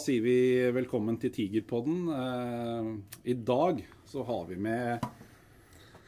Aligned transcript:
Sier 0.00 0.22
vi 0.24 0.34
velkommen 0.72 1.18
til 1.20 1.32
Tigerpodden. 1.34 1.96
Eh, 2.08 2.86
I 3.28 3.34
dag 3.34 3.82
så 4.08 4.22
har 4.24 4.46
vi 4.48 4.56
med 4.56 5.02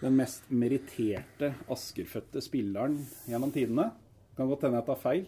den 0.01 0.15
mest 0.17 0.47
meritterte 0.49 1.51
askerfødte 1.69 2.41
spilleren 2.41 2.95
gjennom 3.29 3.53
tidene. 3.53 3.91
Kan 4.39 4.49
godt 4.49 4.65
hende 4.65 4.81
jeg 4.81 4.87
tar 4.87 5.01
feil. 5.03 5.27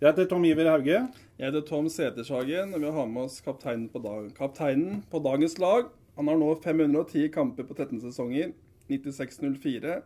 Jeg 0.00 0.08
heter 0.08 0.26
Tom 0.32 0.48
Iver 0.48 0.72
Hauge. 0.72 0.98
Jeg 1.38 1.46
heter 1.46 1.62
Tom 1.68 1.86
Setershagen, 1.92 2.74
og 2.74 2.82
vi 2.82 2.90
har 2.96 3.06
med 3.12 3.28
oss 3.28 3.38
kapteinen 3.44 3.86
på, 3.92 4.02
dag 4.02 4.32
kapteinen 4.34 5.04
på 5.12 5.22
dagens 5.22 5.54
lag. 5.62 5.86
Han 6.18 6.32
har 6.32 6.42
nå 6.42 6.50
510 6.64 7.30
kamper 7.36 7.68
på 7.68 7.76
13 7.76 8.02
sesonger. 8.08 8.50
96-04. 8.90 10.00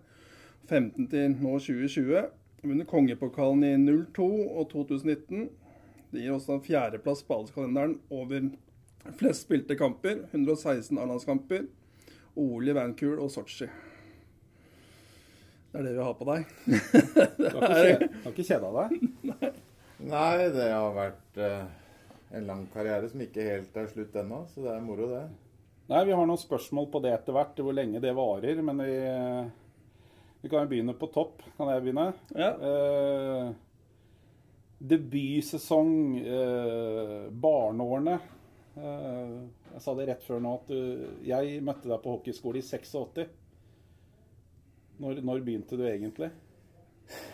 15 0.69 1.09
til 1.15 1.33
nå 1.41 1.57
2020. 1.57 2.29
Vunnet 2.61 2.93
kongepokalen 2.93 3.65
i 3.65 3.75
02 4.13 4.29
og 4.51 4.69
2019. 4.75 5.49
Det 6.11 6.25
gir 6.25 6.35
også 6.35 6.57
en 6.57 6.65
fjerdeplass 6.65 7.23
på 7.27 7.37
adelskalenderen 7.39 7.99
over 8.11 8.51
flest 9.21 9.47
spilte 9.47 9.77
kamper. 9.79 10.25
116 10.33 10.99
A-landskamper. 10.99 11.69
OL 12.41 12.71
i 12.71 12.75
Vancouver 12.75 13.23
og 13.25 13.31
Sotsji. 13.33 13.69
Det 15.71 15.79
er 15.79 15.87
det 15.87 15.95
vi 15.95 16.03
har 16.03 16.17
på 16.19 16.27
deg. 16.27 16.49
Du 17.39 17.61
har 17.63 18.33
ikke 18.33 18.47
kjeda, 18.47 18.71
deg? 18.75 19.53
Nei, 20.11 20.49
det 20.51 20.67
har 20.73 20.97
vært 20.97 21.39
eh, 21.39 21.63
en 22.35 22.49
lang 22.49 22.65
karriere 22.73 23.11
som 23.11 23.23
ikke 23.23 23.45
helt 23.47 23.79
er 23.79 23.91
slutt 23.93 24.17
ennå, 24.19 24.43
så 24.51 24.65
det 24.65 24.73
er 24.75 24.83
moro, 24.83 25.07
det. 25.13 25.23
Nei, 25.91 26.05
Vi 26.09 26.15
har 26.17 26.27
noen 26.27 26.41
spørsmål 26.41 26.89
på 26.91 27.03
det 27.05 27.13
etter 27.15 27.37
hvert, 27.37 27.59
hvor 27.59 27.77
lenge 27.77 28.03
det 28.03 28.15
varer. 28.17 28.63
Men 28.67 28.83
vi, 28.83 28.97
vi 30.43 30.51
kan 30.51 30.65
jo 30.65 30.71
begynne 30.73 30.95
på 30.99 31.11
topp. 31.15 31.45
Kan 31.57 31.71
jeg 31.71 31.85
begynne? 31.87 32.09
Ja. 32.35 32.51
Eh, 32.55 33.53
debutsesong, 34.81 36.19
eh, 36.19 37.31
barneårene. 37.31 38.19
Eh, 38.77 39.41
jeg 39.75 39.83
sa 39.85 39.95
det 39.95 40.07
rett 40.09 40.23
før 40.25 40.41
nå 40.41 40.55
at 40.57 40.71
du, 40.71 41.09
jeg 41.27 41.59
møtte 41.65 41.91
deg 41.91 42.01
på 42.03 42.15
hockeyskole 42.17 42.63
i 42.63 42.65
86. 42.65 43.27
Når, 45.01 45.21
når 45.25 45.45
begynte 45.45 45.77
du 45.77 45.85
egentlig? 45.89 46.31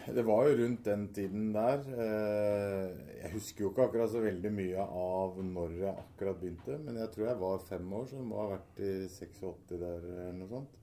Det 0.07 0.23
var 0.25 0.47
jo 0.49 0.57
rundt 0.63 0.85
den 0.87 1.07
tiden 1.15 1.53
der. 1.55 1.83
Eh, 1.93 2.91
jeg 3.21 3.33
husker 3.35 3.65
jo 3.67 3.71
ikke 3.71 3.87
akkurat 3.89 4.11
så 4.11 4.23
veldig 4.25 4.53
mye 4.55 4.87
av 4.87 5.39
når 5.45 5.79
jeg 5.83 5.93
akkurat 5.93 6.41
begynte, 6.41 6.79
men 6.83 6.99
jeg 7.03 7.13
tror 7.15 7.29
jeg 7.29 7.43
var 7.43 7.67
fem 7.69 7.97
år, 7.99 8.07
så 8.09 8.21
det 8.21 8.27
må 8.27 8.41
ha 8.41 8.51
vært 8.55 8.83
i 8.83 8.93
86 9.11 9.77
der 9.77 9.99
eller 10.03 10.37
noe 10.41 10.51
sånt. 10.51 10.79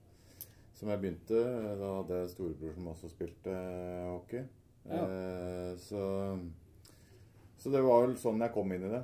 Som 0.74 0.90
jeg 0.90 1.00
begynte. 1.02 1.40
Da 1.80 1.96
hadde 2.00 2.20
jeg 2.20 2.30
storebror 2.32 2.76
som 2.76 2.92
også 2.92 3.10
spilte 3.12 3.56
hockey. 4.10 4.44
Ja. 4.88 5.02
Eh, 5.04 5.76
så, 5.80 6.02
så 7.58 7.72
det 7.72 7.82
var 7.84 8.06
vel 8.06 8.16
sånn 8.20 8.42
jeg 8.44 8.54
kom 8.54 8.72
inn 8.74 8.86
i 8.88 8.92
det. 8.92 9.02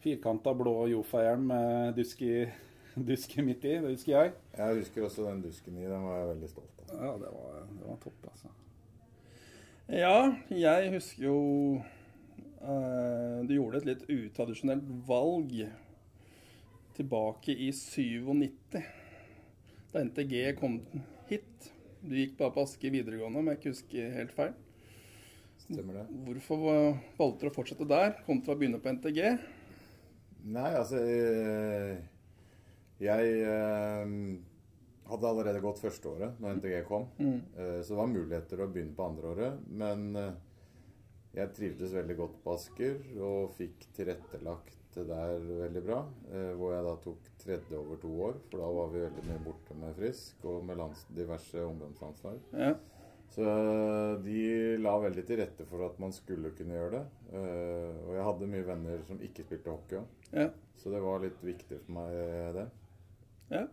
Firkanta 0.00 0.54
blå 0.56 0.74
Jofa-hjelm 0.88 1.46
med 1.50 1.94
dusk 1.98 2.22
i, 2.24 2.44
dusk 3.10 3.36
midt 3.44 3.64
i. 3.68 3.76
Det 3.80 3.94
husker 3.94 4.16
jeg. 4.16 4.34
Jeg 4.56 4.80
husker 4.80 5.06
også 5.06 5.28
den 5.28 5.44
dusken 5.44 5.78
i. 5.78 5.88
Den 5.88 6.06
var 6.08 6.22
jeg 6.22 6.32
veldig 6.34 6.50
stolt 6.52 6.82
av. 6.84 6.94
Ja, 6.96 7.14
det 7.20 7.32
var, 7.36 7.62
det 7.76 7.86
var 7.86 8.02
topp, 8.04 8.30
altså. 8.32 8.54
Ja, 9.90 10.18
jeg 10.54 10.92
husker 10.92 11.24
jo 11.24 11.38
eh, 12.62 13.38
Du 13.48 13.56
gjorde 13.56 13.80
et 13.80 13.88
litt 13.88 14.04
utradisjonelt 14.06 14.86
valg 15.08 15.56
tilbake 16.94 17.56
i 17.56 17.72
97. 17.74 18.78
Da 19.90 20.04
NTG 20.04 20.34
kom 20.60 20.78
hit. 21.30 21.72
Du 22.00 22.16
gikk 22.16 22.36
bare 22.38 22.54
på 22.54 22.64
Aske 22.64 22.90
videregående, 22.92 23.40
om 23.42 23.48
jeg 23.50 23.60
ikke 23.60 23.72
husker 23.74 24.12
helt 24.16 24.34
feil. 24.36 24.54
Stemmer 25.60 26.00
det? 26.00 26.04
Hvorfor 26.26 26.62
valgte 27.18 27.44
du 27.44 27.50
å 27.50 27.54
fortsette 27.54 27.88
der, 27.88 28.14
kontra 28.26 28.56
å 28.56 28.60
begynne 28.60 28.80
på 28.80 28.94
NTG? 28.96 29.20
Nei, 30.50 30.70
altså 30.72 31.02
eh, 31.04 31.98
Jeg 33.04 33.34
eh, 33.44 34.14
hadde 35.10 35.30
allerede 35.30 35.62
gått 35.62 35.82
førsteåret 35.82 36.40
når 36.40 36.56
NTG 36.58 36.78
kom. 36.88 37.10
Mm. 37.20 37.38
Så 37.84 37.92
det 37.92 38.00
var 38.00 38.12
muligheter 38.14 38.64
å 38.64 38.70
begynne 38.72 38.96
på 38.96 39.06
andreåret. 39.06 39.60
Men 39.68 40.08
eh, 40.16 40.32
jeg 41.36 41.54
trivdes 41.54 41.94
veldig 41.94 42.16
godt 42.18 42.40
på 42.42 42.56
Asker 42.56 42.96
og 43.20 43.52
fikk 43.58 43.90
tilrettelagt 43.94 44.79
det 44.94 45.04
der 45.08 45.38
veldig 45.62 45.82
bra. 45.86 45.98
eh, 46.32 46.52
Hvor 46.58 46.72
jeg 46.74 46.84
da 46.84 46.94
tok 47.04 47.28
tredje 47.38 47.76
over 47.78 47.96
to 48.02 48.10
år, 48.28 48.34
for 48.50 48.58
da 48.62 48.70
var 48.76 48.88
vi 48.92 49.02
veldig 49.06 49.24
mye 49.28 49.42
borte 49.44 49.76
med 49.80 49.94
Frisk 49.96 50.44
og 50.44 50.64
med 50.66 50.76
lands, 50.80 51.04
diverse 51.14 51.62
ungdomslandslag. 51.64 52.38
Ja. 52.52 52.74
Så 53.30 53.44
de 54.24 54.76
la 54.82 54.96
veldig 54.98 55.22
til 55.26 55.38
rette 55.38 55.64
for 55.70 55.84
at 55.86 56.00
man 56.02 56.10
skulle 56.12 56.50
kunne 56.58 56.74
gjøre 56.74 56.90
det. 56.98 57.04
Eh, 57.32 58.00
Og 58.08 58.14
jeg 58.16 58.24
hadde 58.26 58.48
mye 58.50 58.66
venner 58.66 59.04
som 59.06 59.20
ikke 59.22 59.44
spilte 59.46 59.70
hockey 59.70 60.00
òg. 60.00 60.06
ja. 60.32 60.48
Så 60.80 60.88
det 60.90 61.02
var 61.04 61.20
litt 61.20 61.36
viktig 61.44 61.76
for 61.84 61.92
meg, 61.92 62.14
det. 62.56 62.66
ja. 63.50 63.66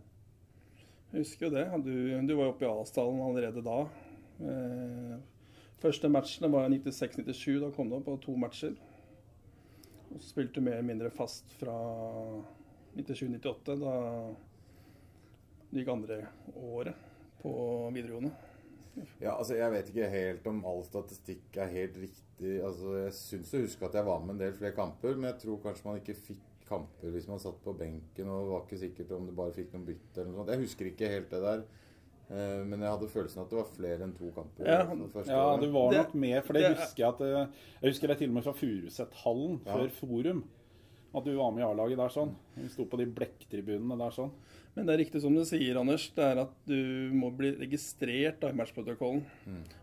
Jeg 1.13 1.21
husker 1.23 1.45
jo 1.47 1.53
det. 1.55 1.63
Du, 1.85 1.91
du 2.27 2.33
var 2.35 2.49
jo 2.49 2.51
oppe 2.51 2.65
i 2.65 2.81
Asdalen 2.81 3.21
allerede 3.23 3.61
da. 3.63 3.77
Eh, 4.43 5.13
første 5.79 6.09
matchene 6.11 6.49
var 6.51 6.67
96-97. 6.69 7.61
Da 7.63 7.69
kom 7.71 7.87
du 7.89 7.95
opp 7.95 8.05
på 8.09 8.17
to 8.25 8.35
matcher. 8.35 8.75
Og 10.13 10.21
så 10.21 10.29
spilte 10.29 10.59
du 10.59 10.65
mer 10.65 10.77
eller 10.77 10.87
mindre 10.87 11.13
fast 11.13 11.51
fra 11.59 11.75
97-98, 12.97 13.77
da 13.81 13.95
det 15.67 15.81
gikk 15.81 15.89
andre 15.91 16.21
året 16.55 17.07
på 17.41 17.53
videregående. 17.93 18.31
Ja, 19.21 19.35
altså 19.35 19.57
Jeg 19.57 19.71
vet 19.73 19.89
ikke 19.91 20.09
helt 20.09 20.47
om 20.49 20.63
all 20.65 20.79
statistikk 20.87 21.57
er 21.61 21.73
helt 21.73 21.97
riktig. 22.01 22.53
Altså 22.65 22.95
Jeg 22.97 23.15
syns 23.17 23.53
å 23.53 23.61
huske 23.61 23.85
at 23.85 23.97
jeg 23.99 24.07
var 24.07 24.23
med 24.23 24.35
en 24.35 24.45
del 24.45 24.55
flere 24.57 24.77
kamper, 24.77 25.17
men 25.17 25.29
jeg 25.31 25.41
tror 25.43 25.59
kanskje 25.65 25.89
man 25.89 25.99
ikke 26.01 26.17
fikk 26.17 26.45
kamper 26.67 27.13
hvis 27.13 27.27
man 27.29 27.39
satt 27.39 27.59
på 27.63 27.75
benken 27.79 28.31
og 28.31 28.49
var 28.51 28.63
ikke 28.65 28.81
sikkert 28.81 29.13
om 29.15 29.27
det 29.27 29.35
bare 29.37 29.55
fikk 29.55 29.75
noen 29.75 29.85
bytte 29.87 30.21
eller 30.21 30.31
noe 30.31 30.41
sånt. 30.41 30.53
Jeg 30.55 30.63
husker 30.65 30.89
ikke 30.89 31.11
helt 31.13 31.29
det 31.31 31.43
der. 31.45 31.61
Eh, 32.29 32.63
Men 32.67 32.81
jeg 32.83 32.89
hadde 32.91 33.07
følelsen 33.09 33.41
at 33.43 33.49
det 33.49 33.57
var 33.61 33.69
flere 33.71 34.03
enn 34.03 34.13
to 34.17 34.31
kamper. 34.35 34.65
Ja, 34.67 34.83
det 34.83 35.11
første 35.13 35.31
Ja, 35.31 35.55
det 35.55 35.67
du 35.69 35.71
var 35.71 35.91
nok 35.93 36.13
med, 36.13 36.43
for 36.43 36.53
det, 36.53 36.61
det- 36.65 36.77
husker 36.77 37.03
jeg 37.03 37.13
at 37.13 37.21
eh, 37.21 37.47
Jeg 37.81 37.91
husker 37.93 38.07
det 38.07 38.17
til 38.19 38.29
og 38.29 38.33
med 38.35 38.43
fra 38.43 38.53
Furusethallen, 38.53 39.61
Ja. 39.65 39.73
før 39.77 39.89
Forum. 39.91 40.43
At 41.15 41.23
du 41.23 41.35
var 41.37 41.51
med 41.51 41.63
i 41.63 41.65
A-laget 41.65 41.97
der 41.97 42.09
sånn. 42.09 42.35
Vi 42.57 42.67
sto 42.67 42.83
på 42.85 42.97
de 42.99 43.05
blekktribunene 43.05 43.97
der 43.97 44.11
sånn. 44.11 44.31
Men 44.75 44.85
det 44.85 44.93
er 44.93 45.03
riktig 45.05 45.21
som 45.21 45.33
du 45.33 45.41
sier, 45.45 45.79
Anders. 45.79 46.09
Det 46.13 46.23
er 46.23 46.37
at 46.43 46.51
du 46.67 47.09
må 47.13 47.31
bli 47.35 47.55
registrert 47.55 48.39
da, 48.41 48.49
i 48.49 48.51
matchprotokollen. 48.53 49.23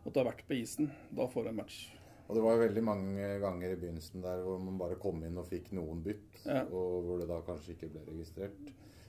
At 0.06 0.12
du 0.12 0.20
har 0.20 0.30
vært 0.32 0.44
på 0.46 0.54
isen. 0.60 0.90
Da 1.10 1.26
får 1.26 1.44
du 1.44 1.48
en 1.48 1.56
match. 1.56 1.88
Og 2.28 2.36
det 2.36 2.42
var 2.44 2.56
veldig 2.60 2.82
mange 2.84 3.40
ganger 3.40 3.72
i 3.72 3.76
begynnelsen 3.76 4.22
der 4.22 4.44
hvor 4.44 4.60
man 4.62 4.78
bare 4.78 4.96
kom 4.96 5.24
inn 5.24 5.36
og 5.36 5.48
fikk 5.48 5.72
noen 5.72 6.02
bytt, 6.04 6.44
Ja. 6.46 6.62
og 6.64 7.04
hvor 7.04 7.18
det 7.18 7.28
da 7.28 7.40
kanskje 7.40 7.74
ikke 7.74 7.90
ble 7.90 8.00
registrert. 8.06 8.52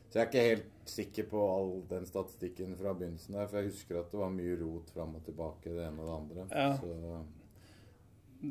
Så 0.09 0.19
jeg 0.19 0.23
er 0.23 0.29
ikke 0.29 0.45
helt 0.49 0.89
sikker 0.89 1.27
på 1.31 1.41
all 1.49 1.71
den 1.89 2.05
statistikken 2.07 2.75
fra 2.79 2.93
begynnelsen 2.95 3.35
der, 3.35 3.49
for 3.49 3.59
jeg 3.59 3.71
husker 3.71 3.99
at 3.99 4.11
det 4.13 4.21
var 4.21 4.31
mye 4.33 4.59
rot 4.61 4.93
fram 4.93 5.17
og 5.17 5.25
tilbake, 5.25 5.73
det 5.73 5.87
ene 5.87 6.03
og 6.03 6.07
det 6.07 6.15
andre. 6.19 6.45
Ja. 6.51 6.69
Så 6.79 7.23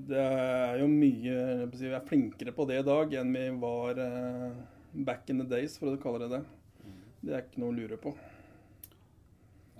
Det 0.09 0.19
er 0.19 0.79
jo 0.81 0.87
mye 0.91 1.67
Vi 1.71 1.91
er 1.93 2.07
flinkere 2.09 2.55
på 2.57 2.65
det 2.67 2.81
i 2.81 2.87
dag 2.87 3.13
enn 3.21 3.33
vi 3.37 3.45
var 3.63 4.01
eh, 4.03 4.63
back 4.95 5.31
in 5.31 5.43
the 5.43 5.49
days, 5.49 5.79
for 5.79 5.95
å 5.95 6.01
kalle 6.01 6.25
det 6.25 6.39
det. 6.39 6.45
Det 7.25 7.35
er 7.35 7.45
ikke 7.47 7.63
noe 7.63 7.73
å 7.73 7.77
lure 7.79 7.99
på. 8.01 8.13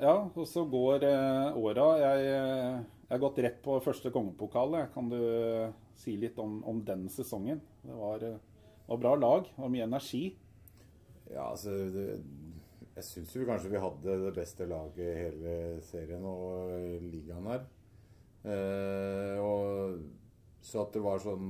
Ja, 0.01 0.15
og 0.27 0.47
så 0.51 0.65
går 0.67 1.05
eh, 1.06 1.59
åra. 1.61 1.89
Jeg, 2.01 2.31
eh, 2.35 2.79
jeg 3.05 3.12
har 3.12 3.23
gått 3.23 3.43
rett 3.45 3.61
på 3.62 3.77
første 3.85 4.11
kongepokal. 4.15 4.79
Kan 4.95 5.11
du 5.12 5.19
eh, 5.21 5.75
si 5.99 6.17
litt 6.19 6.38
om, 6.43 6.59
om 6.67 6.81
den 6.87 7.06
sesongen? 7.12 7.61
Det 7.85 7.99
var, 7.99 8.25
var 8.88 9.03
bra 9.03 9.15
lag. 9.20 9.50
Det 9.53 9.62
var 9.62 9.70
mye 9.75 9.87
energi. 9.87 10.25
Ja, 11.32 11.47
altså 11.50 11.73
det, 11.94 12.21
Jeg 12.94 13.06
syns 13.09 13.32
jo 13.35 13.47
kanskje 13.49 13.73
vi 13.73 13.81
hadde 13.82 14.19
det 14.26 14.35
beste 14.37 14.69
laget 14.71 15.00
i 15.03 15.17
hele 15.19 15.55
serien 15.87 16.25
og 16.29 16.75
i 16.76 17.00
ligaen 17.09 17.49
her. 17.50 17.65
Eh, 18.44 19.41
og 19.41 19.99
så 20.65 20.85
at 20.85 20.94
det 20.94 21.03
var 21.05 21.23
sånn 21.23 21.49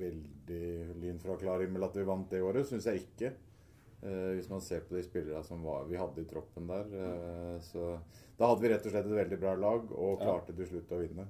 veldig 0.00 0.64
lyn 1.00 1.20
fra 1.20 1.36
klar 1.40 1.62
himmel 1.62 1.84
at 1.86 1.96
vi 1.96 2.06
vant 2.08 2.30
det 2.32 2.42
året, 2.44 2.66
syns 2.68 2.88
jeg 2.88 3.04
ikke. 3.04 3.32
Eh, 4.02 4.32
hvis 4.34 4.48
man 4.50 4.64
ser 4.64 4.82
på 4.88 4.96
de 4.96 5.04
spillerne 5.06 5.44
som 5.46 5.62
var, 5.62 5.84
vi 5.86 6.00
hadde 6.00 6.24
i 6.24 6.28
troppen 6.28 6.66
der. 6.66 6.90
Eh, 6.90 7.58
så 7.62 7.92
da 8.38 8.50
hadde 8.50 8.64
vi 8.64 8.72
rett 8.72 8.88
og 8.88 8.94
slett 8.94 9.06
et 9.06 9.20
veldig 9.20 9.38
bra 9.38 9.54
lag 9.54 9.92
og 9.94 10.18
klarte 10.24 10.56
til 10.56 10.68
slutt 10.72 10.96
å 10.96 11.00
vinne. 11.04 11.28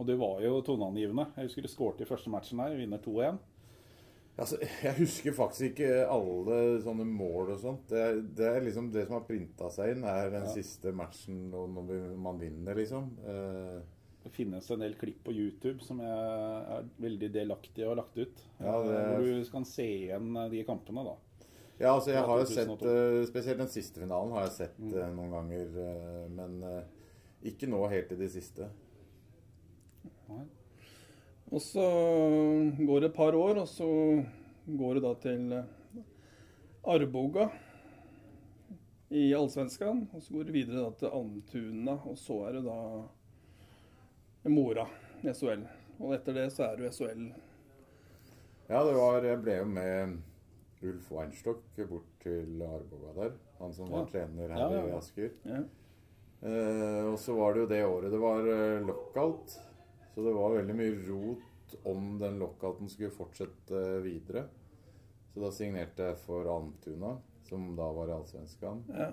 Og 0.00 0.06
det 0.08 0.16
var 0.20 0.40
jo 0.44 0.60
toneangivende. 0.64 1.30
Jeg 1.36 1.48
husker 1.48 1.64
du 1.64 1.70
skåret 1.70 2.02
i 2.04 2.08
første 2.08 2.32
matchen 2.32 2.60
her. 2.62 2.76
Vinner 2.76 3.00
2-1. 3.04 3.40
Altså, 4.40 4.56
jeg 4.82 4.94
husker 4.96 5.34
faktisk 5.36 5.74
ikke 5.74 6.06
alle 6.08 6.58
sånne 6.80 7.04
mål 7.04 7.50
og 7.52 7.58
sånt. 7.60 7.82
Det, 7.92 8.04
det 8.38 8.46
er 8.48 8.62
liksom 8.64 8.86
det 8.94 9.02
som 9.06 9.18
har 9.18 9.26
printa 9.28 9.68
seg 9.74 9.92
inn, 9.94 10.04
er 10.08 10.30
den 10.32 10.46
Ja. 10.46 10.52
siste 10.54 10.92
matchen 10.96 11.50
og 11.52 11.68
når 11.74 12.16
man 12.16 12.38
vinner, 12.40 12.74
liksom. 12.78 13.10
Eh, 13.28 13.80
Det 14.24 14.32
finnes 14.32 14.66
en 14.70 14.80
del 14.80 14.94
klipp 15.00 15.22
på 15.24 15.32
YouTube 15.32 15.80
som 15.84 16.00
jeg 16.00 16.08
er 16.08 16.88
veldig 17.00 17.30
delaktig 17.32 17.78
i 17.80 17.84
og 17.86 17.94
har 17.96 18.00
lagt 18.02 18.16
ut. 18.18 18.42
Ja, 18.60 18.82
det- 18.82 18.96
Eh, 18.96 19.16
Hvor 19.16 19.44
du 19.44 19.50
kan 19.50 19.64
se 19.64 19.82
igjen 20.08 20.36
eh, 20.36 20.48
de 20.50 20.64
kampene, 20.64 21.04
da. 21.04 21.14
ja, 21.80 21.94
altså, 21.94 22.10
jeg 22.12 22.24
har 22.24 22.38
jo 22.38 22.44
sett 22.44 23.28
Spesielt 23.28 23.58
den 23.58 23.68
siste 23.68 24.00
finalen 24.00 24.32
har 24.32 24.42
jeg 24.42 24.52
sett 24.52 24.78
Mm. 24.78 25.16
noen 25.16 25.30
ganger, 25.30 26.28
men 26.30 26.84
ikke 27.44 27.66
nå 27.68 27.88
helt 27.88 28.12
i 28.12 28.16
det 28.16 28.30
siste. 28.30 28.68
Nei. 30.28 30.44
Og 31.50 31.60
så 31.64 31.82
går 32.78 33.00
det 33.02 33.08
et 33.10 33.16
par 33.16 33.34
år, 33.34 33.58
og 33.64 33.68
så 33.68 33.86
går 34.78 34.94
det 34.98 35.02
da 35.02 35.14
til 35.24 35.52
eh, 35.56 36.02
Arboga 36.86 37.48
i 39.10 39.32
Allsvenskan. 39.34 40.04
Og 40.14 40.22
så 40.22 40.34
går 40.36 40.46
det 40.46 40.54
videre 40.54 40.84
da 40.84 40.92
til 41.00 41.10
Almtuna, 41.18 41.96
og 42.06 42.18
så 42.20 42.36
er 42.46 42.58
det 42.60 42.64
da 42.68 42.78
Mora 44.50 44.86
i 45.24 45.32
SHL. 45.34 45.64
Og 46.00 46.14
etter 46.16 46.38
det 46.38 46.46
så 46.54 46.68
er 46.70 46.78
du 46.80 46.86
SHL. 46.88 47.26
Ja, 48.70 48.84
det 48.86 48.94
var 48.94 49.24
Jeg 49.26 49.40
ble 49.42 49.56
jo 49.58 49.64
med 49.66 50.20
Ulf 50.86 51.10
Weinstock 51.12 51.64
bort 51.90 52.06
til 52.22 52.62
Arboga 52.62 53.10
der. 53.18 53.34
Han 53.58 53.74
som 53.74 53.90
var 53.90 54.06
Ja. 54.06 54.12
trener 54.14 54.54
her 54.54 54.60
Ja, 54.62 54.70
ja, 54.78 54.86
i. 54.86 54.96
Asker. 54.96 55.30
Ja. 55.44 55.58
Eh, 56.40 57.04
og 57.10 57.18
så 57.20 57.34
var 57.36 57.52
det 57.52 57.60
jo 57.60 57.66
det 57.74 57.82
året 57.84 58.12
det 58.14 58.20
var 58.22 58.46
eh, 58.48 58.86
lockout. 58.86 59.58
Så 60.14 60.24
det 60.26 60.32
var 60.34 60.56
veldig 60.56 60.74
mye 60.74 60.96
rot 61.08 61.76
om 61.86 62.18
den 62.18 62.38
lockouten 62.42 62.88
skulle 62.90 63.12
fortsette 63.14 63.80
videre. 64.02 64.48
Så 65.30 65.40
da 65.44 65.50
signerte 65.54 66.08
jeg 66.10 66.18
for 66.24 66.48
Almtuna, 66.50 67.12
som 67.46 67.68
da 67.78 67.86
var 67.94 68.10
i 68.10 68.14
Allsvenskan. 68.16 68.80
Ja. 68.90 69.12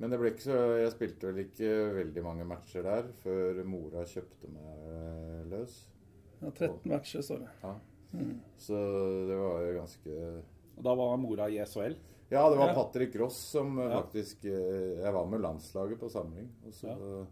Men 0.00 0.10
det 0.14 0.18
ble 0.20 0.30
ikke 0.32 0.46
så 0.46 0.58
Jeg 0.80 0.92
spilte 0.94 1.28
vel 1.28 1.42
ikke 1.44 1.72
veldig 1.98 2.22
mange 2.24 2.46
matcher 2.48 2.86
der 2.86 3.10
før 3.20 3.58
mora 3.68 4.04
kjøpte 4.08 4.48
meg 4.54 4.86
eh, 4.94 5.42
løs. 5.50 5.74
ja 6.40 6.50
13 6.54 6.86
matcher, 6.88 7.20
står 7.26 7.42
det. 7.42 7.50
Ja. 7.64 7.74
Så 8.58 8.78
det 9.28 9.36
var 9.38 9.60
jo 9.66 9.74
ganske 9.76 10.14
Og 10.78 10.86
da 10.86 10.94
var 10.98 11.16
mora 11.20 11.50
i 11.52 11.58
SHL. 11.62 11.98
Ja, 12.30 12.46
det 12.48 12.56
var 12.58 12.68
Ja. 12.70 12.74
Patrick 12.78 13.14
Ross 13.20 13.36
som 13.52 13.76
Ja. 13.78 13.90
faktisk 14.00 14.44
eh, 14.46 15.02
Jeg 15.02 15.12
var 15.12 15.26
med 15.26 15.40
landslaget 15.42 15.98
på 16.00 16.08
samling. 16.08 16.48
Og 16.66 16.72
så 16.72 16.88
Ja. 16.94 17.26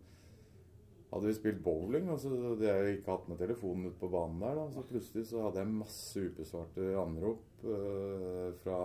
Hadde 1.09 1.29
vi 1.31 1.37
spilt 1.37 1.63
bowling, 1.65 2.11
og 2.13 2.21
så 2.21 2.31
hadde 2.33 2.67
jeg 2.69 2.99
ikke 2.99 3.15
hatt 3.15 3.29
med 3.31 3.41
telefonen 3.41 3.89
ute 3.89 4.01
på 4.01 4.11
banen 4.13 4.43
der. 4.43 4.59
Da. 4.59 4.67
Så 4.75 4.85
plutselig 4.89 5.25
så 5.31 5.45
hadde 5.47 5.63
jeg 5.63 5.73
masse 5.79 6.25
ubesvarte 6.27 6.91
anrop 7.01 7.65
uh, 7.65 8.51
fra 8.65 8.81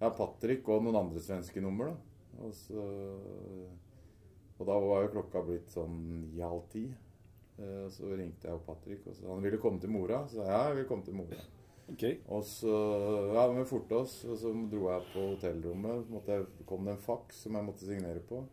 ja, 0.00 0.08
Patrick 0.08 0.68
og 0.72 0.86
noen 0.86 1.02
andre 1.02 1.22
svenske 1.24 1.62
nummer. 1.64 1.92
da. 1.92 2.24
Og, 2.40 2.54
så, 2.56 2.82
og 4.56 4.66
da 4.68 4.76
var 4.80 5.04
jo 5.04 5.14
klokka 5.18 5.44
blitt 5.44 5.72
sånn 5.74 5.96
ni-halv 6.14 6.64
ti. 6.72 6.86
Uh, 7.60 7.86
Så 7.92 8.08
ringte 8.14 8.48
jeg 8.48 8.56
opp 8.56 8.68
Patrick, 8.70 9.04
og 9.04 9.18
så 9.18 9.28
han 9.34 9.44
ville 9.44 9.60
komme 9.60 9.82
til 9.82 9.92
mora. 9.92 10.22
Så 10.32 10.40
ja, 10.40 10.70
jeg 10.70 10.80
vil 10.80 10.88
komme 10.88 11.04
til 11.04 11.20
mora. 11.20 11.42
Okay. 11.90 12.20
Og 12.30 12.44
så 12.46 12.70
ja, 13.34 13.44
vi 13.50 13.66
forte 13.66 13.98
oss, 13.98 14.20
og 14.24 14.36
så 14.38 14.52
dro 14.70 14.86
jeg 14.92 15.06
på 15.10 15.26
hotellrommet. 15.32 16.06
Så 16.06 16.22
jeg, 16.30 16.48
kom 16.68 16.86
det 16.86 16.94
en 16.94 17.04
faks 17.04 17.44
som 17.44 17.58
jeg 17.58 17.66
måtte 17.66 17.88
signere 17.88 18.22
på. 18.24 18.44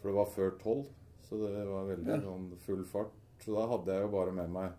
For 0.00 0.10
det 0.10 0.16
var 0.16 0.30
før 0.32 0.54
tolv, 0.60 0.88
så 1.40 1.50
det 1.52 1.66
var 1.68 1.90
veldig 1.90 2.22
sånn 2.24 2.48
full 2.64 2.84
fart. 2.88 3.14
Så 3.42 3.54
da 3.56 3.66
hadde 3.70 3.94
jeg 3.94 4.06
jo 4.06 4.14
bare 4.14 4.34
med 4.36 4.52
meg 4.54 4.72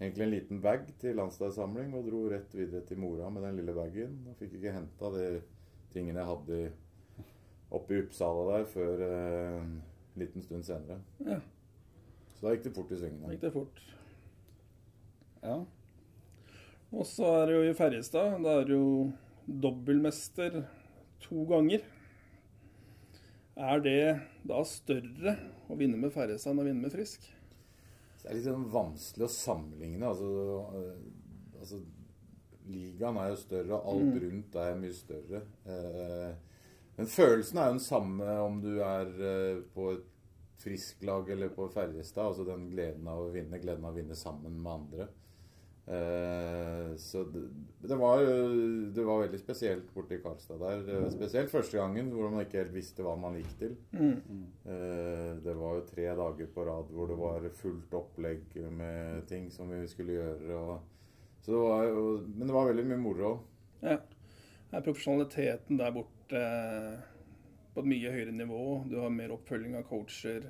egentlig 0.00 0.24
en 0.26 0.32
liten 0.34 0.62
bag 0.64 0.88
til 1.00 1.16
landsdagssamling 1.18 1.94
og 1.96 2.08
dro 2.08 2.22
rett 2.32 2.54
videre 2.54 2.84
til 2.86 3.00
mora 3.00 3.28
med 3.32 3.46
den 3.46 3.60
lille 3.60 3.74
bagen. 3.76 4.18
Og 4.30 4.38
fikk 4.40 4.58
ikke 4.58 4.74
henta 4.76 5.12
de 5.14 5.26
tingene 5.94 6.22
jeg 6.22 6.30
hadde 6.30 6.60
oppe 7.76 7.96
i 7.96 8.00
Uppsala 8.04 8.44
der 8.52 8.66
før 8.70 9.04
eh, 9.06 9.60
en 9.60 9.76
liten 10.20 10.44
stund 10.44 10.66
senere. 10.68 11.00
Ja. 11.26 11.40
Så 12.36 12.46
da 12.46 12.54
gikk 12.54 12.68
det 12.68 12.76
fort 12.76 12.92
i 12.92 13.00
svingene. 13.00 13.32
gikk 13.34 13.46
det 13.46 13.52
fort. 13.54 13.82
Ja. 15.42 15.60
Og 16.92 17.06
så 17.08 17.28
er 17.40 17.46
det 17.48 17.56
jo 17.56 17.66
i 17.66 17.76
Ferjestad. 17.76 18.36
Da 18.44 18.60
er 18.60 18.68
det 18.68 18.76
jo 18.76 19.12
dobbeltmester 19.46 20.62
to 21.24 21.46
ganger. 21.48 21.84
Er 23.56 23.80
det 23.80 24.00
da 24.44 24.58
større 24.68 25.32
å 25.72 25.76
vinne 25.80 25.96
med 25.96 26.12
Ferjestad 26.12 26.52
enn 26.52 26.60
å 26.60 26.66
vinne 26.66 26.84
med 26.84 26.92
Frisk? 26.92 27.22
Det 28.20 28.28
er 28.28 28.36
litt 28.36 28.44
sånn 28.44 28.66
vanskelig 28.68 29.24
å 29.24 29.32
sammenligne. 29.32 30.10
Altså, 30.10 30.32
øh, 30.76 31.60
altså 31.60 31.80
Ligaen 32.66 33.20
er 33.22 33.30
jo 33.30 33.38
større, 33.40 33.78
alt 33.78 34.18
rundt 34.26 34.58
er 34.60 34.76
mye 34.80 34.96
større. 34.96 35.40
Eh, 35.72 36.34
men 36.98 37.08
følelsen 37.08 37.60
er 37.60 37.70
jo 37.70 37.76
den 37.78 37.84
samme 37.86 38.36
om 38.42 38.60
du 38.60 38.72
er 38.84 39.12
eh, 39.30 39.62
på 39.72 39.88
et 39.94 40.12
frisklag 40.60 41.30
eller 41.32 41.52
på 41.54 41.68
færjestad, 41.72 42.26
Altså 42.26 42.44
den 42.44 42.68
gleden 42.72 43.08
av 43.08 43.22
å 43.24 43.32
vinne, 43.32 43.60
gleden 43.62 43.86
av 43.86 43.94
å 43.94 44.00
vinne 44.00 44.18
sammen 44.18 44.58
med 44.58 44.72
andre. 44.72 45.08
Eh, 45.86 46.96
så 46.98 47.22
det, 47.30 47.44
det, 47.78 47.94
var, 47.96 48.22
det 48.94 49.04
var 49.06 49.20
veldig 49.22 49.38
spesielt 49.38 49.92
borte 49.94 50.16
i 50.16 50.22
Karlstad 50.22 50.58
der. 50.58 50.82
Eh, 50.96 51.06
Spesielt 51.14 51.52
første 51.52 51.78
gangen 51.78 52.10
hvor 52.14 52.32
man 52.32 52.42
ikke 52.42 52.64
helt 52.64 52.74
visste 52.74 53.06
hva 53.06 53.14
man 53.20 53.38
gikk 53.38 53.52
til. 53.60 53.76
Mm. 53.94 54.48
Det 55.44 55.54
var 55.54 55.78
jo 55.78 55.86
tre 55.86 56.08
dager 56.18 56.50
på 56.54 56.66
rad 56.66 56.90
hvor 56.90 57.10
det 57.10 57.18
var 57.20 57.46
fullt 57.60 57.94
opplegg 57.94 58.58
med 58.74 59.26
ting 59.30 59.46
som 59.54 59.70
vi 59.70 59.84
skulle 59.90 60.18
gjøre. 60.18 60.58
Og, 60.58 61.16
så 61.44 61.54
det 61.54 61.62
var 61.62 61.90
og, 61.94 62.28
men 62.34 62.48
det 62.48 62.56
var 62.56 62.70
veldig 62.72 62.86
mye 62.90 63.02
moro. 63.04 63.32
Ja. 63.84 64.00
Er 64.74 64.82
profesjonaliteten 64.82 65.78
der 65.78 65.92
borte 65.94 66.40
på 67.76 67.82
et 67.84 67.90
mye 67.92 68.10
høyere 68.10 68.34
nivå? 68.34 68.62
Du 68.90 68.98
har 68.98 69.12
mer 69.14 69.36
oppfølging 69.36 69.76
av 69.78 69.86
coacher, 69.86 70.48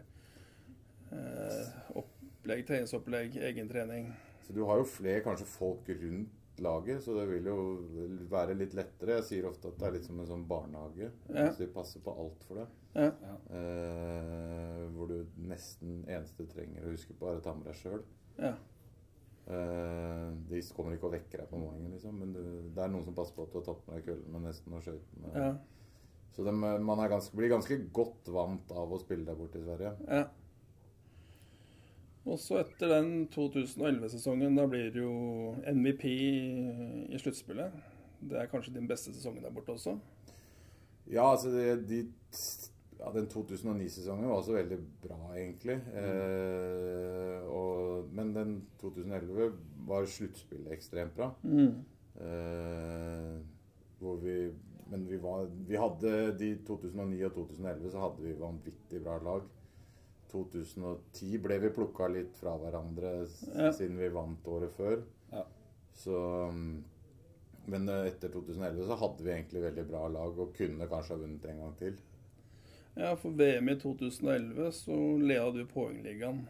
eh, 1.12 1.74
opplegg, 2.00 2.64
treningsopplegg, 2.70 3.36
egentrening. 3.50 4.14
Så 4.46 4.54
du 4.54 4.62
har 4.68 4.78
jo 4.78 4.86
flere 4.86 5.24
kanskje 5.24 5.48
folk 5.50 5.88
rundt 5.90 6.60
laget, 6.62 7.02
så 7.04 7.16
det 7.18 7.26
vil 7.28 7.48
jo 7.50 7.56
være 8.30 8.54
litt 8.56 8.76
lettere. 8.78 9.18
Jeg 9.18 9.26
sier 9.28 9.48
ofte 9.48 9.72
at 9.72 9.80
det 9.80 9.88
er 9.88 9.96
litt 9.96 10.06
som 10.06 10.20
en 10.22 10.28
sånn 10.30 10.46
barnehage. 10.48 11.10
Ja. 11.28 11.48
Så 11.50 11.64
de 11.64 11.68
passer 11.74 12.04
på 12.04 12.14
alt 12.14 12.46
for 12.48 12.62
deg. 12.62 12.76
Ja. 12.96 13.10
Eh, 13.58 14.86
hvor 14.94 15.10
du 15.10 15.18
nesten 15.50 15.98
eneste 16.06 16.46
trenger 16.48 16.86
å 16.86 16.94
huske 16.94 17.16
på, 17.18 17.28
er 17.28 17.40
å 17.40 17.44
ta 17.44 17.52
med 17.58 17.68
deg 17.68 17.76
sjøl. 17.80 18.00
Ja. 18.38 18.54
Eh, 19.46 20.30
de 20.48 20.62
kommer 20.74 20.96
ikke 20.96 21.10
og 21.10 21.16
vekker 21.18 21.42
deg 21.42 21.50
på 21.50 21.60
morgenen, 21.60 21.92
liksom, 21.94 22.16
men 22.22 22.32
du, 22.34 22.42
det 22.74 22.82
er 22.82 22.94
noen 22.94 23.04
som 23.06 23.18
passer 23.18 23.36
på 23.36 23.44
at 23.44 23.52
du 23.52 23.60
har 23.60 23.68
tatt 23.68 23.84
med 23.86 23.98
deg 23.98 24.08
køllen 24.08 24.32
med 24.32 24.48
nesten 24.48 24.78
og 24.78 24.86
skøytene. 24.86 25.34
Ja. 25.36 25.52
Så 26.36 26.44
de, 26.44 26.52
man 26.56 27.00
er 27.00 27.12
ganske, 27.12 27.36
blir 27.36 27.52
ganske 27.52 27.78
godt 27.96 28.28
vant 28.32 28.72
av 28.76 28.90
å 28.92 28.98
spille 29.00 29.26
der 29.28 29.38
borte 29.38 29.60
i 29.60 29.66
Sverige. 29.66 29.96
ja. 30.06 30.26
Og 32.26 32.38
så 32.42 32.58
etter 32.58 32.90
den 32.90 33.10
2011-sesongen, 33.30 34.56
da 34.58 34.66
blir 34.70 34.88
det 34.90 35.02
jo 35.02 35.54
MVP 35.70 36.04
i, 36.10 37.18
sluttspillet. 37.22 37.74
Det 38.26 38.40
er 38.40 38.48
kanskje 38.50 38.74
din 38.74 38.88
beste 38.90 39.14
sesong 39.14 39.38
der 39.42 39.54
borte 39.54 39.76
også? 39.76 39.94
Ja, 41.06 41.28
altså 41.30 41.52
det, 41.54 41.86
de, 41.86 42.00
ja, 42.98 43.12
Den 43.14 43.28
2009-sesongen 43.30 44.26
var 44.26 44.40
også 44.40 44.56
veldig 44.56 44.78
bra, 45.04 45.20
egentlig. 45.36 45.78
Eh, 45.94 47.46
og, 47.46 48.10
men 48.10 48.34
den 48.34 48.56
2011 48.80 49.52
var 49.86 50.08
sluttspillet 50.10 50.74
ekstremt 50.74 51.14
bra. 51.14 51.30
Eh, 51.46 53.36
hvor 54.00 54.16
vi 54.22 54.52
Men 54.86 55.02
vi 55.08 55.16
var 55.18 55.48
Vi 55.66 55.76
hadde 55.76 56.38
de 56.38 56.58
2009 56.66 57.24
og 57.26 57.32
2011 57.34 57.90
så 57.90 58.00
hadde 58.00 58.22
vi 58.22 58.40
vanvittig 58.40 59.02
bra 59.02 59.16
lag. 59.22 59.42
2010 60.32 61.38
ble 61.44 61.58
vi 61.62 61.70
plukka 61.76 62.08
litt 62.12 62.34
fra 62.36 62.56
hverandre 62.60 63.12
Ja. 63.54 63.70
siden 63.72 63.98
vi 64.00 64.08
vant 64.14 64.46
året 64.48 64.72
før. 64.76 65.02
Ja. 65.32 65.44
Så 65.94 66.18
mm, 66.52 66.84
Men 67.66 67.88
eh, 67.88 68.06
etter 68.12 68.30
2011 68.30 68.86
så 68.86 68.96
hadde 69.00 69.24
vi 69.26 69.32
egentlig 69.34 69.62
veldig 69.64 69.86
bra 69.88 70.04
lag 70.08 70.38
og 70.38 70.52
kunne 70.54 70.86
kanskje 70.86 71.16
ha 71.16 71.22
vunnet 71.22 71.48
en 71.50 71.62
gang 71.64 71.72
til. 71.80 71.96
Ja, 72.96 73.14
for 73.18 73.30
VM 73.36 73.68
i 73.68 73.74
2011 73.82 74.70
så 74.72 74.94
leda 75.20 75.50
du 75.52 75.64
poengligaen 75.68 76.44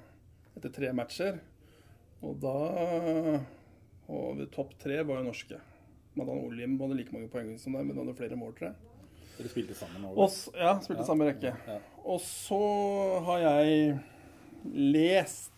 etter 0.57 0.71
tre 0.77 0.93
matcher. 0.93 1.41
Og 2.23 2.37
da 2.41 2.53
Og 4.09 4.39
topp 4.55 4.77
tre 4.79 5.01
var 5.03 5.19
jo 5.23 5.27
norske. 5.31 5.57
Madan 6.17 6.39
Olim 6.47 6.77
hadde 6.81 6.95
like 6.97 7.13
mange 7.13 7.29
poeng 7.33 7.57
som 7.59 7.75
deg, 7.75 7.89
men 7.89 7.99
hadde 7.99 8.15
flere 8.17 8.37
mål, 8.39 8.53
tror 8.55 8.69
jeg. 8.71 8.77
Dere 9.37 9.49
spilte 9.53 9.75
sammen 9.77 10.05
Og 10.09 10.19
over. 10.19 10.37
ja, 10.57 10.75
spilte 10.81 11.03
Ja. 11.03 11.07
samme 11.09 11.29
rekke. 11.31 11.53
Ja. 11.69 11.79
Og 12.05 12.21
så 12.25 12.61
har 13.27 13.39
jeg 13.45 14.01
lest 14.65 15.53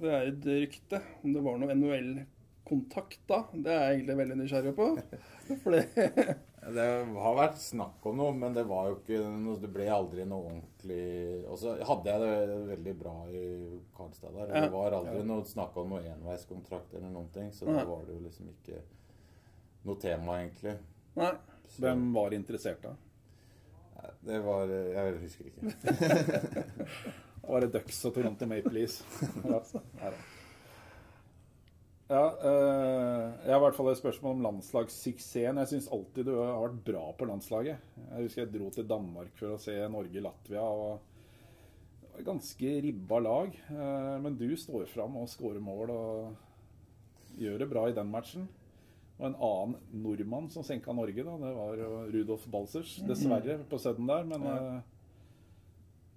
Det 0.00 0.10
er 0.14 0.28
et 0.30 0.44
rykte 0.46 1.00
om 1.24 1.32
det 1.34 1.42
var 1.42 1.56
noe 1.58 1.74
NHL-kontakt 1.74 3.18
da. 3.26 3.40
Det 3.52 3.72
er 3.72 3.80
jeg 3.88 3.96
egentlig 3.98 4.16
veldig 4.20 4.36
nysgjerrig 4.38 4.74
på. 4.76 4.86
For 5.64 5.70
det 5.74 6.36
Det 6.68 6.84
har 7.16 7.34
vært 7.38 7.58
snakk 7.62 8.04
om 8.10 8.16
noe, 8.20 8.32
men 8.36 8.52
det 8.54 8.64
var 8.68 8.88
jo 8.90 8.96
ikke 8.98 9.18
noe, 9.40 9.56
Det 9.62 9.70
ble 9.72 9.86
aldri 9.94 10.24
noe 10.28 10.50
ordentlig 10.50 11.44
Og 11.48 11.58
så 11.62 11.76
hadde 11.88 12.12
jeg 12.12 12.20
det 12.20 12.58
veldig 12.68 12.94
bra 13.00 13.14
i 13.32 13.44
Karlstad 13.96 14.34
der. 14.36 14.52
Ja. 14.54 14.62
Det 14.66 14.72
var 14.74 14.96
aldri 15.00 15.22
noe 15.26 15.44
snakk 15.48 15.76
om 15.82 15.90
noe 15.94 16.02
enveiskontrakt 16.14 16.94
eller 16.94 17.10
noen 17.14 17.28
ting, 17.34 17.50
så 17.52 17.66
Nei. 17.66 17.78
da 17.80 17.84
var 17.90 18.04
det 18.06 18.14
jo 18.18 18.22
liksom 18.26 18.50
ikke 18.54 18.80
noe 19.88 19.96
tema, 20.02 20.38
egentlig. 20.42 20.76
Nei. 21.16 21.32
Så, 21.68 21.82
Hvem 21.82 22.12
var 22.14 22.30
interessert 22.36 22.82
da? 22.82 22.94
Det 24.28 24.40
var 24.44 24.66
Jeg 24.70 25.18
husker 25.22 25.44
ikke. 25.50 26.64
Var 27.48 27.64
det 27.64 27.70
Ducks 27.72 28.02
og 28.04 28.12
Toronto 28.14 28.46
Maple 28.46 28.74
Leafs? 28.76 29.00
ja. 29.44 29.62
Ja, 32.08 32.22
eh, 32.40 33.24
jeg 33.44 33.52
har 33.52 33.58
i 33.58 33.64
hvert 33.66 33.76
fall 33.76 33.90
et 33.92 33.98
spørsmål 34.00 34.38
om 34.38 34.44
landslagssuksessen. 34.46 35.58
Jeg 35.60 35.68
syns 35.68 35.90
alltid 35.92 36.24
du 36.24 36.38
har 36.38 36.54
vært 36.62 36.78
bra 36.86 37.02
på 37.18 37.26
landslaget. 37.28 37.82
Jeg 38.00 38.22
husker 38.24 38.42
jeg 38.46 38.52
dro 38.54 38.70
til 38.72 38.86
Danmark 38.88 39.34
for 39.36 39.52
å 39.52 39.58
se 39.60 39.74
Norge-Latvia. 39.92 40.62
og 40.64 41.02
det 42.00 42.08
var 42.14 42.22
et 42.22 42.24
Ganske 42.30 42.70
ribba 42.86 43.18
lag. 43.20 43.52
eh, 43.68 44.14
men 44.24 44.38
du 44.40 44.56
står 44.56 44.86
fram 44.88 45.18
og 45.20 45.28
skårer 45.28 45.60
mål. 45.60 45.90
og 45.90 46.36
gjør 47.38 47.58
det 47.58 47.68
bra 47.70 47.84
i 47.88 47.94
den 47.94 48.08
matchen. 48.10 48.48
Og 49.18 49.26
en 49.26 49.34
annen 49.42 50.02
nordmann 50.04 50.46
som 50.54 50.62
senka 50.66 50.92
Norge, 50.94 51.24
da, 51.26 51.34
det 51.42 51.50
var 51.56 51.80
Rudolf 52.14 52.44
Balsers. 52.52 52.96
Dessverre 53.08 53.58
på 53.68 53.80
sudden 53.82 54.06
der, 54.06 54.24
men 54.30 54.46
eh, 54.46 54.78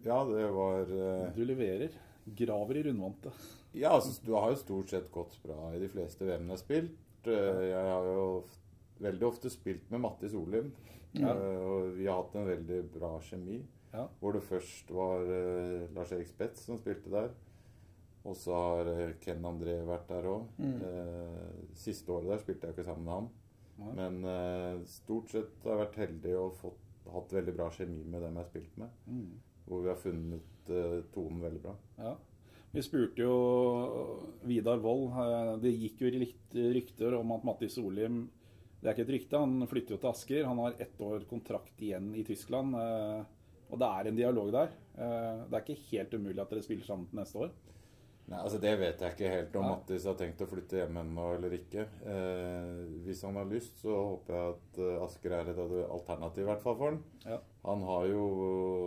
Ja, 0.06 0.20
det 0.26 0.46
var 0.54 0.86
uh... 0.90 1.28
du 1.36 1.42
leverer. 1.46 1.96
Graver 2.38 2.78
i 2.78 2.84
rundvante. 2.86 3.32
Ja, 3.74 3.96
altså, 3.96 4.14
du 4.26 4.34
har 4.38 4.52
jo 4.54 4.60
stort 4.62 4.94
sett 4.94 5.10
gått 5.14 5.40
bra 5.42 5.72
i 5.74 5.80
de 5.82 5.90
fleste 5.90 6.26
VM-ene 6.28 6.52
jeg 6.52 6.58
har 6.58 6.62
spilt. 6.62 7.28
Eh, 7.32 7.62
Jeg 7.72 7.86
har 7.90 8.08
jo 8.14 8.26
veldig 9.02 9.26
ofte 9.28 9.50
spilt 9.50 9.90
med 9.94 10.04
Matti 10.06 10.30
Solheim, 10.30 10.72
Ja. 11.18 11.34
Og 11.34 11.96
vi 11.98 12.06
har 12.08 12.22
hatt 12.22 12.36
en 12.40 12.46
veldig 12.48 12.84
bra 12.94 13.16
kjemi. 13.26 13.58
Ja. 13.92 14.06
Hvor 14.22 14.38
det 14.38 14.44
først 14.48 14.92
var 14.96 15.26
eh, 15.26 15.90
Lars-Erik 15.96 16.30
Spetz 16.30 16.68
som 16.70 16.78
spilte 16.80 17.12
der. 17.12 17.34
Og 18.26 18.36
så 18.38 18.54
har 18.54 18.90
eh, 18.92 19.14
Ken 19.24 19.42
André 19.50 19.80
vært 19.88 20.08
der 20.12 20.28
òg. 20.30 20.48
siste 21.74 22.12
året 22.14 22.30
der 22.30 22.42
spilte 22.44 22.68
jeg 22.68 22.76
ikke 22.76 22.86
sammen 22.86 23.06
med 23.08 23.14
han. 23.18 23.30
Ja. 23.82 23.94
Men 23.98 24.26
eh, 24.30 24.82
stort 24.86 25.32
sett 25.34 25.64
har 25.66 25.72
jeg 25.78 25.82
vært 25.86 26.02
heldig 26.04 26.36
og 26.38 26.52
fått, 26.60 26.82
hatt 27.12 27.34
veldig 27.34 27.56
bra 27.58 27.70
kjemi 27.74 28.04
med 28.06 28.22
dem 28.22 28.36
jeg 28.38 28.44
har 28.44 28.52
spilt 28.52 28.76
med. 28.78 29.00
Mm. 29.08 29.32
Hvor 29.66 29.82
vi 29.86 29.90
har 29.90 30.02
funnet 30.04 30.70
eh, 30.70 31.00
tonen 31.16 31.42
veldig 31.42 31.62
bra. 31.64 31.74
Ja. 31.98 32.14
Vi 32.72 32.84
spurte 32.86 33.26
jo 33.26 33.34
Vidar 34.48 34.80
Wold. 34.84 35.10
eh, 35.18 35.56
Det 35.66 35.74
gikk 35.74 36.04
jo 36.06 36.12
litt 36.22 36.54
rykter 36.78 37.18
om 37.18 37.34
at 37.36 37.44
Mattis 37.48 37.76
Solim 37.76 38.22
Det 38.82 38.88
er 38.90 38.96
ikke 38.96 39.08
et 39.08 39.16
rykte, 39.18 39.38
han 39.42 39.68
flytter 39.70 39.96
jo 39.96 40.00
til 40.02 40.10
Asker. 40.14 40.46
Han 40.48 40.62
har 40.64 40.78
ett 40.82 41.02
år 41.06 41.26
kontrakt 41.30 41.82
igjen 41.82 42.14
i 42.18 42.24
Tyskland. 42.28 42.76
eh, 42.76 43.24
Og 43.72 43.80
det 43.80 43.88
er 43.88 44.08
en 44.10 44.16
dialog 44.22 44.52
der. 44.52 44.72
Eh, 44.98 45.44
Det 45.50 45.58
er 45.58 45.66
ikke 45.66 45.90
helt 45.92 46.14
umulig 46.14 46.40
at 46.42 46.50
dere 46.50 46.64
spiller 46.64 46.86
sammen 46.86 47.08
til 47.10 47.20
neste 47.20 47.38
år. 47.48 47.52
Nei, 48.32 48.40
altså 48.40 48.60
Det 48.64 48.72
vet 48.80 49.02
jeg 49.04 49.16
ikke 49.16 49.32
helt 49.34 49.56
om 49.60 49.66
Nei. 49.68 49.72
Mattis 49.74 50.06
har 50.08 50.18
tenkt 50.20 50.44
å 50.44 50.48
flytte 50.48 50.80
hjem 50.80 51.00
ennå 51.02 51.28
eller 51.36 51.56
ikke. 51.58 51.84
Eh, 52.08 52.84
hvis 53.06 53.24
han 53.28 53.40
har 53.40 53.50
lyst, 53.50 53.82
så 53.84 53.96
håper 53.98 54.38
jeg 54.38 54.54
at 54.56 54.82
eh, 54.86 55.00
Asker 55.04 55.36
er 55.36 55.52
et 55.52 55.60
alternativ, 55.60 56.46
i 56.46 56.50
hvert 56.50 56.64
fall 56.64 56.78
for 56.80 56.94
han. 56.94 57.02
Ja. 57.26 57.42
Han 57.66 57.84
har 57.90 58.08
jo 58.08 58.22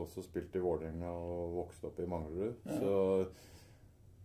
også 0.04 0.24
spilt 0.24 0.56
i 0.56 0.64
Vålerenga 0.64 1.12
og 1.12 1.58
vokst 1.60 1.84
opp 1.84 2.00
i 2.00 2.08
Manglerud. 2.08 2.56
Så 2.64 2.94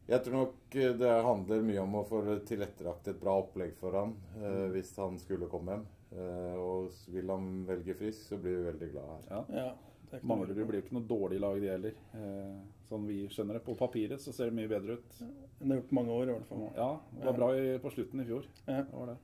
jeg 0.10 0.24
tror 0.26 0.40
nok 0.40 0.80
eh, 0.80 0.96
det 0.98 1.14
handler 1.28 1.68
mye 1.68 1.84
om 1.84 2.00
å 2.00 2.08
få 2.08 2.24
tilrettelagt 2.48 3.12
et 3.12 3.20
bra 3.22 3.36
opplegg 3.44 3.76
for 3.78 4.00
han 4.00 4.16
eh, 4.40 4.66
hvis 4.74 4.96
han 5.04 5.20
skulle 5.22 5.52
komme 5.52 5.76
hjem. 5.76 5.86
Eh, 6.10 6.56
og 6.58 6.90
vil 7.14 7.30
han 7.30 7.52
velge 7.68 7.94
frisk, 8.00 8.24
så 8.32 8.40
blir 8.42 8.58
vi 8.58 8.68
veldig 8.72 8.92
glad 8.96 9.12
her. 9.12 9.30
Ja. 9.30 9.44
Ja, 9.60 10.18
er 10.18 10.26
Manglerud 10.26 10.64
blir 10.66 10.80
jo 10.80 10.88
ikke 10.88 10.98
noe 10.98 11.10
dårlig 11.12 11.44
lag, 11.44 11.60
de 11.62 11.70
heller. 11.70 12.00
Eh, 12.18 12.79
Sånn 12.90 13.06
vi 13.06 13.20
skjønner 13.30 13.60
det. 13.60 13.64
På 13.68 13.76
papiret 13.78 14.22
så 14.24 14.34
ser 14.34 14.50
det 14.50 14.58
mye 14.58 14.70
bedre 14.72 14.98
ut. 14.98 15.18
Det 15.22 15.68
har 15.70 15.80
gjort 15.82 15.92
mange 16.00 16.16
år, 16.16 16.30
i 16.30 16.36
hvert 16.38 16.48
fall. 16.50 16.64
Ja, 16.76 16.90
det 17.14 17.26
var 17.28 17.38
bra 17.38 17.50
i, 17.58 17.66
på 17.84 17.92
slutten 17.94 18.24
i 18.24 18.26
fjor. 18.26 18.48
Ja. 18.66 18.80
Det 18.82 18.98
var 18.98 19.12
det. 19.12 19.18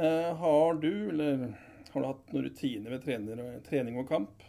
Eh, 0.00 0.30
har 0.42 0.74
du, 0.82 0.90
eller 1.10 1.44
har 1.92 2.02
du 2.02 2.06
hatt 2.08 2.32
noen 2.34 2.44
rutiner 2.48 2.90
ved 2.96 3.04
trener, 3.06 3.44
trening 3.66 3.98
og 4.02 4.08
kamp? 4.10 4.42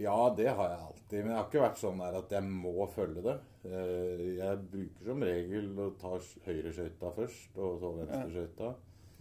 Ja, 0.00 0.34
det 0.36 0.48
har 0.56 0.70
jeg 0.70 0.80
alltid. 0.88 1.16
Men 1.24 1.32
jeg 1.32 1.38
har 1.38 1.48
ikke 1.48 1.64
vært 1.64 1.80
sånn 1.80 1.98
der 2.00 2.18
at 2.22 2.30
jeg 2.32 2.46
må 2.50 2.86
følge 2.94 3.24
det. 3.26 3.38
Eh, 3.68 4.22
Jeg 4.38 4.60
bruker 4.72 5.10
som 5.10 5.24
regel 5.26 5.72
å 5.84 5.88
ta 6.00 6.12
høyreskøyta 6.46 7.10
først, 7.18 7.58
og 7.60 7.80
så 7.82 7.90
venstreskøyta. 7.98 8.70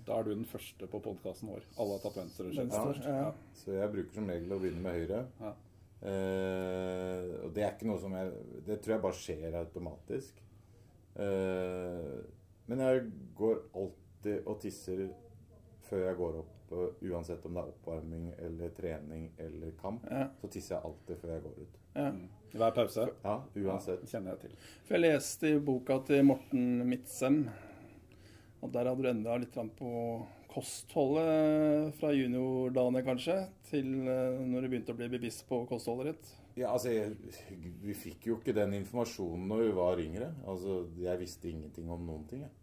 Da 0.07 0.19
er 0.19 0.23
du 0.25 0.31
den 0.33 0.45
første 0.47 0.87
på 0.89 1.01
podkasten 1.03 1.49
vår. 1.51 1.65
Alle 1.77 1.97
har 1.97 2.03
tatt 2.05 2.21
venstre. 2.21 2.53
Venstre, 2.55 2.93
ja. 3.03 3.17
ja. 3.27 3.33
Så 3.59 3.75
jeg 3.75 3.91
bruker 3.93 4.15
som 4.15 4.29
regel 4.31 4.55
å 4.55 4.61
begynne 4.61 4.85
med 4.85 4.95
høyre. 5.01 5.19
Ja. 5.43 5.51
Eh, 5.99 7.31
og 7.43 7.49
det 7.55 7.63
er 7.65 7.73
ikke 7.73 7.89
noe 7.89 7.99
som 7.99 8.13
jeg 8.15 8.29
Det 8.63 8.77
tror 8.79 8.93
jeg 8.93 9.03
bare 9.03 9.17
skjer 9.19 9.57
automatisk. 9.59 10.45
Uh, 11.19 12.21
men 12.69 12.79
jeg 12.79 13.01
går 13.35 13.57
alltid 13.75 14.45
og 14.47 14.59
tisser 14.61 15.01
før 15.89 16.03
jeg 16.05 16.17
går 16.19 16.35
opp, 16.39 16.71
eh, 16.71 17.07
uansett 17.09 17.47
om 17.49 17.57
det 17.57 17.63
er 17.63 17.71
oppvarming 17.73 18.27
eller 18.45 18.71
trening 18.77 19.23
eller 19.41 19.73
kamp. 19.81 20.05
Ja. 20.05 20.27
Så 20.39 20.51
tisser 20.53 20.75
jeg 20.77 20.85
alltid 20.85 21.19
før 21.19 21.33
jeg 21.33 21.43
går 21.47 21.57
ut. 21.63 21.79
Ja. 21.95 22.11
Hver 22.53 22.75
pause. 22.77 23.07
Ja, 23.25 23.35
uansett. 23.65 24.05
Ja, 24.05 24.11
kjenner 24.13 24.37
jeg 24.37 24.43
til. 24.45 24.69
For 24.85 24.95
jeg 24.95 25.05
leste 25.07 25.51
i 25.51 25.63
boka 25.65 25.97
til 26.07 26.23
Morten 26.29 26.85
Midtsem 26.87 27.41
og 28.59 28.73
der 28.73 28.89
hadde 28.89 29.03
du 29.03 29.09
enda 29.11 29.37
litt 29.39 29.55
på 29.77 29.91
kostholdet 30.49 31.95
fra 31.99 32.11
juniordagene, 32.15 33.03
kanskje, 33.05 33.35
til 33.69 33.91
eh, 34.09 34.39
når 34.49 34.65
du 34.65 34.69
begynte 34.71 34.95
å 34.95 34.99
bli 34.99 35.09
bevisst 35.11 35.45
på 35.49 35.61
kostholdet 35.69 36.13
ditt. 36.13 36.31
Ja, 36.59 36.71
altså, 36.73 36.91
jeg, 36.91 37.15
Vi 37.83 37.95
fikk 37.95 38.29
jo 38.31 38.39
ikke 38.39 38.55
den 38.57 38.73
informasjonen 38.81 39.45
når 39.47 39.63
vi 39.67 39.75
var 39.77 40.01
yngre. 40.03 40.31
Altså, 40.49 40.81
Jeg 40.99 41.21
visste 41.21 41.51
ingenting 41.51 41.91
om 41.91 42.03
noen 42.07 42.25
ting 42.29 42.43
jeg. 42.43 42.55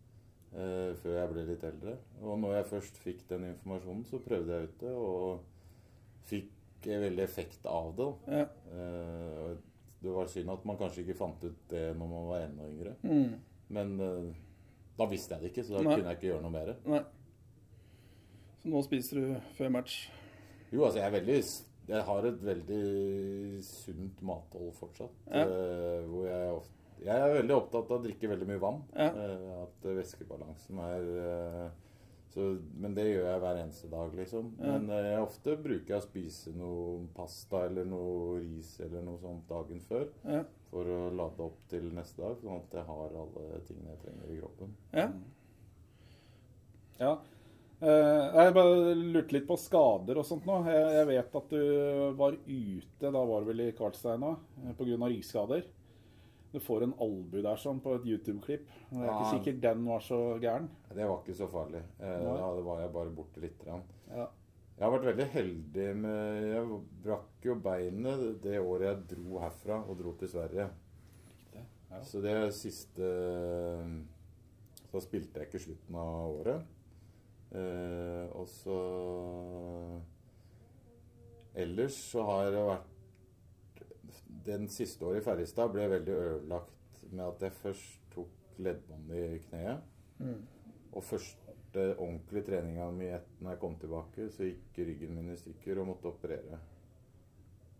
Eh, 0.56 0.92
før 1.02 1.18
jeg 1.20 1.30
ble 1.32 1.46
litt 1.50 1.64
eldre. 1.68 1.96
Og 2.22 2.38
når 2.40 2.58
jeg 2.58 2.70
først 2.72 3.00
fikk 3.02 3.24
den 3.30 3.50
informasjonen, 3.52 4.04
så 4.08 4.20
prøvde 4.24 4.54
jeg 4.56 4.70
ut 4.70 4.76
det, 4.82 4.92
og 4.92 6.28
fikk 6.30 6.52
veldig 6.86 7.24
effekt 7.24 7.66
av 7.66 7.90
det. 7.98 8.08
Ja. 8.30 8.46
Eh, 8.72 9.56
det 10.02 10.14
var 10.14 10.28
synd 10.30 10.52
at 10.52 10.64
man 10.68 10.78
kanskje 10.78 11.02
ikke 11.02 11.18
fant 11.18 11.44
ut 11.44 11.62
det 11.70 11.86
når 11.98 12.10
man 12.10 12.26
var 12.30 12.44
enda 12.46 12.68
yngre. 12.70 12.96
Mm. 13.02 13.36
Men 13.76 13.94
eh, 14.00 14.28
da 14.96 15.08
visste 15.10 15.34
jeg 15.36 15.42
det 15.44 15.52
ikke, 15.52 15.64
så 15.66 15.76
da 15.76 15.84
Nei. 15.84 15.96
kunne 15.96 16.12
jeg 16.12 16.20
ikke 16.20 16.30
gjøre 16.30 16.44
noe 16.44 16.54
mer. 16.54 16.74
Nei. 16.86 17.02
Så 18.66 18.72
nå 18.72 18.80
spiser 18.82 19.18
du 19.20 19.34
før 19.54 19.68
match. 19.70 20.08
Jo, 20.72 20.80
altså 20.88 20.98
jeg 20.98 21.06
er 21.06 21.12
veldig 21.14 21.34
Jeg 21.86 22.02
har 22.08 22.24
et 22.26 22.40
veldig 22.42 23.58
sunt 23.62 24.22
mathold 24.26 24.72
fortsatt. 24.74 25.20
Ja. 25.30 25.44
Uh, 25.46 26.08
hvor 26.10 26.24
jeg 26.26 26.48
ofte 26.56 27.04
Jeg 27.06 27.20
er 27.22 27.34
veldig 27.36 27.54
opptatt 27.54 27.92
av 27.92 28.00
å 28.00 28.02
drikke 28.02 28.30
veldig 28.32 28.48
mye 28.48 28.62
vann. 28.64 28.80
Ja. 28.96 29.12
Uh, 29.14 29.52
at 29.60 29.86
væskebalansen 30.00 30.80
er 30.82 31.06
uh, 31.14 31.68
så, 32.34 32.48
Men 32.82 32.96
det 32.98 33.04
gjør 33.06 33.28
jeg 33.28 33.44
hver 33.44 33.60
eneste 33.62 33.92
dag, 33.92 34.18
liksom. 34.18 34.50
Ja. 34.58 34.74
Men 34.74 34.90
eh, 34.96 35.12
ofte 35.22 35.54
bruker 35.62 35.94
jeg 35.94 36.02
å 36.02 36.08
spise 36.08 36.56
noe 36.58 37.06
pasta 37.14 37.62
eller 37.68 37.86
noe 37.86 38.40
ris 38.40 38.74
eller 38.82 39.06
noe 39.06 39.22
sånt 39.22 39.46
dagen 39.48 39.78
før. 39.86 40.10
Ja. 40.26 40.42
For 40.74 40.90
å 40.90 40.98
lade 41.14 41.46
opp 41.46 41.62
til 41.70 41.86
neste 41.94 42.26
dag, 42.26 42.34
sånn 42.42 42.66
at 42.66 42.76
jeg 42.80 42.90
har 42.90 43.16
alle 43.22 43.62
tingene 43.70 43.94
jeg 43.94 44.02
trenger 44.02 44.34
i 44.34 44.42
kroppen. 44.42 44.76
ja. 46.98 47.14
Ja. 47.80 47.86
Eh, 47.86 48.36
jeg 48.46 48.54
bare 48.56 48.94
lurte 48.96 49.36
litt 49.36 49.48
på 49.48 49.56
skader 49.60 50.20
og 50.20 50.24
sånt 50.28 50.46
nå. 50.48 50.62
Jeg, 50.70 50.84
jeg 50.96 51.08
vet 51.10 51.34
at 51.40 51.50
du 51.52 52.14
var 52.16 52.38
ute, 52.46 53.10
da 53.10 53.24
var 53.30 53.42
du 53.42 53.50
vel 53.50 53.64
i 53.66 53.72
Kvartsteina, 53.76 54.36
eh, 54.64 54.72
pga. 54.78 54.96
ryggskader. 55.04 55.66
Du 56.54 56.60
får 56.62 56.86
en 56.86 56.94
albue 57.04 57.42
der 57.44 57.58
sånn 57.60 57.82
på 57.84 57.98
et 57.98 58.06
YouTube-klipp. 58.08 58.64
Det 58.88 59.02
er 59.02 59.10
ikke 59.10 59.32
sikkert 59.34 59.60
den 59.60 59.84
var 59.84 60.00
så 60.00 60.20
gæren. 60.40 60.70
Det 60.88 61.04
var 61.04 61.18
ikke 61.20 61.36
så 61.36 61.48
farlig. 61.52 61.82
Eh, 62.00 62.22
da 62.24 62.50
var 62.64 62.80
jeg 62.80 62.92
bare 62.94 63.12
borte 63.12 63.42
litt. 63.42 63.58
Grann. 63.64 63.82
Ja. 64.08 64.28
Jeg 64.76 64.84
har 64.84 64.92
vært 64.92 65.06
veldig 65.08 65.26
heldig 65.32 65.84
med 65.96 66.42
Jeg 66.50 66.80
brakk 67.04 67.46
jo 67.48 67.54
beinet 67.64 68.24
det 68.44 68.58
året 68.60 68.90
jeg 68.90 69.06
dro 69.14 69.38
herfra 69.40 69.78
og 69.88 69.96
dro 70.00 70.12
til 70.20 70.28
Sverige. 70.28 70.66
Ja. 71.56 72.00
Så 72.04 72.20
det 72.20 72.34
siste 72.52 73.08
Da 74.92 75.00
spilte 75.00 75.40
jeg 75.40 75.48
ikke 75.48 75.62
slutten 75.64 75.96
av 76.00 76.40
året. 76.40 76.75
Eh, 77.56 78.26
og 78.36 78.48
så 78.52 78.76
Ellers 81.56 81.96
så 82.10 82.24
har 82.28 82.50
det 82.52 82.64
vært 82.66 82.90
Den 84.44 84.66
siste 84.68 85.06
året 85.08 85.22
i 85.22 85.24
Ferjestad 85.24 85.72
ble 85.72 85.86
veldig 85.94 86.16
ødelagt 86.16 87.00
med 87.06 87.24
at 87.24 87.46
jeg 87.46 87.56
først 87.62 88.04
tok 88.12 88.60
leddbåndet 88.62 89.32
i 89.36 89.40
kneet. 89.46 89.88
Mm. 90.18 90.42
Og 90.92 91.04
første 91.04 91.86
ordentlige 91.94 92.48
treninga 92.50 92.90
mi 92.94 93.08
etter 93.08 93.42
når 93.42 93.54
jeg 93.54 93.60
kom 93.62 93.76
tilbake, 93.80 94.28
så 94.32 94.48
gikk 94.48 94.80
ryggen 94.80 95.16
min 95.16 95.32
i 95.32 95.38
stykker 95.38 95.80
og 95.80 95.90
måtte 95.92 96.10
operere. 96.10 96.60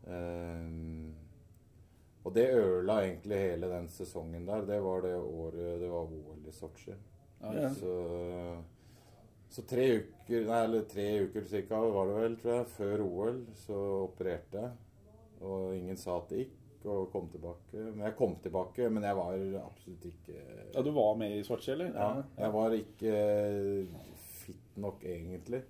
Eh, 0.07 0.67
og 2.27 2.35
det 2.35 2.47
ødela 2.51 3.01
egentlig 3.05 3.39
hele 3.39 3.71
den 3.71 3.89
sesongen 3.89 4.47
der. 4.49 4.65
Det 4.67 4.81
var 4.83 5.05
det 5.05 5.15
året 5.17 5.81
det 5.81 5.91
var 5.91 6.11
OL 6.11 6.49
i 6.49 6.55
Sotsji. 6.55 6.97
Ja. 7.41 7.69
Så, 7.75 7.93
så 9.53 9.63
tre 9.69 9.87
uker, 10.01 10.47
nei, 10.49 10.61
eller 10.67 10.87
tre 10.91 11.07
uker 11.27 11.47
cirka 11.49 11.81
var 11.81 12.11
det 12.11 12.17
vel, 12.19 12.37
tror 12.41 12.55
jeg, 12.57 12.69
før 12.77 13.05
OL, 13.07 13.43
så 13.63 13.81
opererte 14.05 14.63
jeg. 14.63 14.73
Og 15.47 15.77
ingen 15.77 15.99
sa 16.01 16.17
at 16.19 16.33
det 16.33 16.43
gikk, 16.45 16.57
og 16.87 17.09
kom 17.11 17.29
tilbake. 17.33 17.79
Men 17.79 18.05
jeg 18.07 18.17
kom 18.19 18.37
tilbake, 18.43 18.91
men 18.93 19.07
jeg 19.07 19.19
var 19.19 19.39
absolutt 19.63 20.05
ikke 20.07 20.37
ja, 20.37 20.83
du 20.85 20.93
var 20.95 21.17
med 21.19 21.35
i 21.35 21.43
Sotsji, 21.47 21.73
eller? 21.75 21.91
ja, 21.95 22.11
jeg 22.39 22.53
var 22.55 22.77
ikke 22.77 23.15
fit 24.37 24.79
nok 24.83 25.03
egentlig 25.09 25.63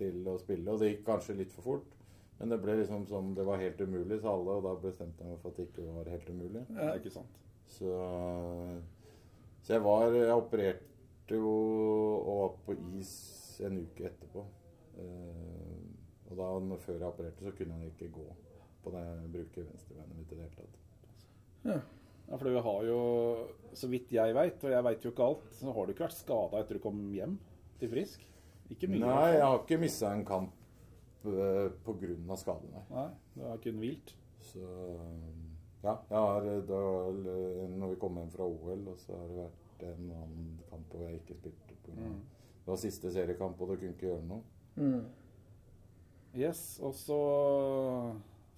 til 0.00 0.28
å 0.28 0.36
spille. 0.40 0.66
Og 0.72 0.82
det 0.82 0.94
gikk 0.94 1.06
kanskje 1.08 1.38
litt 1.38 1.54
for 1.54 1.68
fort. 1.72 1.96
Men 2.40 2.54
det 2.54 2.60
ble 2.62 2.78
liksom 2.78 3.04
som 3.08 3.34
det 3.36 3.44
var 3.44 3.60
helt 3.60 3.80
umulig, 3.84 4.20
sa 4.22 4.32
alle. 4.32 4.56
Og 4.58 4.64
da 4.64 4.74
bestemte 4.80 5.24
jeg 5.24 5.34
meg 5.34 5.42
for 5.42 5.52
at 5.52 5.60
det 5.60 5.66
ikke 5.68 5.96
var 5.96 6.12
helt 6.14 6.30
umulig. 6.32 6.62
Er 6.76 7.00
ikke 7.00 7.12
sant. 7.12 7.40
Så, 7.70 7.90
så 9.62 9.76
jeg 9.76 9.82
var 9.84 10.16
Jeg 10.16 10.34
opererte 10.34 10.89
jo 11.36 11.50
og 11.50 12.40
var 12.40 12.52
på 12.66 12.76
is 12.98 13.12
en 13.66 13.78
uke 13.82 14.08
etterpå. 14.08 14.44
Eh, 15.00 15.80
og 16.30 16.38
da 16.38 16.76
før 16.78 16.96
jeg 16.96 17.08
opererte, 17.08 17.44
så 17.44 17.54
kunne 17.58 17.80
jeg 17.80 17.94
ikke 17.94 18.12
gå 18.14 18.26
på 18.84 18.92
det 18.94 19.06
bruke 19.32 19.64
venstrebeinet 19.66 20.16
mitt 20.16 20.30
i 20.32 20.38
det 20.38 20.44
hele 20.44 20.54
tatt. 20.56 20.78
Ja, 22.30 22.36
for 22.38 22.46
du 22.46 22.60
har 22.62 22.84
jo, 22.86 23.00
så 23.74 23.90
vidt 23.90 24.12
jeg 24.14 24.34
veit, 24.36 24.62
og 24.62 24.70
jeg 24.70 24.86
veit 24.86 25.04
jo 25.04 25.10
ikke 25.10 25.26
alt, 25.26 25.48
så 25.58 25.74
har 25.74 25.86
du 25.86 25.92
ikke 25.92 26.06
vært 26.06 26.20
skada 26.20 26.60
etter 26.62 26.78
du 26.78 26.84
kom 26.84 27.00
hjem 27.12 27.36
til 27.80 27.90
Frisk? 27.90 28.24
Ikke 28.70 28.88
mye? 28.88 29.02
Nei, 29.02 29.32
jeg 29.34 29.42
har 29.42 29.58
ikke 29.58 29.80
mista 29.82 30.12
en 30.14 30.24
kamp 30.28 30.54
uh, 31.26 31.66
pga. 31.84 32.36
skade, 32.38 32.70
nei. 32.70 32.84
Nei, 32.94 33.08
du 33.34 33.42
har 33.48 33.62
kun 33.64 33.82
hvilt? 33.82 34.14
Så 34.52 34.62
ja, 35.82 35.96
jeg 36.12 36.16
har 36.16 36.46
da, 36.68 36.84
når 37.74 37.96
vi 37.96 37.98
kom 38.00 38.20
hjem 38.20 38.30
fra 38.30 38.46
OL, 38.46 38.86
og 38.92 39.02
så 39.02 39.16
har 39.16 39.26
det 39.26 39.40
vært 39.40 39.59
en 39.88 40.10
annen 40.14 40.50
kamp 40.70 40.92
hvor 40.94 41.06
jeg 41.08 41.20
ikke 41.22 41.38
spilte. 41.40 41.76
På, 41.86 41.96
Mm. 41.96 42.20
Det 42.60 42.68
var 42.70 42.76
siste 42.78 43.10
seriekamp, 43.10 43.60
og 43.60 43.70
du 43.72 43.76
kunne 43.80 43.94
ikke 43.96 44.06
gjøre 44.06 44.26
noe. 44.28 44.42
Mm. 44.76 45.06
Yes, 46.38 46.60
og 46.86 46.92
så, 46.94 47.16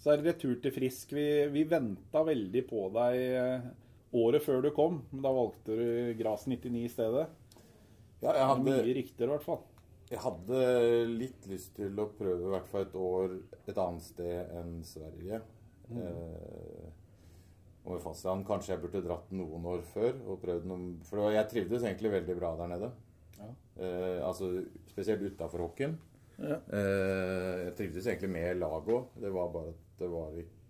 så 0.02 0.12
er 0.12 0.20
det 0.20 0.34
retur 0.34 0.58
til 0.60 0.74
Frisk. 0.74 1.14
Vi, 1.16 1.24
vi 1.54 1.62
venta 1.70 2.20
veldig 2.26 2.62
på 2.68 2.82
deg 2.92 3.16
eh, 3.38 3.68
året 4.20 4.44
før 4.44 4.60
du 4.66 4.70
kom, 4.76 5.00
men 5.12 5.24
da 5.24 5.32
valgte 5.32 5.78
du 5.78 5.86
Gras 6.18 6.44
99 6.50 6.82
i 6.82 6.90
stedet. 6.92 7.28
Ja, 8.22 8.34
jeg 8.36 8.48
hadde, 8.50 8.66
Mye 8.68 8.82
riktigere, 9.00 9.30
i 9.30 9.34
hvert 9.36 9.46
fall. 9.46 9.62
jeg 10.12 10.20
hadde 10.26 10.60
litt 11.16 11.46
lyst 11.50 11.72
til 11.78 11.96
å 11.98 12.10
prøve 12.18 12.44
i 12.44 12.52
hvert 12.52 12.68
fall 12.70 12.84
et 12.84 12.98
år 13.00 13.38
et 13.72 13.78
annet 13.86 14.04
sted 14.04 14.52
enn 14.60 14.76
Sverige. 14.86 15.40
Eh, 15.88 16.90
med 17.84 18.00
fastland 18.04 18.44
kanskje 18.46 18.74
jeg 18.76 18.82
burde 18.84 19.00
dratt 19.04 19.30
noen 19.34 19.64
år 19.66 19.80
før 19.92 20.14
og 20.30 20.40
prøvd 20.44 20.66
noen 20.70 20.84
For 21.08 21.30
jeg 21.34 21.48
trivdes 21.50 21.82
egentlig 21.82 22.12
veldig 22.12 22.36
bra 22.38 22.52
der 22.60 22.70
nede. 22.70 22.90
Ja. 23.38 23.48
Eh, 23.82 24.18
altså 24.26 24.52
spesielt 24.92 25.22
utafor 25.26 25.64
hockeyen. 25.66 25.96
Ja. 26.38 26.60
Eh, 26.70 27.64
jeg 27.66 27.74
trivdes 27.80 28.06
egentlig 28.06 28.30
med 28.30 28.60
laget 28.60 28.92
òg. 28.94 29.08
Det 29.20 29.32
var 29.34 29.50
bare 29.54 29.72
at 29.74 29.98
det 29.98 30.10
var 30.12 30.36
ikke 30.38 30.60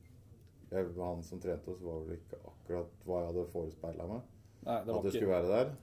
jeg, 0.73 0.87
Han 0.97 1.23
som 1.23 1.40
trente 1.40 1.69
oss, 1.69 1.83
var 1.85 2.00
vel 2.07 2.16
ikke 2.16 2.38
akkurat 2.49 2.95
hva 3.04 3.19
jeg 3.21 3.26
hadde 3.28 3.47
forespeila 3.52 4.07
meg. 4.09 4.23
Nei, 4.64 4.78
det 4.87 4.95
At 4.97 5.04
det 5.04 5.12
skulle 5.12 5.35
være 5.35 5.52
der. 5.52 5.75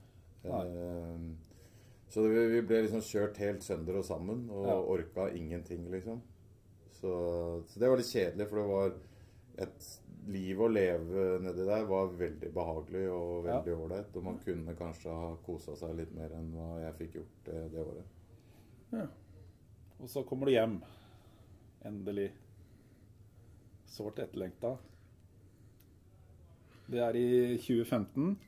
Eh, 0.50 1.30
så 2.10 2.24
det, 2.26 2.42
vi 2.50 2.60
ble 2.66 2.82
liksom 2.88 3.04
kjørt 3.06 3.38
helt 3.38 3.62
sønder 3.62 4.00
og 4.00 4.04
sammen 4.08 4.48
og 4.50 4.66
Ja. 4.66 4.74
orka 4.82 5.28
ingenting, 5.30 5.86
liksom. 5.92 6.20
Så, 7.00 7.62
så 7.70 7.78
det 7.80 7.88
var 7.88 7.96
litt 8.00 8.10
kjedelig, 8.10 8.48
for 8.50 8.58
det 8.58 8.66
var 8.68 8.96
et 9.62 9.86
liv 10.32 10.60
å 10.60 10.68
leve 10.70 11.26
nedi 11.44 11.66
der 11.66 11.86
var 11.88 12.12
veldig 12.18 12.50
behagelig 12.54 13.06
og 13.12 13.44
veldig 13.46 13.76
ålreit. 13.76 14.16
Og 14.16 14.26
man 14.26 14.38
kunne 14.44 14.76
kanskje 14.78 15.14
ha 15.14 15.32
kosa 15.46 15.76
seg 15.78 15.96
litt 15.98 16.12
mer 16.16 16.34
enn 16.38 16.52
hva 16.56 16.70
jeg 16.84 16.98
fikk 17.02 17.18
gjort 17.20 17.50
det, 17.50 17.64
det 17.74 17.84
året. 17.84 18.16
Og 20.00 20.08
så 20.08 20.22
kommer 20.26 20.48
du 20.48 20.54
hjem. 20.54 20.78
Endelig. 21.86 22.30
Sårt 23.90 24.20
etterlengta. 24.22 24.76
Det 26.90 27.02
er 27.04 27.18
i 27.18 27.28
2015. 27.60 28.38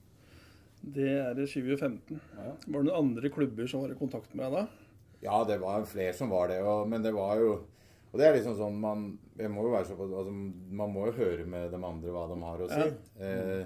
Det 0.82 1.10
er 1.14 1.38
i 1.38 1.46
2015. 1.46 2.18
Ja. 2.18 2.54
Var 2.66 2.72
det 2.72 2.86
noen 2.88 2.96
andre 2.96 3.30
klubber 3.30 3.68
som 3.70 3.84
var 3.84 3.92
i 3.94 3.98
kontakt 3.98 4.32
med 4.34 4.48
deg 4.48 4.56
da? 4.56 4.64
Ja, 5.22 5.42
det 5.46 5.60
var 5.62 5.84
flere 5.86 6.14
som 6.18 6.32
var 6.32 6.48
det, 6.50 6.58
og, 6.66 6.88
men 6.90 7.04
det 7.04 7.12
var 7.14 7.36
jo 7.38 7.52
Og 8.12 8.21
det 8.21 8.26
er 8.28 8.35
liksom 8.37 8.59
sånn 8.59 8.75
man 8.81 9.07
må 9.52 9.62
så, 9.87 9.97
altså, 9.97 10.33
Man 10.33 10.92
må 10.92 11.07
jo 11.09 11.14
høre 11.16 11.47
med 11.49 11.71
de 11.73 11.78
andre 11.81 12.12
hva 12.12 12.26
de 12.28 12.37
har 12.45 12.61
å 12.61 12.69
si. 12.69 12.90
Eh, 13.25 13.62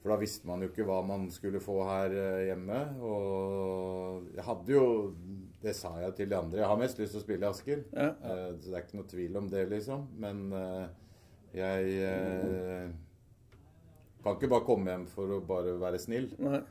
for 0.00 0.14
da 0.14 0.16
visste 0.20 0.48
man 0.48 0.62
jo 0.64 0.70
ikke 0.70 0.86
hva 0.88 1.02
man 1.04 1.26
skulle 1.32 1.60
få 1.60 1.76
her 1.84 2.14
eh, 2.16 2.46
hjemme. 2.48 2.78
Og 3.04 4.30
jeg 4.36 4.46
hadde 4.46 4.72
jo 4.72 4.86
Det 5.60 5.74
sa 5.76 5.92
jeg 6.00 6.14
til 6.16 6.30
de 6.30 6.38
andre. 6.38 6.62
Jeg 6.62 6.70
har 6.70 6.80
mest 6.80 7.00
lyst 7.02 7.12
til 7.12 7.20
å 7.20 7.24
spille 7.26 7.44
i 7.44 7.50
Asker. 7.50 7.84
Ja. 7.92 8.08
Eh, 8.16 8.46
så 8.56 8.70
det 8.70 8.78
er 8.78 8.86
ikke 8.86 8.96
noe 8.96 9.10
tvil 9.10 9.36
om 9.36 9.50
det, 9.52 9.66
liksom. 9.68 10.06
Men 10.22 10.42
eh, 10.56 10.86
jeg 11.60 12.92
kan 14.24 14.36
ikke 14.36 14.52
bare 14.52 14.64
komme 14.64 14.92
hjem 14.92 15.04
for 15.10 15.36
å 15.36 15.40
bare 15.44 15.74
være 15.80 16.00
snill. 16.00 16.30
Nei. 16.40 16.62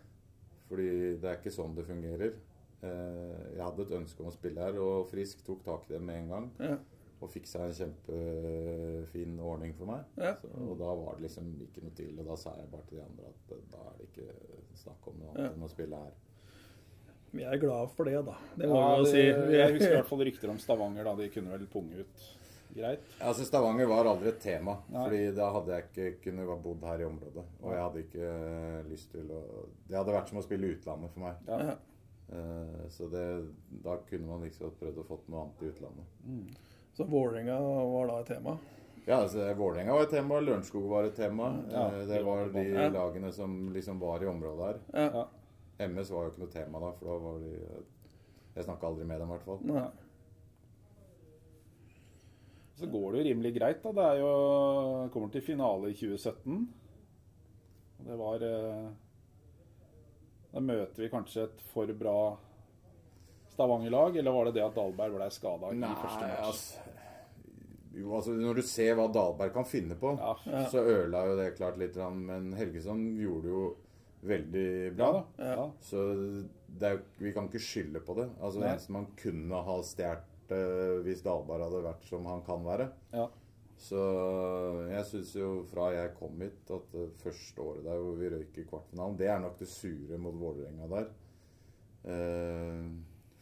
Fordi 0.69 0.89
det 1.21 1.30
er 1.30 1.38
ikke 1.38 1.54
sånn 1.54 1.76
det 1.78 1.86
fungerer. 1.86 2.34
Jeg 2.80 3.60
hadde 3.60 3.84
et 3.84 3.95
ønske 3.97 4.23
om 4.23 4.30
å 4.30 4.34
spille 4.34 4.63
her, 4.63 4.78
og 4.80 5.10
Frisk 5.10 5.41
tok 5.43 5.65
tak 5.65 5.89
i 5.89 5.95
det 5.97 6.00
med 6.06 6.21
en 6.21 6.30
gang. 6.32 6.45
Ja. 6.63 6.78
Og 7.21 7.29
fiksa 7.34 7.65
en 7.65 7.73
kjempefin 7.75 9.34
ordning 9.43 9.73
for 9.75 9.89
meg. 9.91 10.05
Ja. 10.19 10.34
Så, 10.39 10.47
og 10.55 10.77
da 10.79 10.93
var 10.95 11.17
det 11.17 11.25
liksom 11.27 11.49
ikke 11.65 11.84
noe 11.84 11.95
tvil. 11.97 12.15
Og 12.21 12.29
da 12.29 12.38
sa 12.39 12.53
jeg 12.55 12.69
bare 12.71 12.86
til 12.88 12.97
de 13.01 13.03
andre 13.03 13.29
at 13.34 13.53
da 13.73 13.84
er 13.89 13.97
det 13.99 14.08
ikke 14.10 14.27
snakk 14.79 15.08
om 15.12 15.17
noe 15.19 15.32
annet 15.34 15.45
Ja. 15.45 15.53
enn 15.58 15.67
å 15.67 15.71
spille 15.71 15.99
her. 16.05 16.13
Vi 17.32 17.43
er 17.45 17.60
glad 17.62 17.91
for 17.93 18.05
det, 18.10 18.15
da. 18.25 18.36
Det 18.58 18.67
må 18.71 18.75
Ja, 18.79 18.86
vi 18.95 19.03
jo 19.03 19.05
si. 19.12 19.23
Jeg 19.53 19.73
husker 19.75 19.89
i 19.89 19.93
er, 19.93 19.97
hvert 19.99 20.08
fall 20.10 20.23
rykter 20.25 20.49
om 20.49 20.58
Stavanger. 20.63 21.03
da 21.03 21.15
De 21.15 21.27
kunne 21.29 21.51
vel 21.51 21.67
punge 21.67 21.99
ut 21.99 22.23
greit. 22.73 23.03
Altså 23.21 23.45
Stavanger 23.45 23.86
var 23.91 24.05
aldri 24.05 24.29
et 24.29 24.39
tema, 24.41 24.77
Nei. 24.89 25.03
Fordi 25.03 25.36
da 25.36 25.51
hadde 25.53 25.75
jeg 25.75 25.84
ikke 25.89 26.21
kunnet 26.23 26.47
ha 26.49 26.55
bodd 26.55 26.84
her 26.88 26.99
i 27.03 27.05
området. 27.05 27.45
Og 27.62 27.71
jeg 27.75 27.84
hadde 27.84 28.03
ikke 28.08 28.32
eh, 28.32 28.84
lyst 28.89 29.12
til 29.12 29.29
å 29.29 29.43
Det 29.89 29.97
hadde 29.97 30.13
vært 30.15 30.29
som 30.29 30.38
å 30.39 30.43
spille 30.47 30.71
utlandet 30.73 31.12
for 31.13 31.19
meg. 31.19 31.36
Ja. 31.47 31.75
Eh, 32.32 32.88
Så 32.89 33.10
det, 33.12 33.27
da 33.84 33.97
kunne 34.10 34.27
man 34.27 34.41
liksom 34.47 34.71
prøvd 34.79 34.97
å 35.03 35.05
fått 35.05 35.27
noe 35.29 35.43
annet 35.43 35.62
i 35.62 35.69
utlandet. 35.73 36.58
Så 36.99 37.05
Vålerenga 37.07 37.55
var 37.93 38.09
da 38.09 38.15
et 38.19 38.27
tema. 38.27 38.57
Ja, 39.07 39.21
altså 39.23 39.45
Vålerenga 39.55 39.93
var 39.95 40.03
et 40.03 40.12
tema, 40.12 40.39
Lørenskog 40.43 40.89
var 40.91 41.05
et 41.07 41.15
tema. 41.15 41.45
Ja, 41.71 41.85
Eh, 41.95 42.01
det 42.09 42.17
var 42.25 42.49
de 42.51 42.63
lagene 42.91 43.31
som 43.31 43.53
liksom 43.71 44.01
var 44.01 44.19
i 44.23 44.27
området 44.27 44.65
her. 44.67 44.81
Ja. 45.07 45.23
MS 45.88 46.12
var 46.12 46.25
jo 46.25 46.31
ikke 46.33 46.43
noe 46.43 46.51
tema 46.51 46.81
da, 46.83 46.89
for 46.99 47.07
da 47.07 47.15
var 47.23 47.39
de 47.39 47.53
Jeg 48.57 48.65
snakka 48.67 48.88
aldri 48.89 49.05
med 49.07 49.21
dem, 49.21 49.29
i 49.29 49.38
hvert 49.38 49.45
fall. 49.47 49.59
Nei. 49.63 49.85
Så 52.75 52.88
går 52.91 53.12
det 53.13 53.21
jo 53.21 53.27
rimelig 53.29 53.53
greit. 53.55 53.81
da 53.83 53.91
Det 53.95 54.05
er 54.09 54.19
jo 54.19 55.09
kommer 55.13 55.31
til 55.31 55.41
finale 55.41 55.89
i 55.93 55.93
2017. 55.95 56.67
Og 57.99 58.05
det 58.12 58.19
var 58.19 58.43
eh, 58.43 58.89
Da 60.53 60.59
møter 60.59 61.03
vi 61.05 61.09
kanskje 61.15 61.43
et 61.47 61.62
for 61.71 61.88
bra 61.93 62.17
Stavanger-lag, 63.55 64.15
eller 64.17 64.31
var 64.31 64.45
det 64.45 64.53
det 64.59 64.63
at 64.63 64.75
Dahlberg 64.75 65.15
ble 65.17 65.31
skada 65.31 65.71
i 65.73 65.75
Nei, 65.79 65.89
første 65.99 66.27
match? 66.27 66.47
altså 66.47 66.88
Jo, 67.99 68.13
altså 68.15 68.33
Når 68.38 68.59
du 68.59 68.63
ser 68.63 68.95
hva 68.97 69.07
Dahlberg 69.12 69.53
kan 69.53 69.67
finne 69.67 69.97
på, 69.99 70.13
Ja. 70.19 70.63
så 70.71 70.83
ødela 70.85 71.25
jo 71.27 71.35
det 71.39 71.49
klart 71.57 71.77
litt. 71.81 71.95
Men 72.15 72.51
Helgesson 72.55 73.03
gjorde 73.19 73.51
jo 73.51 73.63
veldig 74.29 74.95
bra. 74.97 75.09
Ja 75.39 75.45
da. 75.45 75.51
Ja. 75.55 75.67
Så 75.83 76.05
er, 76.81 76.99
vi 77.19 77.33
kan 77.35 77.47
ikke 77.49 77.62
skylde 77.63 78.01
på 78.05 78.15
det. 78.19 78.29
Altså 78.39 78.59
Det 78.63 78.69
eneste 78.71 78.95
man 78.95 79.07
kunne 79.19 79.62
ha 79.67 79.77
stjålet 79.83 80.25
uh, 80.51 81.01
hvis 81.05 81.21
Dahlberg 81.25 81.67
hadde 81.67 81.83
vært 81.85 82.07
som 82.09 82.25
han 82.25 82.41
kan 82.47 82.63
være. 82.65 82.89
Ja. 83.13 83.27
Så 83.79 83.99
jeg 84.91 85.05
syns 85.07 85.29
jo 85.39 85.49
fra 85.71 85.85
jeg 85.95 86.12
kom 86.17 86.41
hit, 86.43 86.65
at 86.75 86.89
det 86.91 87.05
første 87.21 87.63
året 87.63 87.85
der 87.85 88.01
hvor 88.03 88.17
vi 88.19 88.31
røyk 88.33 88.57
i 88.59 88.65
kvartfinalen, 88.67 89.15
det 89.19 89.29
er 89.31 89.39
nok 89.39 89.55
det 89.62 89.69
sure 89.71 90.17
mot 90.19 90.35
Vålerenga 90.35 90.89
der. 90.91 91.05
Eh, 92.03 92.89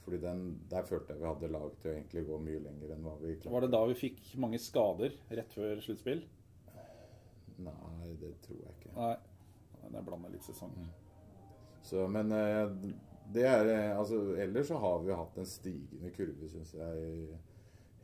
fordi 0.08 0.22
den, 0.24 0.44
der 0.72 0.86
følte 0.88 1.12
jeg 1.12 1.20
vi 1.20 1.28
hadde 1.28 1.48
lag 1.52 1.74
til 1.82 1.90
å 1.92 1.94
egentlig 1.98 2.22
gå 2.30 2.36
mye 2.40 2.60
lenger 2.64 2.92
enn 2.96 3.02
hva 3.04 3.16
vi 3.20 3.34
klarte. 3.36 3.52
Var 3.52 3.66
det 3.66 3.74
da 3.74 3.82
vi 3.90 3.98
fikk 4.00 4.22
mange 4.40 4.60
skader 4.64 5.18
rett 5.36 5.56
før 5.56 5.82
sluttspill? 5.84 6.22
Nei, 7.66 8.14
det 8.22 8.30
tror 8.46 8.62
jeg 8.62 8.78
ikke. 8.78 8.94
Nei. 8.96 9.18
Det 9.92 10.04
blander 10.08 10.32
litt 10.32 10.48
sesonger. 10.48 10.88
Så, 11.84 12.06
men 12.12 12.32
eh, 12.36 12.72
det 13.36 13.44
er 13.48 13.70
eh, 13.72 13.98
Altså, 13.98 14.22
ellers 14.40 14.72
så 14.72 14.80
har 14.80 15.04
vi 15.04 15.20
hatt 15.20 15.38
en 15.40 15.48
stigende 15.48 16.12
kurve, 16.16 16.48
syns 16.52 16.74
jeg, 16.78 17.12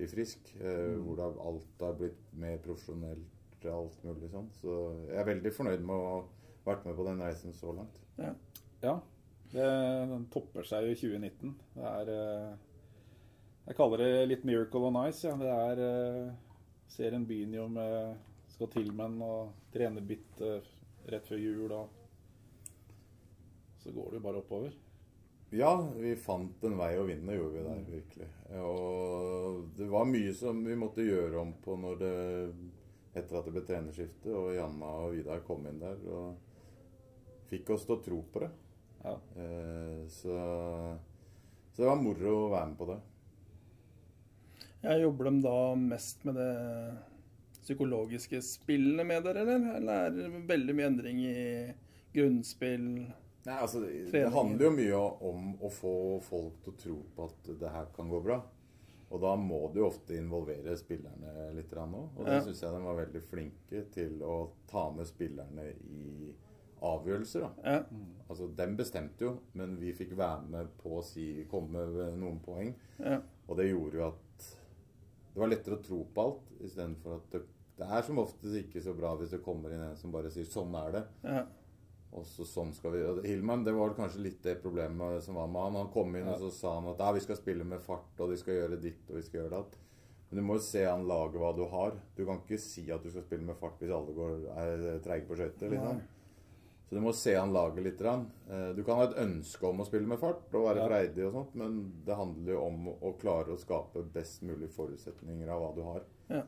i, 0.03 0.07
Frisk. 0.11 0.51
Mm. 0.59 1.03
Hvor 1.05 1.23
alt 1.23 1.83
har 1.85 1.95
blitt 1.95 2.31
mer 2.35 2.59
profesjonelt, 2.65 3.63
alt 3.71 4.03
mulig 4.03 4.27
sånn. 4.33 4.49
Så 4.59 4.73
jeg 5.07 5.21
er 5.21 5.29
veldig 5.29 5.55
fornøyd 5.55 5.87
med 5.87 5.95
å 5.95 6.07
ha 6.09 6.21
vært 6.65 6.87
med 6.89 6.97
på 6.97 7.05
den 7.07 7.23
reisen 7.23 7.55
så 7.55 7.71
langt. 7.77 8.01
Ja. 8.83 8.97
Det, 9.53 9.65
den 10.09 10.27
topper 10.33 10.65
seg 10.65 10.87
jo 10.87 10.93
i 10.93 10.97
2019. 10.97 11.55
Det 11.75 11.89
er 11.89 12.13
eh, 12.13 12.53
Jeg 13.67 13.77
kaller 13.77 14.01
det 14.01 14.29
litt 14.31 14.45
miracle 14.49 14.89
on 14.89 15.01
ice. 15.05 15.27
Ja. 15.27 15.35
Det 15.37 15.51
er 15.53 15.81
eh, 15.87 16.31
Serien 16.93 17.27
begynner 17.29 17.61
jo 17.61 17.67
med 17.73 18.15
skal 18.53 18.69
Tillman 18.73 19.17
og 19.25 19.53
trenerbytte 19.73 20.55
rett 21.09 21.27
før 21.27 21.39
jul, 21.41 21.71
og 21.73 21.85
så 23.81 23.91
går 23.91 24.11
det 24.11 24.19
jo 24.19 24.25
bare 24.27 24.41
oppover. 24.43 24.75
Ja, 25.53 25.73
vi 25.97 26.15
fant 26.17 26.63
en 26.65 26.77
vei 26.79 26.93
å 26.97 27.05
vinne, 27.05 27.35
gjorde 27.35 27.59
vi 27.59 27.63
der, 27.65 27.81
virkelig. 27.93 28.29
Og 28.61 29.67
det 29.77 29.89
var 29.89 30.09
mye 30.09 30.33
som 30.37 30.63
vi 30.65 30.77
måtte 30.79 31.05
gjøre 31.05 31.41
om 31.41 31.51
på 31.61 31.75
når 31.77 31.99
det 31.99 32.13
etter 33.13 33.37
at 33.37 33.45
det 33.45 33.53
ble 33.53 33.65
trenerskifte, 33.67 34.33
og 34.33 34.55
Janna 34.55 34.89
og 35.03 35.13
Vidar 35.13 35.43
kom 35.45 35.67
inn 35.69 35.81
der 35.81 35.99
og 36.09 36.33
fikk 37.51 37.75
oss 37.75 37.85
til 37.85 37.97
å 37.97 38.01
tro 38.05 38.21
på 38.33 38.41
det. 38.41 38.49
Ja. 39.03 39.17
Eh, 39.35 40.03
så, 40.09 40.37
så 41.73 41.81
det 41.81 41.89
var 41.89 41.99
moro 42.01 42.35
å 42.45 42.51
være 42.53 42.69
med 42.71 42.77
på 42.79 42.87
det. 42.91 42.99
Jeg 44.83 45.03
jobber 45.05 45.29
de 45.29 45.41
da 45.45 45.57
mest 45.79 46.23
med 46.27 46.35
det 46.35 46.53
psykologiske 47.63 48.41
spillene 48.43 49.05
med 49.07 49.23
dere, 49.23 49.43
eller? 49.45 49.67
Eller 49.77 50.07
er 50.07 50.15
det 50.17 50.41
veldig 50.49 50.75
mye 50.75 50.89
endring 50.91 51.21
i 51.23 51.35
grunnspill? 52.15 52.87
Nei, 53.43 53.55
altså, 53.59 53.79
det 53.83 54.09
det 54.11 54.25
handler 54.31 54.69
jo 54.69 54.73
mye 54.75 54.99
om 55.29 55.47
å 55.63 55.71
få 55.71 55.93
folk 56.23 56.59
til 56.63 56.73
å 56.73 56.81
tro 56.83 56.97
på 57.15 57.29
at 57.29 57.49
det 57.59 57.71
her 57.71 57.87
kan 57.95 58.11
gå 58.11 58.19
bra. 58.23 58.41
Og 59.13 59.21
da 59.21 59.35
må 59.37 59.59
du 59.71 59.81
jo 59.81 59.89
ofte 59.91 60.15
involvere 60.17 60.73
spillerne 60.79 61.51
litt 61.53 61.73
òg. 61.77 61.93
Og 62.17 62.25
det 62.25 62.39
Ja. 62.39 62.41
syns 62.41 62.61
jeg 62.63 62.71
de 62.73 62.81
var 62.83 62.95
veldig 62.97 63.21
flinke 63.21 63.83
til 63.93 64.23
å 64.23 64.49
ta 64.67 64.89
med 64.91 65.05
spillerne 65.05 65.67
i 65.85 66.33
avgjørelser. 66.83 67.45
da. 67.45 67.51
Ja. 67.63 68.03
Altså, 68.29 68.47
Dem 68.57 68.75
bestemte 68.79 69.27
jo, 69.27 69.33
men 69.59 69.77
vi 69.79 69.93
fikk 69.95 70.15
være 70.17 70.43
med 70.49 70.75
på 70.81 70.97
å 70.99 71.05
si, 71.05 71.45
komme 71.51 71.85
med 71.93 72.19
noen 72.21 72.39
poeng. 72.43 72.73
Ja. 72.99 73.19
Og 73.47 73.59
det 73.59 73.69
gjorde 73.69 73.99
jo 73.99 74.05
at 74.11 74.47
det 75.33 75.41
var 75.41 75.49
lettere 75.49 75.79
å 75.79 75.83
tro 75.83 76.03
på 76.13 76.23
alt, 76.27 76.53
istedenfor 76.61 77.17
at 77.17 77.27
det, 77.33 77.43
det 77.79 77.89
er 77.89 78.05
som 78.05 78.21
oftest 78.21 78.59
ikke 78.59 78.83
så 78.85 78.93
bra 78.97 79.15
hvis 79.17 79.33
det 79.33 79.41
kommer 79.45 79.73
inn 79.73 79.81
en 79.81 79.97
som 79.97 80.11
bare 80.13 80.29
sier 80.33 80.45
'sånn 80.45 80.75
er 80.77 80.91
det'. 80.97 81.07
Ja. 81.23 81.45
Og 82.13 82.25
så 82.29 82.45
sånn 82.45 82.73
skal 82.77 82.93
vi 82.93 82.99
og 83.09 83.23
Hillman, 83.25 83.63
det 83.65 83.73
var 83.73 83.95
kanskje 83.97 84.21
litt 84.21 84.43
det 84.45 84.59
problemet 84.61 85.23
som 85.25 85.39
var 85.39 85.47
med 85.49 85.61
han. 85.65 85.79
Han 85.81 85.93
kom 85.93 86.15
inn 86.15 86.29
og 86.29 86.37
så 86.43 86.51
sa 86.53 86.75
han 86.75 86.91
at 86.91 87.01
ja, 87.01 87.11
vi 87.11 87.23
skal 87.25 87.39
spille 87.39 87.65
med 87.65 87.81
fart, 87.81 88.13
og 88.19 88.29
de 88.29 88.37
skal 88.37 88.59
gjøre 88.59 88.81
ditt 88.81 89.09
og 89.09 89.17
vi 89.17 89.23
skal 89.25 89.39
gjøre 89.41 89.55
datt. 89.55 89.79
Men 90.29 90.37
du 90.37 90.45
må 90.45 90.57
jo 90.57 90.65
se 90.65 90.83
an 90.85 91.07
laget 91.09 91.39
hva 91.41 91.51
du 91.57 91.63
har. 91.69 91.97
Du 92.17 92.23
kan 92.25 92.39
ikke 92.41 92.61
si 92.61 92.85
at 92.93 93.03
du 93.03 93.09
skal 93.09 93.25
spille 93.25 93.45
med 93.45 93.57
fart 93.57 93.81
hvis 93.81 93.93
alle 93.93 94.13
går, 94.13 94.45
er 94.53 95.01
treige 95.05 95.27
på 95.29 95.37
skøyter. 95.37 95.73
Liksom. 95.73 96.03
Så 96.93 96.99
du 96.99 97.01
må 97.01 97.11
se 97.17 97.31
an 97.35 97.53
laget 97.55 97.83
litt. 97.87 98.01
Eh, 98.05 98.73
Du 98.77 98.83
kan 98.85 98.99
ha 98.99 99.03
et 99.07 99.15
ønske 99.17 99.65
om 99.65 99.79
å 99.81 99.85
spille 99.87 100.05
med 100.05 100.19
fart 100.21 100.53
og 100.53 100.67
være 100.67 100.77
Ja. 100.83 100.87
freidig 100.87 101.25
og 101.25 101.33
sånt, 101.33 101.55
men 101.55 101.79
det 102.05 102.15
handler 102.15 102.53
jo 102.53 102.61
om 102.67 102.87
å 103.01 103.17
klare 103.17 103.49
å 103.49 103.57
skape 103.57 104.03
best 104.13 104.43
mulig 104.43 104.69
forutsetninger 104.69 105.49
av 105.49 105.59
hva 105.63 105.75
du 105.75 105.81
har. 105.81 106.03
Ja, 106.29 106.43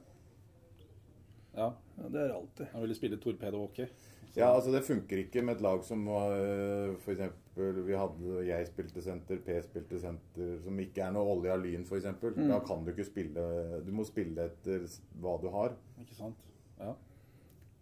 ja, 1.97 2.09
det 2.09 2.19
er 2.21 2.27
det 2.27 2.35
alltid. 2.35 2.67
han 2.73 2.81
ville 2.83 2.95
spille 2.95 3.17
torpedo-hockey. 3.17 3.87
Ja, 4.35 4.49
altså 4.53 4.71
Det 4.71 4.83
funker 4.83 5.17
ikke 5.23 5.41
med 5.43 5.55
et 5.55 5.61
lag 5.61 5.81
som 5.83 6.05
f.eks. 6.05 7.01
for 7.05 7.13
eksempel, 7.15 7.83
vi 7.87 7.93
hadde, 7.95 8.45
Jeg 8.45 8.67
spilte 8.67 9.01
senter, 9.01 9.37
P 9.37 9.61
spilte 9.63 9.99
senter, 10.01 10.59
som 10.61 10.77
ikke 10.77 11.07
er 11.07 11.11
noe 11.15 11.23
olje 11.37 11.53
av 11.53 11.63
lyn, 11.63 11.85
f.eks. 11.87 12.05
Mm. 12.05 12.49
Da 12.49 12.59
kan 12.59 12.83
du 12.83 12.91
ikke 12.91 13.05
spille 13.07 13.81
Du 13.85 13.91
må 13.95 14.03
spille 14.05 14.37
etter 14.49 14.83
hva 15.21 15.37
du 15.41 15.47
har. 15.49 15.71
Ikke 16.01 16.13
sant? 16.19 16.35
Ja. 16.79 16.93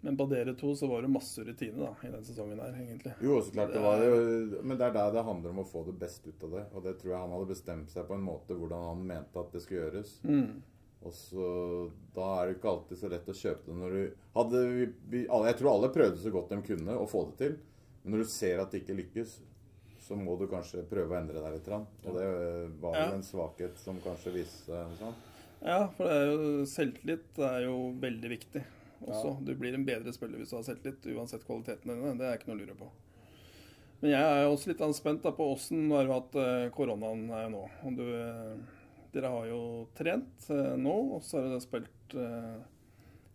Men 0.03 0.17
på 0.19 0.25
dere 0.27 0.51
to 0.59 0.73
så 0.75 0.87
var 0.91 1.01
det 1.05 1.07
masse 1.13 1.43
rutine 1.47 1.79
da, 1.79 1.93
i 2.03 2.09
den 2.11 2.25
sesongen 2.27 2.59
her, 2.59 2.73
egentlig. 2.75 3.13
Jo, 3.23 3.37
så 3.39 3.53
klart 3.55 3.71
det 3.71 3.79
var 3.85 4.01
det. 4.01 4.59
Men 4.59 4.75
det 4.75 4.89
er 4.89 4.97
der 4.97 5.13
det 5.15 5.23
handler 5.23 5.53
om 5.53 5.61
å 5.63 5.67
få 5.69 5.85
det 5.87 5.93
best 6.01 6.27
ut 6.27 6.43
av 6.43 6.57
det. 6.57 6.63
Og 6.75 6.83
det 6.83 6.97
tror 6.99 7.13
jeg 7.13 7.21
han 7.21 7.31
hadde 7.31 7.47
bestemt 7.53 7.93
seg 7.93 8.09
på 8.09 8.17
en 8.17 8.25
måte 8.25 8.57
hvordan 8.59 8.83
han 8.89 9.05
mente 9.13 9.39
at 9.39 9.55
det 9.55 9.61
skulle 9.63 9.85
gjøres. 9.85 10.11
Mm. 10.27 10.57
Og 11.07 11.15
så 11.15 11.47
Da 12.15 12.27
er 12.41 12.49
det 12.49 12.57
ikke 12.57 12.73
alltid 12.73 12.99
så 12.99 13.13
lett 13.13 13.31
å 13.31 13.37
kjøpe 13.39 13.65
det 13.69 13.77
når 13.79 13.95
du 13.95 14.03
hadde 14.35 14.65
vi, 14.73 14.85
vi, 15.13 15.23
alle, 15.27 15.49
Jeg 15.51 15.59
tror 15.61 15.71
alle 15.73 15.91
prøvde 15.95 16.21
så 16.23 16.35
godt 16.35 16.51
de 16.51 16.59
kunne 16.67 16.99
å 16.99 17.07
få 17.15 17.23
det 17.31 17.39
til. 17.45 17.57
Men 18.03 18.17
når 18.17 18.25
du 18.27 18.31
ser 18.35 18.59
at 18.59 18.75
det 18.75 18.83
ikke 18.83 18.99
lykkes, 18.99 19.39
så 20.03 20.19
må 20.19 20.35
du 20.35 20.49
kanskje 20.51 20.83
prøve 20.91 21.15
å 21.15 21.19
endre 21.21 21.39
deg 21.47 21.57
litt. 21.61 21.71
Og 21.71 22.19
det 22.19 22.29
var 22.83 22.91
vel 22.91 23.01
Ja. 23.07 23.09
en 23.15 23.23
svakhet 23.23 23.79
som 23.79 24.03
kanskje 24.03 24.35
viste 24.35 24.67
seg. 24.67 24.95
Sånn. 24.99 25.15
Ja, 25.63 25.87
for 25.95 26.11
det 26.11 26.15
er 26.19 26.25
jo, 26.27 26.63
selvtillit 26.67 27.39
er 27.39 27.61
jo 27.71 27.75
veldig 28.03 28.35
viktig 28.35 28.63
også. 29.07 29.33
Du 29.45 29.53
blir 29.59 29.73
en 29.77 29.85
bedre 29.87 30.13
spiller 30.15 30.39
hvis 30.41 30.51
du 30.53 30.57
har 30.59 30.65
selvtillit, 30.67 31.05
uansett 31.15 31.45
kvaliteten 31.47 31.91
dine. 31.93 32.13
Det 32.19 32.27
er 32.29 32.37
ikke 32.39 32.51
noe 32.51 32.57
å 32.59 32.61
lure 32.63 32.77
på. 32.79 32.89
Men 34.03 34.11
jeg 34.11 34.23
er 34.35 34.49
også 34.49 34.71
litt 34.73 34.81
spent 34.97 35.23
på 35.23 35.45
åssen 35.53 35.85
du 35.87 35.95
har 35.95 36.09
hatt 36.11 36.35
eh, 36.35 36.65
koronaen 36.75 37.29
her 37.31 37.49
nå. 37.53 37.63
Og 37.87 37.95
du, 37.95 38.03
eh, 38.17 38.57
dere 39.15 39.31
har 39.31 39.45
jo 39.47 39.61
trent 39.95 40.49
eh, 40.51 40.73
nå, 40.75 40.95
og 41.15 41.23
så 41.23 41.39
har 41.39 41.47
dere 41.53 41.63
spilt 41.63 42.15
eh, 42.19 42.57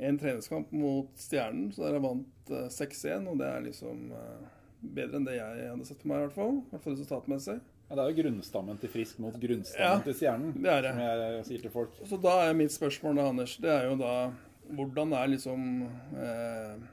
en 0.09 0.19
treningskamp 0.21 0.71
mot 0.77 1.09
Stjernen, 1.19 1.71
så 1.73 1.87
dere 1.87 2.03
vant 2.05 2.53
eh, 2.53 2.69
6-1. 2.69 3.31
Og 3.33 3.41
det 3.41 3.49
er 3.49 3.65
liksom 3.65 4.13
eh, 4.13 4.47
bedre 4.99 5.19
enn 5.23 5.27
det 5.31 5.39
jeg 5.39 5.71
hadde 5.73 5.89
sett 5.89 6.05
for 6.05 6.13
meg, 6.13 6.21
i 6.21 6.27
hvert 6.29 6.37
fall. 6.37 6.61
I 6.61 6.71
hvert 6.75 6.85
fall 6.85 6.97
resultatmessig. 6.99 7.57
Ja, 7.89 7.97
det 7.97 8.03
er 8.05 8.11
jo 8.13 8.19
grunnstammen 8.21 8.77
til 8.83 8.91
Frisk 8.93 9.17
mot 9.25 9.37
grunnstammen 9.41 9.81
Ja, 9.81 10.05
til 10.05 10.19
Stjernen. 10.19 10.51
det 10.61 10.69
er 10.69 10.83
det. 10.85 10.91
Som 10.93 11.01
jeg 11.09 11.45
sier 11.49 11.63
til 11.65 11.73
folk. 11.73 11.97
Så 12.13 12.19
da 12.21 12.35
er 12.45 12.59
mitt 12.61 12.75
spørsmål 12.77 13.17
da, 13.17 13.25
Anders, 13.33 13.57
det 13.65 13.73
er 13.73 13.89
jo 13.89 13.97
da 14.03 14.13
Hvordan 14.69 15.15
er 15.17 15.31
liksom 15.33 15.63
eh, 16.21 16.87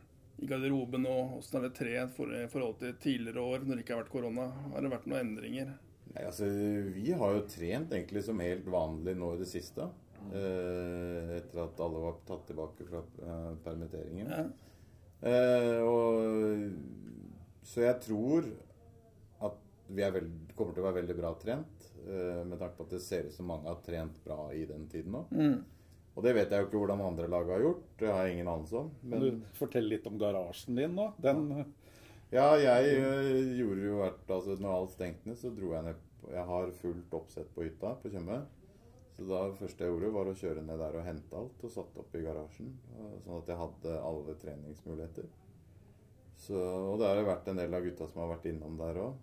i 0.44 0.48
garderoben 0.50 1.08
og 1.10 1.40
Åssen 1.40 1.60
er 1.60 1.70
det 1.70 2.06
for, 2.16 2.32
i 2.32 2.48
forhold 2.52 2.80
til 2.80 2.96
tidligere 3.02 3.44
år 3.44 3.66
når 3.66 3.76
det 3.76 3.86
ikke 3.86 3.96
har 3.96 4.04
vært 4.04 4.14
korona? 4.14 4.48
Har 4.74 4.84
det 4.84 4.92
vært 4.94 5.08
noen 5.12 5.22
endringer? 5.22 5.74
Nei, 6.14 6.24
altså, 6.24 6.48
Vi 6.96 7.12
har 7.12 7.36
jo 7.36 7.46
trent 7.52 7.94
egentlig 7.96 8.24
som 8.24 8.40
helt 8.44 8.68
vanlig 8.72 9.16
nå 9.20 9.34
i 9.36 9.42
det 9.42 9.50
siste. 9.52 9.90
Eh, 10.26 11.36
etter 11.38 11.66
at 11.66 11.82
alle 11.86 12.04
var 12.08 12.22
tatt 12.28 12.48
tilbake 12.50 12.88
fra 12.88 13.02
eh, 13.04 13.52
permitteringen. 13.66 14.32
Ja. 14.32 14.46
Eh, 15.26 15.82
og, 15.86 16.72
så 17.66 17.86
jeg 17.86 18.02
tror 18.06 18.48
at 19.46 19.62
vi 19.88 20.04
er 20.06 20.14
veld, 20.16 20.34
kommer 20.58 20.76
til 20.76 20.84
å 20.84 20.88
være 20.88 21.02
veldig 21.02 21.18
bra 21.20 21.34
trent. 21.42 21.88
Eh, 22.06 22.42
med 22.46 22.60
tanke 22.60 22.78
på 22.78 22.88
at 22.88 22.96
det 22.98 23.04
ser 23.06 23.30
ut 23.30 23.36
som 23.36 23.50
mange 23.50 23.70
har 23.70 23.80
trent 23.86 24.20
bra 24.26 24.50
i 24.54 24.66
den 24.70 24.88
tiden 24.92 25.16
nå. 25.16 25.26
Mm. 25.32 25.58
Og 26.16 26.24
det 26.24 26.32
vet 26.38 26.52
jeg 26.54 26.64
jo 26.64 26.68
ikke 26.70 26.80
hvordan 26.80 27.02
andre 27.04 27.28
lag 27.28 27.50
har 27.52 27.64
gjort. 27.66 27.88
Det 28.00 28.08
har 28.08 28.24
jeg 28.26 28.38
ingen 28.38 28.48
anelse 28.48 28.78
om. 28.80 28.92
Men 29.04 29.24
du 29.24 29.42
fortelle 29.58 29.92
litt 29.92 30.06
om 30.08 30.20
garasjen 30.20 30.78
din 30.80 30.94
nå? 30.96 31.10
Den 31.24 31.50
ja, 32.34 32.46
jeg 32.58 32.94
eh, 32.98 33.52
gjorde 33.60 33.84
jo 33.86 33.98
hvert 34.00 34.32
Altså 34.34 34.56
når 34.58 34.72
alt 34.74 34.94
stengte 34.96 35.30
ned, 35.30 35.38
så 35.38 35.52
dro 35.54 35.70
jeg 35.76 35.86
ned 35.86 36.00
Jeg 36.34 36.46
har 36.50 36.72
fullt 36.80 37.14
oppsett 37.20 37.52
på 37.54 37.68
hytta 37.68 37.92
på 38.02 38.10
Tjøme. 38.12 38.40
Så 39.16 39.28
da 39.30 39.44
det 39.48 39.60
første 39.60 39.86
jeg 39.86 39.94
gjorde, 39.94 40.14
var 40.16 40.28
å 40.32 40.36
kjøre 40.36 40.64
ned 40.66 40.82
der 40.82 40.98
og 41.00 41.06
hente 41.06 41.38
alt 41.40 41.62
og 41.64 41.72
satte 41.72 42.02
opp 42.02 42.16
i 42.18 42.24
garasjen. 42.26 42.72
eh, 42.96 43.12
Sånn 43.24 43.38
at 43.42 43.52
jeg 43.52 43.60
hadde 43.62 43.98
alle 44.10 44.38
treningsmuligheter. 44.42 45.28
Så, 46.36 46.60
og 46.60 46.98
det 47.00 47.08
har 47.12 47.22
jo 47.22 47.28
vært 47.30 47.48
en 47.52 47.60
del 47.62 47.76
av 47.78 47.86
gutta 47.86 48.08
som 48.10 48.24
har 48.24 48.34
vært 48.34 48.50
innom 48.50 48.76
der 48.80 48.98
òg. 49.06 49.20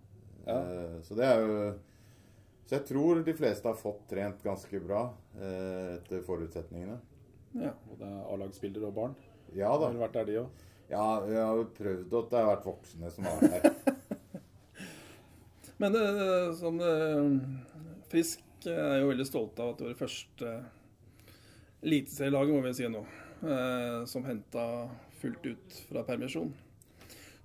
Ja. 0.47 0.55
Så 1.05 1.15
det 1.15 1.27
er 1.27 1.43
jo 1.43 1.57
Så 2.65 2.77
jeg 2.77 2.85
tror 2.87 3.23
de 3.25 3.35
fleste 3.35 3.67
har 3.67 3.79
fått 3.79 4.05
trent 4.09 4.43
ganske 4.43 4.79
bra 4.83 5.05
eh, 5.35 5.97
etter 5.97 6.23
forutsetningene. 6.25 6.99
ja. 7.59 7.73
og 7.89 7.97
det 7.99 8.07
er 8.07 8.29
A-lagsspillere 8.33 8.87
og 8.89 8.95
barn 8.97 9.17
Ja 9.53 9.73
da. 9.77 9.89
har 9.91 9.99
vært 9.99 10.15
der, 10.17 10.29
de 10.29 10.37
òg. 10.41 10.63
Ja, 10.89 11.03
jeg 11.29 11.41
har 11.41 11.59
jo 11.59 11.67
prøvd 11.77 12.15
at 12.19 12.31
det 12.31 12.39
har 12.39 12.49
vært 12.49 12.65
voksne 12.67 13.11
som 13.13 13.27
har 13.29 13.43
vært 13.43 13.67
der. 13.67 13.99
Men 15.83 15.97
eh, 15.99 16.47
sånn 16.57 16.79
eh, 16.85 17.29
Frisk 18.13 18.67
er 18.69 19.01
jo 19.01 19.09
veldig 19.11 19.27
stolt 19.27 19.59
av 19.59 19.73
at 19.73 19.79
det 19.79 19.87
var 19.87 19.95
det 19.95 19.99
første 19.99 20.51
eliteserielaget, 21.83 22.53
må 22.55 22.61
vi 22.63 22.75
si 22.77 22.87
nå, 22.87 23.01
eh, 23.43 24.03
som 24.07 24.23
henta 24.23 24.67
fullt 25.19 25.49
ut 25.49 25.79
fra 25.89 26.05
permisjon. 26.07 26.53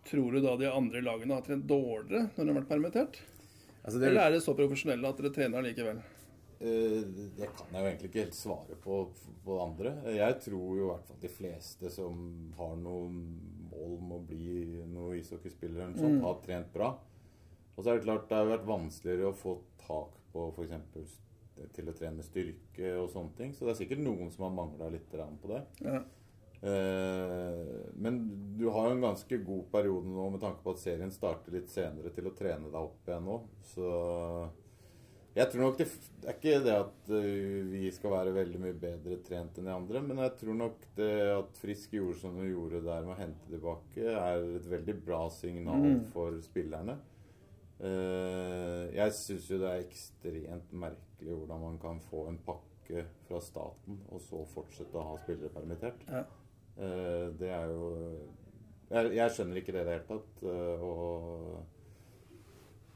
Tror 0.06 0.36
du 0.36 0.40
da 0.44 0.54
de 0.60 0.68
andre 0.70 1.02
lagene 1.02 1.34
har 1.34 1.42
trent 1.46 1.66
dårligere 1.68 2.28
når 2.36 2.38
de 2.44 2.52
har 2.52 2.58
vært 2.60 2.70
permittert? 2.70 3.18
Altså, 3.88 3.98
det, 4.02 4.10
Eller 4.12 4.28
er 4.28 4.34
det 4.36 4.42
så 4.44 4.54
profesjonelle 4.58 5.08
at 5.08 5.20
dere 5.22 5.32
trener 5.34 5.64
likevel? 5.64 6.00
Eh, 6.60 7.02
Det 7.38 7.48
kan 7.56 7.72
jeg 7.72 7.80
jo 7.80 7.88
egentlig 7.88 8.10
ikke 8.10 8.24
helt 8.26 8.36
svare 8.38 8.76
på 8.84 9.02
på 9.48 9.54
andre. 9.64 9.94
Jeg 10.12 10.34
tror 10.44 10.76
jo 10.76 10.82
i 10.84 10.88
hvert 10.90 11.06
fall 11.08 11.20
de 11.22 11.28
fleste 11.32 11.90
som 11.94 12.18
har 12.58 12.74
noe 12.76 13.06
mål 13.08 13.94
om 13.96 14.10
å 14.12 14.18
bli 14.28 14.82
noe 14.90 15.14
ishockeyspiller 15.16 15.86
eller 15.86 15.96
sånt, 15.96 16.20
har 16.20 16.42
trent 16.44 16.72
bra. 16.74 16.90
Og 17.76 17.84
så 17.84 17.90
er 17.92 17.96
det 17.98 18.04
klart 18.04 18.28
det 18.28 18.36
har 18.36 18.50
vært 18.50 18.66
vanskeligere 18.68 19.30
å 19.30 19.38
få 19.38 19.54
tak 19.86 20.18
på 20.34 20.48
f.eks. 20.52 21.14
til 21.78 21.88
å 21.88 21.94
trene 21.96 22.26
styrke 22.26 22.90
og 22.98 23.08
sånne 23.14 23.36
ting. 23.38 23.54
Så 23.54 23.64
det 23.64 23.72
er 23.72 23.80
sikkert 23.86 24.02
noen 24.04 24.28
som 24.34 24.44
har 24.48 24.52
mangla 24.58 24.90
litt 24.92 25.08
på 25.08 25.48
det. 25.48 25.62
Ja. 25.80 26.02
Eh, 26.62 27.90
Men 27.94 28.16
du 28.58 28.68
har 28.74 28.88
jo 28.88 28.96
en 28.96 29.04
ganske 29.04 29.38
god 29.46 29.66
periode 29.72 30.06
nå 30.10 30.30
med 30.34 30.40
tanke 30.42 30.62
på 30.64 30.72
at 30.74 30.80
serien 30.82 31.10
starter 31.14 31.52
litt 31.54 31.70
senere 31.70 32.10
til 32.14 32.26
å 32.26 32.34
trene 32.34 32.70
deg 32.72 32.80
opp 32.80 33.06
igjen 33.06 33.24
nå. 33.28 33.36
Så 33.62 33.90
jeg 35.38 35.50
tror 35.52 35.62
nok 35.68 35.76
det, 35.78 35.86
det 36.22 36.28
er 36.32 36.34
ikke 36.38 36.62
det 36.64 36.74
at 36.74 37.10
eh, 37.14 37.68
vi 37.70 37.90
skal 37.94 38.10
være 38.10 38.32
veldig 38.34 38.58
mye 38.64 38.74
bedre 38.80 39.20
trent 39.22 39.58
enn 39.60 39.68
de 39.68 39.74
andre, 39.74 40.00
men 40.02 40.18
jeg 40.24 40.34
tror 40.40 40.56
nok 40.58 40.88
det 40.98 41.10
at 41.36 41.60
Frisk 41.62 41.94
gjorde 41.94 42.18
som 42.24 42.34
hun 42.40 42.48
gjorde 42.50 42.80
der 42.88 43.06
med 43.06 43.14
å 43.14 43.20
hente 43.20 43.52
tilbake, 43.52 44.08
er 44.18 44.48
et 44.58 44.66
veldig 44.72 44.96
bra 45.06 45.28
signal 45.30 45.78
Mm. 45.84 46.00
for 46.14 46.40
spillerne. 46.42 46.98
Eh, 47.78 48.88
Jeg 48.96 49.12
syns 49.14 49.46
jo 49.52 49.58
det 49.62 49.68
er 49.70 49.84
ekstremt 49.84 50.72
merkelig 50.72 51.36
hvordan 51.38 51.60
man 51.62 51.78
kan 51.78 52.00
få 52.10 52.26
en 52.32 52.38
pakke 52.44 53.04
fra 53.28 53.38
staten, 53.44 54.00
og 54.10 54.20
så 54.24 54.42
fortsette 54.48 54.96
å 54.98 55.04
ha 55.12 55.16
spillere 55.22 55.52
permittert. 55.54 56.02
Ja. 56.08 56.24
Eh, 56.78 57.28
Det 57.38 57.50
er 57.50 57.72
jo 57.72 57.88
jeg, 58.88 59.10
jeg 59.18 59.30
skjønner 59.34 59.58
ikke 59.60 59.72
det 59.76 59.80
i 59.82 59.88
det 59.88 59.96
hele 59.98 60.08
tatt. 60.08 60.42
eh, 60.48 60.84
Og 60.88 61.64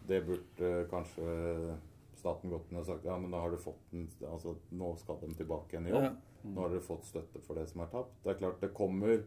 det 0.08 0.20
burde 0.26 0.70
kanskje 0.90 1.26
staten 2.18 2.50
gått 2.50 2.70
ned 2.72 2.80
og 2.82 2.86
sagt 2.88 3.04
ja, 3.06 3.16
men 3.18 3.30
da 3.34 3.40
har 3.42 3.50
du 3.50 3.58
fått 3.62 3.82
den 3.92 4.08
Altså 4.28 4.56
nå 4.78 4.92
skal 4.98 5.18
de 5.22 5.34
tilbake 5.38 5.74
igjen 5.76 5.86
i 5.90 5.94
jobb. 5.94 6.08
Nå 6.42 6.60
har 6.64 6.72
dere 6.72 6.82
fått 6.82 7.04
støtte 7.06 7.40
for 7.42 7.54
det 7.58 7.68
som 7.70 7.82
er 7.84 7.90
tapt. 7.92 8.16
Det 8.24 8.30
er 8.34 8.40
klart 8.40 8.60
det 8.60 8.72
kommer 8.74 9.22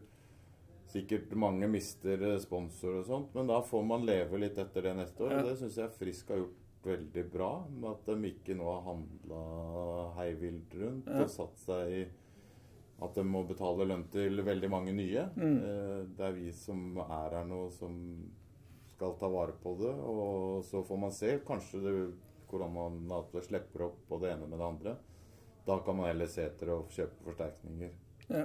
Sikkert 0.86 1.32
mange 1.34 1.66
mister 1.68 2.20
eh, 2.22 2.36
sponsor 2.38 3.00
og 3.00 3.06
sånt, 3.08 3.32
men 3.34 3.48
da 3.50 3.56
får 3.60 3.82
man 3.84 4.04
leve 4.06 4.38
litt 4.38 4.56
etter 4.62 4.82
det 4.86 4.92
neste 4.96 5.24
år. 5.26 5.32
Og 5.40 5.48
det 5.48 5.56
syns 5.58 5.76
jeg 5.80 5.90
Frisk 5.98 6.28
har 6.30 6.38
gjort 6.38 6.62
veldig 6.86 7.24
bra, 7.32 7.48
med 7.68 7.88
at 7.90 8.06
de 8.06 8.28
ikke 8.30 8.54
nå 8.54 8.68
har 8.70 8.84
handla 8.86 9.40
heivilt 10.20 10.76
rundt 10.78 11.08
og 11.24 11.28
satt 11.32 11.58
seg 11.58 11.90
i 11.90 12.04
at 13.02 13.14
de 13.14 13.24
må 13.28 13.42
betale 13.44 13.84
lønn 13.84 14.06
til 14.12 14.40
veldig 14.44 14.70
mange 14.72 14.92
nye. 14.96 15.26
Mm. 15.36 15.56
Eh, 15.60 16.02
Det 16.16 16.24
er 16.28 16.32
vi 16.32 16.52
som 16.52 16.96
er 17.04 17.34
her 17.36 17.44
nå, 17.44 17.66
som 17.70 17.96
skal 18.94 19.16
ta 19.20 19.28
vare 19.28 19.52
på 19.62 19.74
det. 19.80 19.92
Og 19.92 20.64
så 20.64 20.80
får 20.86 20.98
man 21.02 21.12
se. 21.12 21.38
Kanskje 21.46 21.82
det 21.84 21.96
koronaen 22.48 23.10
at 23.12 23.32
det 23.34 23.44
slipper 23.44 23.88
opp 23.90 23.98
på 24.08 24.20
det 24.22 24.32
ene 24.32 24.46
med 24.48 24.58
det 24.58 24.66
andre. 24.66 24.96
da 25.66 25.80
kan 25.82 25.96
man 25.96 26.06
heller 26.06 26.28
se 26.30 26.44
etter 26.46 26.68
å 26.70 26.84
kjøpe 26.88 27.24
forsterkninger. 27.26 27.90
Ja. 28.28 28.44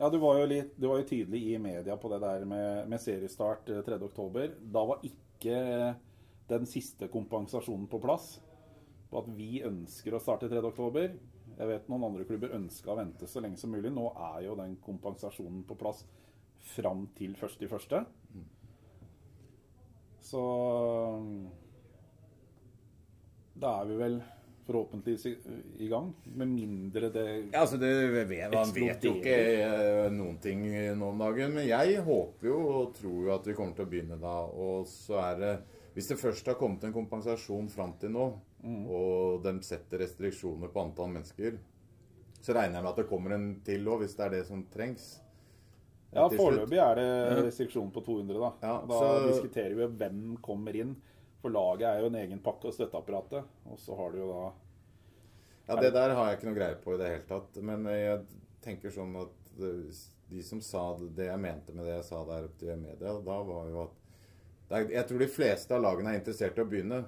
Ja, 0.00 0.08
du 0.10 0.16
var 0.18 0.38
jo, 0.40 0.46
litt, 0.50 0.72
du 0.80 0.88
var 0.88 0.98
jo 0.98 1.04
tydelig 1.06 1.42
i 1.52 1.58
media 1.58 1.94
på 1.96 2.08
det 2.08 2.18
der 2.24 2.44
med, 2.44 2.88
med 2.88 2.98
seriestart 3.00 3.68
eh, 3.68 3.82
3.10. 3.86 4.54
Da 4.72 4.82
var 4.84 4.98
ikke 5.06 5.94
den 6.50 6.66
siste 6.66 7.06
kompensasjonen 7.08 7.86
på 7.86 8.00
plass. 8.02 8.40
På 9.10 9.20
at 9.22 9.28
vi 9.36 9.62
ønsker 9.62 10.14
å 10.16 10.20
starte 10.22 10.48
3.10. 10.50 11.14
Jeg 11.60 11.68
vet 11.68 11.88
noen 11.92 12.06
andre 12.08 12.24
klubber 12.24 12.54
ønska 12.56 12.94
å 12.94 12.96
vente 12.96 13.26
så 13.28 13.42
lenge 13.44 13.60
som 13.60 13.72
mulig. 13.74 13.90
Nå 13.92 14.06
er 14.32 14.46
jo 14.46 14.56
den 14.56 14.78
kompensasjonen 14.80 15.60
på 15.68 15.76
plass 15.76 16.06
fram 16.72 17.04
til 17.18 17.34
1.1. 17.36 18.06
Så 20.24 20.42
da 23.60 23.74
er 23.82 23.90
vi 23.90 23.98
vel 24.00 24.20
forhåpentligvis 24.70 25.26
i, 25.26 25.34
i 25.84 25.88
gang. 25.90 26.12
Med 26.24 26.48
mindre 26.48 27.10
det 27.12 27.26
Ja, 27.52 27.60
altså 27.60 27.76
det, 27.76 27.90
Man 28.54 28.72
vet 28.74 29.04
jo 29.04 29.16
ikke 29.18 29.36
eh, 29.36 30.08
noen 30.14 30.38
ting 30.40 30.64
nå 30.96 31.12
om 31.12 31.24
dagen. 31.26 31.56
Men 31.58 31.68
jeg 31.68 32.00
håper 32.06 32.52
jo 32.52 32.60
og 32.70 32.94
tror 32.96 33.26
jo 33.26 33.34
at 33.36 33.50
vi 33.50 33.56
kommer 33.58 33.76
til 33.76 33.88
å 33.88 33.90
begynne 33.90 34.20
da. 34.22 34.36
Og 34.48 34.88
så 34.88 35.20
er 35.26 35.40
det 35.44 35.56
Hvis 35.92 36.12
det 36.12 36.20
først 36.22 36.46
har 36.46 36.56
kommet 36.56 36.86
en 36.86 36.94
kompensasjon 36.94 37.68
fram 37.68 37.96
til 38.00 38.14
nå, 38.14 38.30
og 38.64 39.42
de 39.44 39.52
setter 39.64 40.02
restriksjoner 40.04 40.68
på 40.72 40.82
antall 40.84 41.12
mennesker, 41.14 41.58
så 42.40 42.54
regner 42.56 42.78
jeg 42.78 42.84
med 42.84 42.90
at 42.92 42.96
det 43.02 43.08
kommer 43.10 43.34
en 43.36 43.48
til 43.64 43.84
òg, 43.88 44.02
hvis 44.04 44.16
det 44.16 44.26
er 44.26 44.30
det 44.38 44.46
som 44.48 44.62
trengs. 44.72 45.20
Ja, 46.10 46.24
foreløpig 46.28 46.78
er 46.82 46.98
det 46.98 47.44
restriksjon 47.46 47.92
på 47.94 48.02
200, 48.02 48.40
da. 48.40 48.50
Ja, 48.66 48.74
da 48.86 48.98
så- 48.98 49.28
diskuterer 49.28 49.74
vi 49.78 49.86
hvem 49.86 50.36
kommer 50.42 50.74
inn. 50.74 50.96
For 51.40 51.50
laget 51.50 51.86
er 51.88 52.00
jo 52.00 52.06
en 52.06 52.16
egen 52.20 52.40
pakke 52.40 52.66
og 52.68 52.74
støtteapparatet. 52.74 53.44
Og 53.70 53.78
så 53.78 53.96
har 53.96 54.10
du 54.12 54.18
jo 54.18 54.32
da 54.32 54.52
Ja, 55.68 55.76
Det 55.80 55.92
der 55.92 56.14
har 56.14 56.26
jeg 56.30 56.38
ikke 56.38 56.48
noe 56.48 56.58
greie 56.58 56.74
på 56.82 56.94
i 56.94 56.98
det 56.98 57.10
hele 57.10 57.26
tatt. 57.28 57.62
Men 57.62 57.84
jeg 57.84 58.24
tenker 58.60 58.90
sånn 58.90 59.14
at 59.20 59.30
de 60.30 60.42
som 60.42 60.60
sa 60.60 60.96
det 60.98 61.14
det 61.14 61.26
jeg 61.28 61.38
mente 61.38 61.72
med 61.72 61.84
det 61.86 61.94
jeg 61.94 62.04
sa 62.08 62.24
der 62.24 62.48
oppe 62.48 62.72
i 62.72 62.76
media, 62.76 63.12
da 63.20 63.42
var 63.42 63.68
jo 63.70 63.82
at 63.84 63.99
er, 64.76 64.90
Jeg 64.90 65.06
tror 65.08 65.18
de 65.18 65.26
fleste 65.28 65.74
av 65.74 65.82
lagene 65.82 66.12
er 66.14 66.20
interessert 66.20 66.58
i 66.58 66.62
å 66.64 66.68
begynne. 66.70 67.04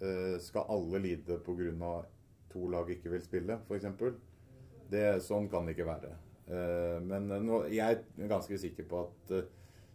Eh, 0.00 0.38
skal 0.40 0.66
alle 0.68 0.98
lide 1.04 1.38
pga. 1.44 2.04
to 2.48 2.68
lag 2.68 2.88
ikke 2.90 3.10
vil 3.12 3.20
spille, 3.22 3.58
f.eks.? 3.68 5.22
Sånn 5.26 5.48
kan 5.52 5.66
det 5.66 5.76
ikke 5.76 5.88
være. 5.88 6.14
Eh, 6.48 6.98
men 7.04 7.28
nå, 7.44 7.62
jeg 7.68 7.98
er 7.98 8.28
ganske 8.30 8.56
sikker 8.58 8.86
på 8.88 9.02
at 9.04 9.32
eh, 9.36 9.48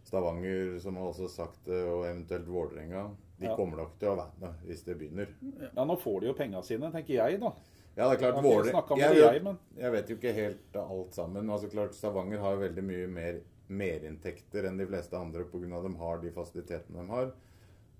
Stavanger, 0.04 0.78
som 0.80 0.96
har 1.00 1.08
også 1.10 1.28
sagt 1.32 1.64
det, 1.66 1.80
og 1.88 2.04
eventuelt 2.06 2.46
Vålerenga, 2.46 3.08
de 3.40 3.46
Ja. 3.48 3.56
kommer 3.56 3.76
nok 3.82 3.96
til 3.98 4.08
å 4.12 4.16
være 4.16 4.38
med 4.40 4.66
hvis 4.68 4.84
det 4.84 4.98
begynner. 4.98 5.28
Ja, 5.74 5.84
nå 5.84 5.96
får 5.98 6.20
de 6.20 6.26
jo 6.28 6.34
penga 6.38 6.62
sine, 6.62 6.92
tenker 6.92 7.14
jeg, 7.14 7.40
da. 7.40 7.50
Ja, 7.96 8.08
det 8.10 8.20
er 8.22 8.30
klart 8.30 8.98
Jeg 8.98 9.16
jeg, 9.16 9.56
jeg 9.78 9.92
vet 9.92 10.08
jo 10.10 10.16
ikke 10.16 10.32
helt 10.34 10.76
alt 10.76 11.14
sammen. 11.14 11.50
Altså 11.50 11.68
klart 11.70 11.94
Stavanger 11.94 12.38
har 12.42 12.54
jo 12.54 12.60
veldig 12.60 12.84
mye 12.84 13.06
mer 13.06 13.40
merinntekter 13.68 14.68
enn 14.68 14.78
de 14.78 14.86
fleste 14.86 15.16
andre 15.16 15.44
pga. 15.48 15.82
de 15.82 15.94
har 15.98 16.18
de 16.22 16.32
fasilitetene 16.34 17.00
de 17.00 17.10
har. 17.10 17.30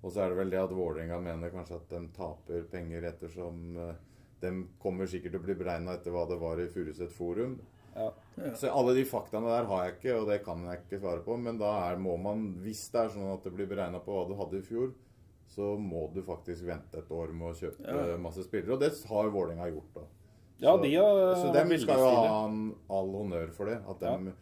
Og 0.03 0.11
så 0.11 0.21
er 0.21 0.29
det 0.29 0.37
vel 0.37 0.51
det 0.53 0.59
at 0.61 0.73
Vålerenga 0.75 1.17
mener 1.19 1.53
kanskje 1.53 1.79
at 1.79 1.89
de 1.89 2.01
taper 2.13 2.67
penger 2.69 3.07
ettersom 3.09 3.77
eh, 3.77 3.95
de 4.41 4.51
kommer 4.81 5.09
sikkert 5.09 5.33
til 5.33 5.41
å 5.41 5.45
bli 5.47 5.55
beregna 5.57 5.95
etter 5.97 6.13
hva 6.13 6.27
det 6.29 6.37
var 6.37 6.59
i 6.61 6.67
Furuset 6.69 7.13
Forum. 7.15 7.55
Ja. 7.95 8.11
Så 8.59 8.69
alle 8.69 8.93
de 8.97 9.05
faktaene 9.07 9.47
der 9.47 9.69
har 9.69 9.85
jeg 9.85 9.95
ikke, 9.95 10.17
og 10.19 10.27
det 10.29 10.41
kan 10.45 10.61
jeg 10.67 10.83
ikke 10.83 10.99
svare 10.99 11.23
på. 11.25 11.37
Men 11.41 11.57
da 11.57 11.71
er, 11.87 11.97
må 12.01 12.17
man, 12.21 12.49
hvis 12.61 12.83
det 12.93 13.01
er 13.05 13.13
sånn 13.15 13.31
at 13.31 13.47
det 13.47 13.55
blir 13.55 13.69
beregna 13.71 14.01
på 14.03 14.13
hva 14.13 14.27
du 14.29 14.35
hadde 14.37 14.59
i 14.59 14.67
fjor, 14.67 14.91
så 15.55 15.75
må 15.79 16.09
du 16.13 16.21
faktisk 16.25 16.65
vente 16.67 16.99
et 16.99 17.11
år 17.13 17.31
med 17.33 17.53
å 17.53 17.57
kjøpe 17.57 18.17
masse 18.21 18.43
spillere. 18.43 18.75
Og 18.75 18.81
det 18.83 18.91
har 19.09 19.31
Vålerenga 19.31 19.69
gjort, 19.71 19.93
da. 19.95 20.05
Ja, 20.59 20.75
Så- 20.75 20.81
de 20.83 20.95
har 20.95 21.35
Så 21.35 21.53
dem 21.53 21.77
skal 21.77 21.99
jo 21.99 22.09
ha 22.15 22.49
all 22.89 23.11
honnør 23.15 23.51
for 23.53 23.65
det. 23.65 23.81
At 23.87 23.99
dem, 23.99 24.33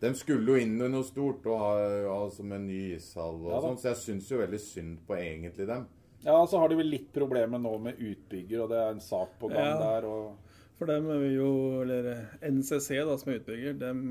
dem 0.00 0.14
skulle 0.14 0.54
jo 0.54 0.62
inn 0.62 0.76
i 0.80 0.88
noe 0.90 1.06
stort, 1.06 1.46
og 1.50 1.58
ha, 1.62 1.70
altså 2.14 2.44
med 2.46 2.66
ny 2.68 2.82
ishall 2.96 3.40
og 3.44 3.52
Ja 3.52 3.62
sånn. 3.64 3.78
Så 3.82 3.88
jeg 3.92 4.00
syns 4.04 4.28
jo 4.30 4.42
veldig 4.42 4.60
synd 4.62 4.98
på 5.08 5.16
egentlig 5.18 5.66
dem. 5.70 5.86
Ja, 6.24 6.36
så 6.50 6.58
har 6.58 6.68
de 6.70 6.76
vel 6.80 6.90
litt 6.90 7.08
problemer 7.14 7.60
nå 7.62 7.72
med 7.82 7.98
utbygger, 8.02 8.64
og 8.64 8.70
det 8.72 8.78
er 8.82 8.92
en 8.94 9.02
sak 9.02 9.38
på 9.40 9.50
gang 9.52 9.72
Ja. 9.72 9.78
der. 9.84 10.06
og... 10.10 10.36
For 10.78 10.86
dem 10.86 11.08
vil 11.10 11.32
jo, 11.34 11.50
eller 11.82 12.28
NCC, 12.46 13.00
da, 13.02 13.16
som 13.18 13.32
er 13.32 13.40
utbygger, 13.40 13.72
dem 13.80 14.02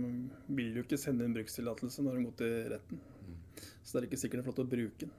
vil 0.51 0.75
jo 0.75 0.83
ikke 0.83 0.97
sende 0.99 1.23
inn 1.23 1.35
brukstillatelse 1.35 2.03
når 2.03 2.17
de 2.17 2.23
går 2.25 2.35
til 2.41 2.55
retten. 2.73 2.99
Så 3.83 3.93
det 3.95 4.01
er 4.01 4.07
ikke 4.09 4.19
sikkert 4.19 4.41
det 4.41 4.43
er 4.43 4.47
flott 4.49 4.59
å 4.65 4.67
bruke 4.67 5.05
den. 5.05 5.13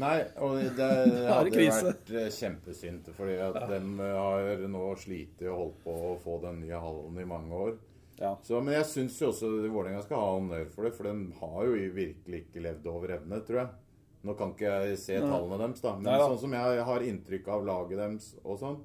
Nei, 0.00 0.18
og 0.38 0.58
det, 0.60 0.74
det 0.76 0.90
hadde 1.32 1.48
vært 1.48 2.10
kjempesynt 2.12 2.36
kjempesynd. 2.36 3.08
Fordi 3.16 3.38
at 3.40 3.56
dem 3.72 3.96
eh, 4.04 4.12
har 4.20 4.66
nå 4.68 4.82
slitt 5.00 5.40
og 5.48 5.56
holdt 5.62 5.80
på 5.86 5.94
å 6.10 6.12
få 6.22 6.36
den 6.44 6.60
nye 6.66 6.82
hallen 6.84 7.16
i 7.24 7.26
mange 7.32 7.62
år. 7.64 7.78
Ja. 8.20 8.34
Så, 8.44 8.58
men 8.60 8.74
jeg 8.76 8.84
syns 8.90 9.16
jo 9.22 9.30
også 9.30 9.48
Vålerenga 9.72 10.02
skal 10.04 10.20
ha 10.20 10.32
honnør 10.34 10.66
for 10.74 10.84
det, 10.84 10.92
for 10.96 11.08
de 11.08 11.38
har 11.40 11.60
jo 11.64 11.76
virkelig 11.96 12.42
ikke 12.44 12.64
levd 12.66 12.88
over 12.92 13.14
evne, 13.16 13.38
tror 13.46 13.62
jeg. 13.62 13.70
Nå 14.28 14.34
kan 14.36 14.50
ikke 14.52 14.72
jeg 14.84 14.98
se 15.00 15.16
tallene 15.22 15.56
deres, 15.62 15.80
da, 15.80 15.94
men 15.96 16.04
Nei 16.10 16.18
sånn 16.20 16.42
som 16.42 16.52
jeg 16.52 16.82
har 16.90 17.06
inntrykk 17.06 17.46
av 17.54 17.64
laget 17.64 17.96
deres 18.02 18.26
og 18.42 18.58
sånn, 18.60 18.76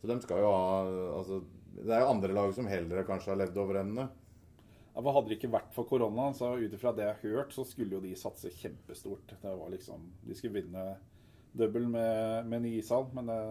så 0.00 0.08
de 0.08 0.16
skal 0.24 0.40
jo 0.40 0.52
ha 0.54 0.70
altså, 1.18 1.42
Det 1.74 1.92
er 1.92 2.00
jo 2.00 2.14
andre 2.14 2.38
lag 2.38 2.54
som 2.56 2.70
heller 2.70 3.04
kanskje 3.04 3.34
har 3.34 3.42
levd 3.42 3.60
over 3.60 3.82
evne. 3.82 4.08
Ja, 4.94 5.02
for 5.02 5.12
Hadde 5.14 5.30
det 5.30 5.36
ikke 5.36 5.52
vært 5.52 5.74
for 5.76 5.86
korona, 5.86 6.30
så 6.34 6.54
ut 6.56 6.72
ifra 6.74 6.94
det 6.96 7.04
jeg 7.04 7.18
har 7.18 7.36
hørt, 7.36 7.52
så 7.54 7.66
skulle 7.68 7.98
jo 7.98 8.00
de 8.02 8.16
satse 8.18 8.50
kjempestort. 8.56 9.36
Det 9.42 9.52
var 9.60 9.68
liksom, 9.74 10.08
De 10.24 10.34
skulle 10.34 10.62
vinne 10.62 10.86
double 11.58 11.84
med, 11.92 12.48
med 12.48 12.64
ny 12.64 12.72
ishall, 12.80 13.06
men 13.14 13.28
det, 13.28 13.42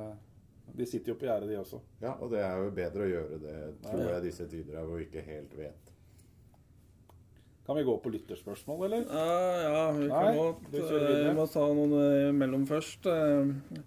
de 0.76 0.86
sitter 0.86 1.14
jo 1.14 1.18
på 1.20 1.26
gjerdet, 1.26 1.50
de 1.50 1.60
også. 1.60 1.80
Ja, 2.02 2.14
og 2.22 2.32
det 2.32 2.42
er 2.44 2.58
jo 2.62 2.72
bedre 2.76 3.06
å 3.06 3.12
gjøre 3.12 3.38
det, 3.42 3.56
tror 3.86 4.04
jeg, 4.12 4.24
disse 4.28 4.48
tider 4.52 4.82
hvor 4.84 5.00
vi 5.00 5.06
ikke 5.08 5.24
helt 5.26 5.54
vet. 5.58 5.94
Kan 7.68 7.76
vi 7.76 7.84
gå 7.84 7.98
på 8.00 8.12
lytterspørsmål, 8.14 8.84
eller? 8.88 9.08
Ja, 9.12 9.62
ja 9.64 9.86
vi 9.92 10.08
kan 10.08 10.30
du 10.32 10.40
godt 10.40 10.76
Jeg 10.78 11.26
eh, 11.28 11.34
må 11.36 11.48
ta 11.52 11.66
noen 11.68 11.96
eh, 12.00 12.30
imellom 12.30 12.64
først. 12.70 13.10
Eh, 13.12 13.82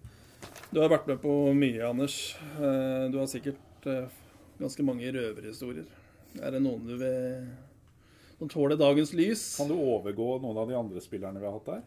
Du 0.71 0.79
har 0.79 0.90
vært 0.93 1.09
med 1.09 1.19
på 1.23 1.33
mye, 1.57 1.81
Anders. 1.88 2.37
Eh, 2.61 3.09
Du 3.11 3.16
har 3.19 3.31
sikkert 3.31 3.88
eh, 3.88 4.12
ganske 4.61 4.85
mange 4.85 5.09
røverhistorier. 5.16 5.88
Er 6.38 6.53
det 6.55 6.61
noen 6.62 6.85
du 6.87 6.93
vil 7.01 7.49
som 8.37 8.49
tåler 8.53 8.77
dagens 8.77 9.14
lys? 9.16 9.47
Kan 9.57 9.69
du 9.73 9.77
overgå 9.81 10.37
noen 10.43 10.61
av 10.61 10.69
de 10.69 10.77
andre 10.77 11.01
spillerne 11.01 11.40
vi 11.40 11.49
har 11.49 11.57
hatt 11.57 11.73
der? 11.73 11.83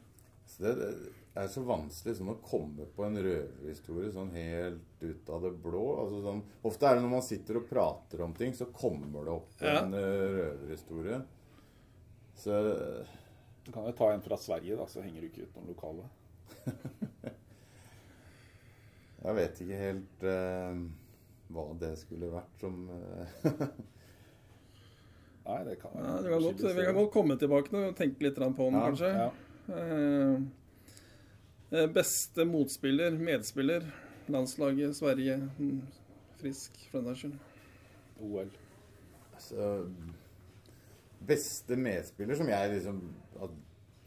Så 0.50 0.66
det, 0.66 0.74
det 0.82 0.90
er 1.34 1.48
så 1.50 1.64
vanskelig 1.66 2.14
sånn 2.20 2.30
å 2.30 2.42
komme 2.46 2.86
på 2.94 3.06
en 3.08 3.18
røverhistorie 3.18 4.12
sånn 4.14 4.30
helt 4.36 5.02
ut 5.02 5.30
av 5.34 5.42
det 5.48 5.52
blå. 5.64 5.86
Altså 6.04 6.22
sånn, 6.22 6.44
ofte 6.70 6.86
er 6.90 6.98
det 6.98 7.06
når 7.06 7.14
man 7.16 7.26
sitter 7.26 7.58
og 7.58 7.70
prater 7.70 8.22
om 8.26 8.36
ting, 8.38 8.54
så 8.54 8.68
kommer 8.70 9.26
det 9.26 9.34
opp 9.34 9.64
Ja. 9.64 9.80
en 9.82 9.94
eh, 9.98 10.28
røverhistorie. 10.38 11.24
Så 12.38 12.52
Du 13.64 13.72
kan 13.72 13.86
jo 13.88 13.92
ta 13.96 14.12
en 14.12 14.22
fra 14.22 14.38
Sverige, 14.38 14.76
da, 14.76 14.86
så 14.86 15.02
henger 15.02 15.22
du 15.22 15.28
ikke 15.30 15.46
ut 15.48 15.56
noen 15.56 15.72
lokale. 15.72 16.04
jeg 19.24 19.36
vet 19.38 19.62
ikke 19.64 19.80
helt 19.80 20.26
uh, 20.28 20.76
hva 21.54 21.64
det 21.80 21.94
skulle 22.02 22.28
vært 22.34 22.60
som 22.60 22.90
eh, 22.92 23.26
Nei, 25.48 25.64
det 25.68 25.78
kan 25.80 25.96
Ja, 25.96 26.18
kan 26.24 26.44
godt, 26.44 26.62
vi 26.76 26.86
kan 26.86 26.96
godt 26.98 27.14
komme 27.16 27.38
tilbake 27.40 27.72
nå 27.74 27.88
og 27.90 27.96
tenke 28.00 28.28
litt 28.28 28.36
på 28.36 28.44
den, 28.44 28.76
Ja, 28.76 28.84
kanskje. 28.90 29.10
Ja. 29.16 29.32
Eh, 29.80 30.44
beste 31.94 32.46
motspiller, 32.46 33.16
medspiller, 33.18 33.86
landslaget, 34.32 34.96
Sverige. 34.96 35.38
mm, 35.60 35.82
Frisk, 36.42 36.76
for 36.92 37.00
den 37.02 37.08
saks 37.16 37.20
skyld. 37.24 37.40
OL. 38.22 38.50
Altså 39.34 39.68
Beste 41.24 41.76
medspiller 41.80 42.36
som 42.36 42.50
jeg 42.52 42.72
liksom 42.76 42.98
har 43.40 43.52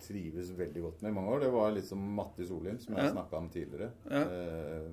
trives 0.04 0.50
veldig 0.58 0.82
godt 0.84 1.02
med 1.02 1.10
i 1.10 1.14
mange 1.16 1.30
år, 1.32 1.40
det 1.46 1.50
var 1.54 1.70
liksom 1.72 2.02
Matti 2.18 2.44
Solheim, 2.46 2.78
som 2.78 2.94
jeg 2.96 3.04
Ja. 3.06 3.12
snakka 3.14 3.36
om 3.36 3.48
tidligere. 3.48 3.90
Ja. 4.10 4.20
Eh, 4.22 4.90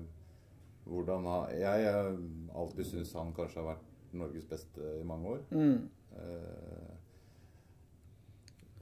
hvordan 0.86 1.24
har 1.28 1.50
Jeg 1.50 1.92
har 1.92 2.16
alltid 2.56 2.84
syntes 2.86 3.12
han 3.12 3.32
kanskje 3.36 3.60
har 3.62 3.74
vært 3.74 3.84
Norges 4.14 4.44
beste 4.44 4.80
i 5.00 5.04
mange 5.04 5.26
år. 5.28 5.40
Mm. 5.50 5.88
Eh, 6.16 6.90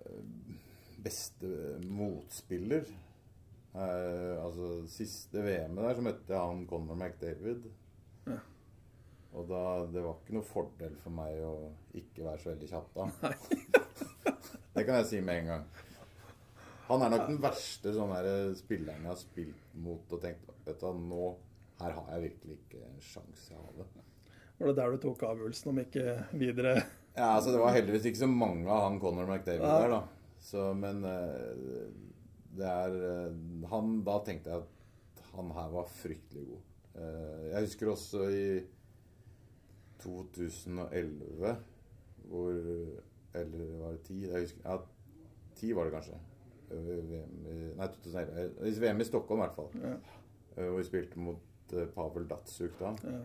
eh, 0.07 0.23
beste 1.03 1.79
motspiller 1.89 2.85
eh, 3.75 4.35
Altså 4.43 4.73
siste 4.91 5.45
VM-et 5.45 5.85
der 5.87 5.99
så 5.99 6.07
møtte 6.09 6.35
jeg 6.35 6.41
han 6.41 6.67
Conor 6.71 6.99
McDavid. 6.99 7.69
Ja. 8.27 8.41
Og 9.33 9.49
da 9.49 9.63
Det 9.93 10.05
var 10.05 10.19
ikke 10.19 10.37
noe 10.39 10.49
fordel 10.49 10.99
for 11.05 11.17
meg 11.17 11.41
å 11.47 11.55
ikke 11.99 12.27
være 12.27 12.43
så 12.43 12.53
veldig 12.53 12.71
kjapp 12.73 12.99
da. 12.99 13.33
det 14.75 14.85
kan 14.87 15.01
jeg 15.01 15.09
si 15.11 15.23
med 15.25 15.43
en 15.43 15.51
gang. 15.55 15.67
Han 16.91 17.07
er 17.07 17.15
nok 17.15 17.29
den 17.31 17.41
verste 17.41 17.95
sånn 17.95 18.13
der 18.13 18.53
spilleren 18.59 19.07
jeg 19.07 19.13
har 19.13 19.21
spilt 19.21 19.75
mot 19.81 20.13
og 20.13 20.21
tenkt 20.23 20.49
Vet 20.67 20.79
du 20.79 20.99
nå 21.09 21.33
her 21.83 21.95
har 21.97 22.11
jeg 22.15 22.29
virkelig 22.29 22.57
ikke 22.61 22.81
en 22.87 23.01
sjanse 23.03 23.57
av 23.59 23.79
det. 23.81 23.87
Var 24.59 24.71
det 24.71 24.75
der 24.79 24.93
du 24.93 25.01
tok 25.03 25.25
avgjørelsen 25.27 25.71
om 25.73 25.81
ikke 25.83 26.05
videre? 26.39 26.75
Ja, 27.17 27.33
altså 27.35 27.51
Det 27.51 27.61
var 27.61 27.75
heldigvis 27.75 28.07
ikke 28.09 28.23
så 28.23 28.29
mange 28.31 28.71
av 28.71 28.85
han 28.87 29.01
Conor 29.03 29.27
McDavid 29.27 29.67
ja. 29.67 29.79
der, 29.83 29.95
da. 29.97 30.37
Så, 30.43 30.69
men 30.79 31.03
eh, 31.07 31.89
det 32.57 32.67
er 32.69 32.97
eh, 33.09 33.37
han, 33.71 34.03
Da 34.05 34.19
tenkte 34.27 34.51
jeg 34.51 34.63
at 34.63 35.23
han 35.33 35.51
her 35.57 35.69
var 35.73 35.87
fryktelig 35.89 36.47
god. 36.49 36.61
Eh, 36.95 37.45
jeg 37.53 37.61
husker 37.67 37.91
også 37.93 38.27
i 38.29 38.61
2011 40.03 41.57
hvor 42.29 42.51
Eller 43.35 43.79
var 43.81 43.91
det 43.97 44.03
10? 44.09 44.19
Jeg 44.29 44.41
husker, 44.41 44.61
ja, 44.71 44.77
10 45.57 45.73
var 45.77 45.85
det 45.85 45.93
kanskje. 45.95 46.19
Eh, 46.71 47.11
VM, 47.11 47.47
i- 47.47 47.75
nei, 47.79 47.87
2011. 47.87 48.67
Eh, 48.67 48.83
VM 48.83 49.01
i 49.01 49.05
Stockholm 49.05 49.41
i 49.41 49.47
hvert 49.47 49.55
fall. 49.57 49.71
Ja. 49.83 49.95
Hvor 50.69 50.77
vi 50.77 50.85
spilte 50.85 51.19
mot 51.19 51.39
Pavel 51.95 52.27
Datsuk 52.29 52.75
da. 52.81 52.93
Ja. 53.05 53.21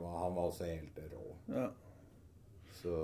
Var, 0.00 0.18
han 0.18 0.34
var 0.36 0.42
også 0.46 0.64
helt 0.64 0.98
rå. 1.12 1.24
ja. 1.48 1.66
Så, 2.72 2.94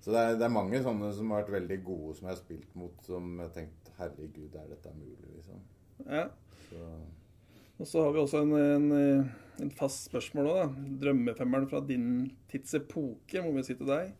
så 0.00 0.12
det, 0.14 0.20
er, 0.20 0.36
det 0.40 0.46
er 0.46 0.52
mange 0.54 0.80
sånne 0.84 1.10
som 1.16 1.32
har 1.34 1.42
vært 1.42 1.54
veldig 1.58 1.78
gode, 1.84 2.14
som 2.16 2.28
jeg 2.28 2.32
har 2.34 2.40
spilt 2.40 2.76
mot, 2.78 2.94
som 3.04 3.34
jeg 3.36 3.46
har 3.46 3.54
tenkt 3.56 3.90
Herregud, 4.00 4.54
er 4.56 4.70
dette 4.70 4.92
mulig, 4.96 5.34
liksom? 5.36 5.58
ja. 6.06 6.22
Så, 6.70 6.86
Og 7.80 7.88
så 7.88 8.04
har 8.06 8.14
vi 8.14 8.22
også 8.22 8.40
en, 8.46 8.54
en, 8.56 9.26
en 9.60 9.72
fast 9.76 10.06
spørsmål 10.08 10.48
òg, 10.48 10.60
da. 10.60 10.86
Drømmefemmeren 11.04 11.68
fra 11.68 11.82
din 11.84 12.06
tids 12.48 12.72
epoke, 12.78 13.42
må 13.44 13.52
vi 13.58 13.64
si 13.66 13.76
til 13.76 13.88
deg. 13.92 14.14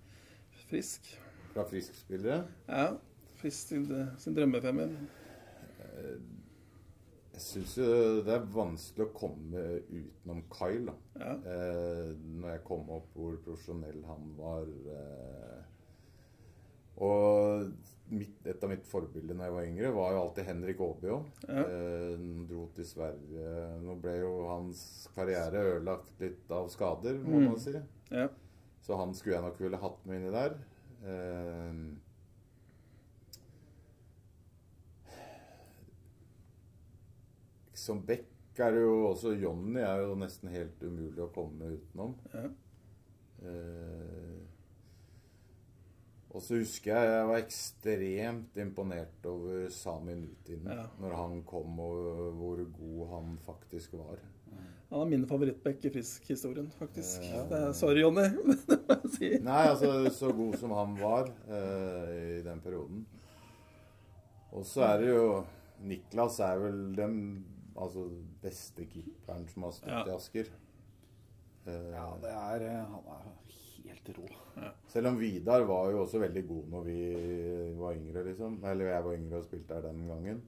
Frisk. 0.69 1.09
fra 1.55 1.65
Frisk-spillere? 1.69 2.43
Ja. 2.69 2.91
Frisk 3.41 3.73
sin, 3.73 3.89
sin 4.21 4.37
drømmefemmer. 4.37 4.93
Jeg 7.41 7.47
syns 7.65 7.71
jo 7.81 7.85
det 8.27 8.33
er 8.35 8.43
vanskelig 8.53 9.07
å 9.07 9.13
komme 9.17 9.61
utenom 9.89 10.43
Kyle, 10.53 10.91
da. 10.91 10.95
Ja. 11.23 11.31
Eh, 11.49 12.11
når 12.37 12.51
jeg 12.53 12.65
kom 12.69 12.91
opp 12.93 13.07
hvor 13.17 13.39
profesjonell 13.47 14.03
han 14.05 14.35
var. 14.37 14.67
Eh, 14.93 15.63
og 17.01 17.71
mitt, 18.13 18.35
et 18.45 18.61
av 18.67 18.69
mitt 18.75 18.85
forbilder 18.91 19.39
når 19.39 19.47
jeg 19.49 19.55
var 19.57 19.69
yngre, 19.71 19.93
var 19.97 20.13
jo 20.13 20.21
alltid 20.27 20.49
Henrik 20.51 20.83
Aabjå. 20.85 21.17
Ja. 21.49 21.63
Eh, 21.65 22.27
dro 22.51 22.67
til 22.77 22.89
Sverige. 22.91 23.55
Nå 23.87 23.97
ble 24.03 24.19
jo 24.21 24.35
hans 24.51 24.83
karriere 25.17 25.65
ødelagt 25.77 26.21
litt 26.21 26.53
av 26.53 26.69
skader, 26.73 27.23
må 27.25 27.39
Mm. 27.41 27.49
man 27.55 27.59
si. 27.63 27.73
ja. 28.11 28.29
Så 28.85 28.97
han 28.97 29.15
skulle 29.15 29.37
jeg 29.37 29.45
nok 29.45 29.59
ville 29.61 29.77
hatt 29.81 30.05
med 30.07 30.21
inni 30.21 30.31
der. 30.33 30.55
Eh, 31.05 31.73
som 37.81 38.03
back 38.07 38.27
er 38.61 38.75
det 38.77 38.83
jo 38.85 38.97
også 39.09 39.33
Jonny 39.41 39.81
er 39.81 40.03
jo 40.05 40.17
nesten 40.21 40.51
helt 40.53 40.83
umulig 40.85 41.23
å 41.25 41.31
komme 41.33 41.71
utenom. 41.79 42.15
Ja. 42.35 42.49
Eh, 43.41 44.41
og 46.31 46.43
så 46.45 46.61
husker 46.61 46.93
jeg 46.93 47.09
jeg 47.11 47.29
var 47.31 47.41
ekstremt 47.41 48.59
imponert 48.63 49.25
over 49.27 49.65
Sami 49.75 50.15
Nutinen 50.21 50.77
Ja. 50.77 50.85
når 51.03 51.17
han 51.19 51.41
kom, 51.49 51.81
og 51.83 52.37
hvor 52.39 52.61
god 52.77 53.01
han 53.15 53.33
faktisk 53.47 53.97
var. 53.99 54.21
Han 54.91 55.01
er 55.05 55.11
min 55.11 55.27
favorittback 55.27 55.85
i 55.87 55.91
Frisk-historien, 55.95 56.69
faktisk. 56.75 57.23
Ja. 57.23 57.45
Det 57.47 57.59
er, 57.63 57.73
sorry, 57.79 58.01
Jonny. 58.03 58.27
det 58.69 58.79
må 58.89 58.97
jeg 58.97 59.11
si. 59.17 59.31
Nei, 59.47 59.63
altså 59.71 59.93
så 60.15 60.33
god 60.35 60.57
som 60.59 60.75
han 60.75 60.97
var 60.99 61.31
eh, 61.47 62.15
i 62.39 62.43
den 62.47 62.61
perioden. 62.63 63.05
Og 64.51 64.67
så 64.67 64.83
er 64.89 65.03
det 65.05 65.13
jo 65.13 65.27
Niklas 65.87 66.41
er 66.45 66.59
vel 66.61 66.81
den 66.99 67.15
altså, 67.77 68.07
beste 68.43 68.87
keeperen 68.91 69.47
som 69.49 69.63
har 69.63 69.73
stått 69.73 69.89
Ja. 69.91 70.05
i 70.07 70.15
Asker. 70.17 70.51
Uh, 71.67 71.91
Ja, 71.93 72.07
det 72.23 72.31
er 72.31 72.63
eh, 72.67 72.85
Han 72.89 73.05
er 73.13 73.27
helt 73.85 74.09
rå. 74.17 74.29
Selv 74.89 75.07
om 75.09 75.19
Vidar 75.19 75.65
var 75.69 75.91
jo 75.93 76.03
også 76.05 76.19
veldig 76.21 76.47
god 76.49 76.69
når 76.71 76.85
vi 76.85 77.01
var 77.79 77.95
yngre, 77.95 78.25
liksom. 78.25 78.59
Eller 78.65 78.85
jeg 78.95 79.05
var 79.05 79.15
yngre 79.19 79.39
og 79.39 79.45
spilte 79.45 79.75
der 79.75 79.89
den 79.91 80.07
gangen. 80.09 80.43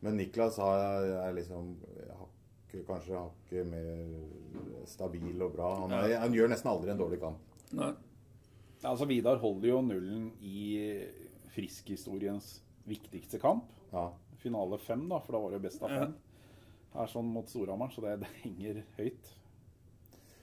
Men 0.00 0.16
Niklas 0.16 0.56
har, 0.56 1.04
er 1.24 1.32
liksom 1.34 1.76
hakket, 2.18 2.84
kanskje 2.86 3.16
hakket 3.18 3.66
mer 3.66 4.84
stabil 4.86 5.42
og 5.42 5.52
bra. 5.56 5.72
Han, 5.80 5.90
er, 5.92 6.18
han 6.20 6.32
gjør 6.36 6.48
nesten 6.52 6.70
aldri 6.70 6.90
en 6.92 6.98
dårlig 7.00 7.20
kamp. 7.20 7.38
Nei. 7.72 7.92
Altså 8.84 9.08
Vidar 9.10 9.40
holder 9.42 9.68
jo 9.72 9.80
nullen 9.82 10.28
i 10.40 11.08
Frisk-historiens 11.54 12.58
viktigste 12.88 13.40
kamp. 13.42 13.64
Ja. 13.92 14.10
Finale 14.38 14.78
fem, 14.78 15.08
da, 15.10 15.18
for 15.18 15.34
da 15.34 15.40
var 15.42 15.56
det 15.56 15.62
best 15.64 15.82
av 15.82 15.90
Ja. 15.90 16.04
fem. 16.04 16.14
Her 16.94 17.10
sånn 17.12 17.28
mot 17.34 17.48
Storhamar, 17.50 17.90
så 17.94 18.02
det, 18.04 18.16
det 18.24 18.30
henger 18.42 18.82
høyt. 18.96 19.30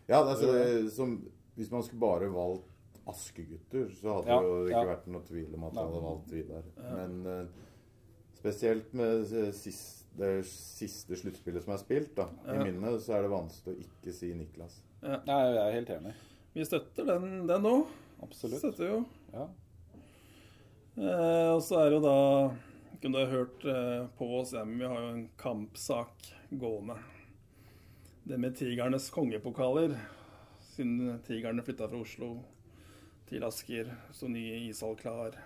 Ja, 0.08 0.20
det 0.24 0.36
er 0.36 0.40
så, 0.40 0.52
det, 0.54 0.92
som, 0.94 1.16
Hvis 1.58 1.72
man 1.74 1.84
skulle 1.84 2.04
bare 2.04 2.28
valgt 2.30 2.72
Askegutter, 3.10 3.88
så 3.98 4.20
hadde 4.20 4.30
Ja, 4.34 4.40
det 4.42 4.50
jo 4.50 4.60
ikke 4.70 4.82
ja. 4.82 4.90
vært 4.92 5.08
noe 5.14 5.26
tvil 5.26 5.56
om 5.58 5.66
at 5.68 5.76
jeg 5.78 5.88
hadde 5.90 6.04
valgt 6.06 6.32
Vidar. 6.34 6.70
Men 6.96 7.18
eh, 7.30 7.66
spesielt 8.40 8.94
med 8.98 9.34
eh, 9.42 9.52
sist, 9.58 10.06
det 10.18 10.30
siste 10.50 11.18
sluttspillet 11.20 11.66
som 11.66 11.74
er 11.76 11.82
spilt, 11.82 12.14
da, 12.18 12.30
Ja. 12.48 12.56
i 12.56 12.70
minnet, 12.70 13.02
så 13.04 13.18
er 13.18 13.26
det 13.26 13.34
vanskelig 13.34 13.76
å 13.76 13.84
ikke 13.86 14.14
si 14.16 14.32
Niklas. 14.38 14.80
Ja. 15.04 15.20
Nei, 15.28 15.40
jeg 15.52 15.60
er 15.66 15.76
helt 15.80 15.94
enig. 16.00 16.16
Vi 16.56 16.66
støtter 16.66 17.10
den, 17.12 17.30
den 17.50 17.66
nå. 17.66 17.76
Absolutt. 18.26 18.62
Støtter 18.64 18.90
jo. 18.94 19.00
Ja. 19.36 19.50
Eh, 20.96 21.50
og 21.52 21.62
så 21.66 21.82
er 21.82 21.90
det 21.92 21.98
jo 22.00 22.06
da 22.06 22.18
Kunne 23.02 23.20
du 23.20 23.26
ha 23.26 23.28
hørt 23.34 23.66
eh, 23.68 24.06
på 24.18 24.28
oss, 24.40 24.54
ja, 24.56 24.64
men 24.66 24.80
vi 24.80 24.88
har 24.88 25.02
jo 25.04 25.10
en 25.12 25.26
kampsak 25.38 26.30
gående. 26.50 26.96
Det 28.24 28.38
med 28.42 28.56
Tigernes 28.58 29.10
kongepokaler. 29.14 29.96
Siden 30.76 31.20
Tigerne 31.28 31.64
flytta 31.64 31.88
fra 31.88 32.00
Oslo 32.02 32.32
til 33.30 33.44
Asker, 33.48 33.90
så 34.14 34.28
nye 34.30 34.58
ishall 34.68 34.96
klar. 35.00 35.38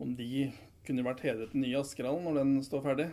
Om 0.00 0.14
de 0.16 0.50
kunne 0.86 1.04
vært 1.04 1.24
hedret 1.26 1.52
den 1.52 1.64
nye 1.64 1.80
Askerhallen 1.80 2.24
når 2.28 2.38
den 2.40 2.52
står 2.64 2.84
ferdig? 2.84 3.08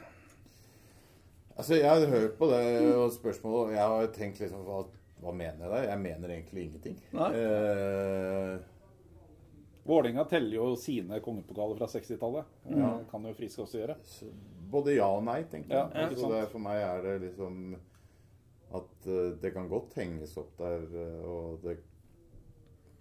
Altså, 1.58 1.76
Jeg 1.80 1.90
har 1.90 2.06
hørt 2.12 2.38
på 2.38 2.48
det 2.52 2.64
og 2.96 3.12
spørsmålet, 3.16 3.60
og 3.60 3.72
jeg 3.74 3.92
har 3.96 4.08
tenkt 4.14 4.40
liksom 4.44 4.64
hva, 4.68 4.84
hva 5.24 5.34
mener 5.34 5.64
jeg 5.66 5.72
der? 5.74 5.88
Jeg 5.90 6.00
mener 6.04 6.36
egentlig 6.36 6.66
ingenting. 6.68 7.00
Nei. 7.18 7.30
Eh, 7.34 8.60
Vålinga 9.88 10.26
teller 10.28 10.58
jo 10.60 10.76
sine 10.76 11.22
kongepokaler 11.24 11.78
fra 11.80 11.88
60-tallet. 11.88 12.46
Ja. 12.68 12.92
Det 13.00 13.08
kan 13.10 13.24
jo 13.26 13.34
Frisk 13.34 13.64
også 13.64 13.80
gjøre. 13.82 13.96
så 14.04 14.28
både 14.72 14.96
ja 14.98 15.08
og 15.10 15.24
nei, 15.28 15.42
tenker 15.52 15.76
jeg. 15.76 15.92
Ja, 15.96 16.08
så 16.18 16.32
det, 16.34 16.42
for 16.52 16.64
meg 16.64 16.82
er 16.84 17.04
det 17.06 17.16
liksom 17.28 17.76
at 18.76 19.08
uh, 19.08 19.32
det 19.42 19.54
kan 19.56 19.70
godt 19.72 19.96
henges 20.00 20.36
opp 20.40 20.58
der, 20.60 20.82
eh, 20.92 21.20
og 21.24 21.62
det 21.64 21.78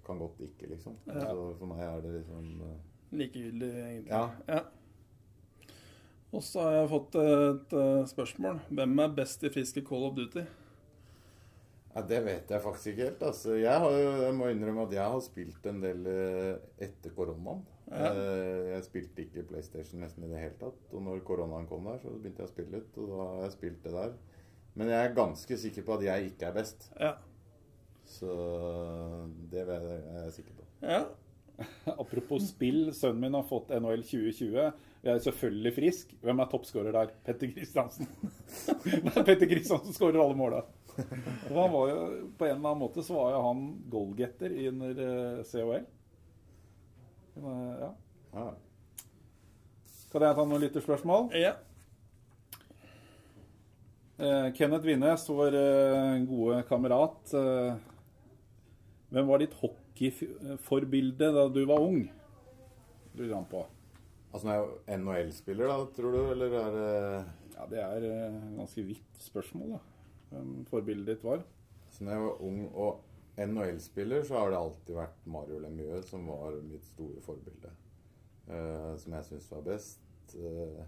kan 0.07 0.21
godt 0.21 0.41
ikke, 0.47 0.69
liksom. 0.71 0.95
Ja. 1.09 1.25
Så 1.27 1.49
for 1.59 1.71
meg 1.71 1.83
er 1.83 2.05
det 2.05 2.13
liksom 2.21 2.53
uh, 2.63 2.77
Likegyldig, 3.17 3.71
egentlig. 3.81 4.13
Ja. 4.13 4.29
Ja. 4.51 4.61
Og 6.35 6.43
så 6.43 6.63
har 6.67 6.73
jeg 6.75 6.89
fått 6.91 7.17
et 7.23 7.75
et 7.79 8.11
spørsmål. 8.11 8.59
Hvem 8.69 9.03
er 9.03 9.13
best 9.15 9.45
i 9.47 9.51
friske 9.55 9.83
Call 9.87 10.09
of 10.09 10.17
Duty? 10.17 10.43
Ja, 11.95 12.03
Det 12.03 12.19
vet 12.27 12.51
jeg 12.51 12.63
faktisk 12.63 12.91
ikke 12.93 13.07
helt. 13.07 13.23
Altså, 13.23 13.55
jeg, 13.55 13.79
har, 13.81 13.95
jeg 13.95 14.35
må 14.35 14.51
innrømme 14.51 14.85
at 14.89 14.93
jeg 14.93 15.15
har 15.15 15.23
spilt 15.25 15.71
en 15.71 15.79
del 15.81 16.11
etter 16.83 17.15
koronaen. 17.17 17.63
Ja. 17.91 18.09
Eh, 18.11 18.73
Jeg 18.75 18.85
spilte 18.89 19.23
ikke 19.23 19.45
PlayStation 19.51 20.01
nesten 20.03 20.25
i 20.27 20.31
det 20.33 20.41
hele 20.43 20.57
tatt. 20.61 20.81
Og 20.93 21.03
når 21.07 21.21
koronaen 21.27 21.69
kom 21.71 21.85
der, 21.87 22.01
så 22.03 22.11
begynte 22.17 22.43
jeg 22.43 22.51
å 22.51 22.55
spille 22.55 22.81
litt. 22.81 22.97
Og 22.99 23.13
da 23.13 23.27
har 23.31 23.45
jeg 23.47 23.55
spilt 23.59 23.85
det 23.87 23.93
der. 23.95 24.17
Men 24.77 24.91
jeg 24.93 25.05
er 25.07 25.15
ganske 25.17 25.57
sikker 25.63 25.87
på 25.87 25.95
at 25.97 26.03
jeg 26.05 26.33
ikke 26.33 26.49
er 26.51 26.57
best. 26.59 26.91
Ja. 27.01 27.13
Så 28.07 28.33
det 29.51 29.63
er 29.67 29.87
jeg 30.25 30.35
sikker 30.41 30.59
på. 30.59 30.67
ja. 30.87 31.05
Apropos 32.03 32.51
spill, 32.51 32.91
sønnen 32.93 33.23
min 33.23 33.33
har 33.39 33.47
fått 33.49 33.71
NHL 33.73 34.03
2020. 34.05 34.57
Jeg 35.07 35.13
er 35.15 35.23
selvfølgelig 35.25 35.71
frisk. 35.73 36.11
Hvem 36.21 36.43
er 36.43 36.51
toppskårer 36.53 36.93
der? 36.93 37.15
Petter 37.25 37.49
Kristiansen. 37.55 38.11
Det 38.85 39.15
er 39.17 39.25
Petter 39.25 39.49
Kristiansen 39.49 39.97
skårer 39.97 40.21
alle 40.21 40.37
måla. 40.37 40.61
På 40.99 41.65
en 41.65 42.51
eller 42.51 42.59
annen 42.61 42.83
måte 42.83 43.01
så 43.07 43.17
var 43.17 43.33
jo 43.33 43.41
han 43.47 43.63
goalgetter 43.89 44.53
under 44.69 45.01
eh, 45.07 45.41
COL. 45.49 45.87
Ja. 47.37 47.91
Ja. 48.37 48.47
Kan 50.13 50.25
jeg 50.25 50.37
ta 50.39 50.45
noen 50.45 50.63
lytterspørsmål? 50.65 51.31
ja. 51.37 51.57
Eh, 54.17 54.47
Kenneth 54.57 54.87
Winnes, 54.89 55.27
vår 55.29 55.53
eh, 55.53 56.23
gode 56.25 56.63
kamerat. 56.71 57.35
Eh, 57.37 57.75
hvem 59.13 59.27
var 59.29 59.43
ditt 59.43 59.57
hockeyforbilde 59.61 61.29
da 61.37 61.43
du 61.53 61.61
var 61.69 61.85
ung? 61.85 62.07
Lurer 63.13 63.35
han 63.35 63.49
på. 63.51 63.61
Altså 64.33 64.49
når 64.49 64.57
jeg 64.57 64.71
er 64.95 65.03
NHL-spiller, 65.03 65.69
da, 65.69 65.77
tror 65.99 66.17
du? 66.17 66.23
Eller 66.33 66.57
er 66.63 66.73
det 66.79 66.89
Ja, 67.57 67.67
det 67.69 67.83
er 67.83 68.09
et 68.09 68.41
ganske 68.57 68.83
vidt 68.89 69.21
spørsmål, 69.21 69.77
da. 69.77 69.83
Hvem 70.33 70.49
forbildet 70.69 71.13
ditt 71.13 71.23
var. 71.25 71.45
Så 71.93 72.05
når 72.05 72.13
jeg 72.17 72.25
var 72.25 72.43
ung 72.49 72.59
og 72.73 73.05
NHL-spiller, 73.37 74.23
så 74.25 74.39
har 74.41 74.51
det 74.51 74.59
alltid 74.59 74.97
vært 74.97 75.27
Mario 75.29 75.59
Lemieux 75.61 76.09
som 76.09 76.27
var 76.31 76.57
mitt 76.65 76.85
store 76.89 77.21
forbilde. 77.25 77.73
Eh, 78.49 78.93
som 79.03 79.17
jeg 79.19 79.29
syns 79.29 79.51
var 79.53 79.67
best. 79.67 80.37
Eh, 80.39 80.85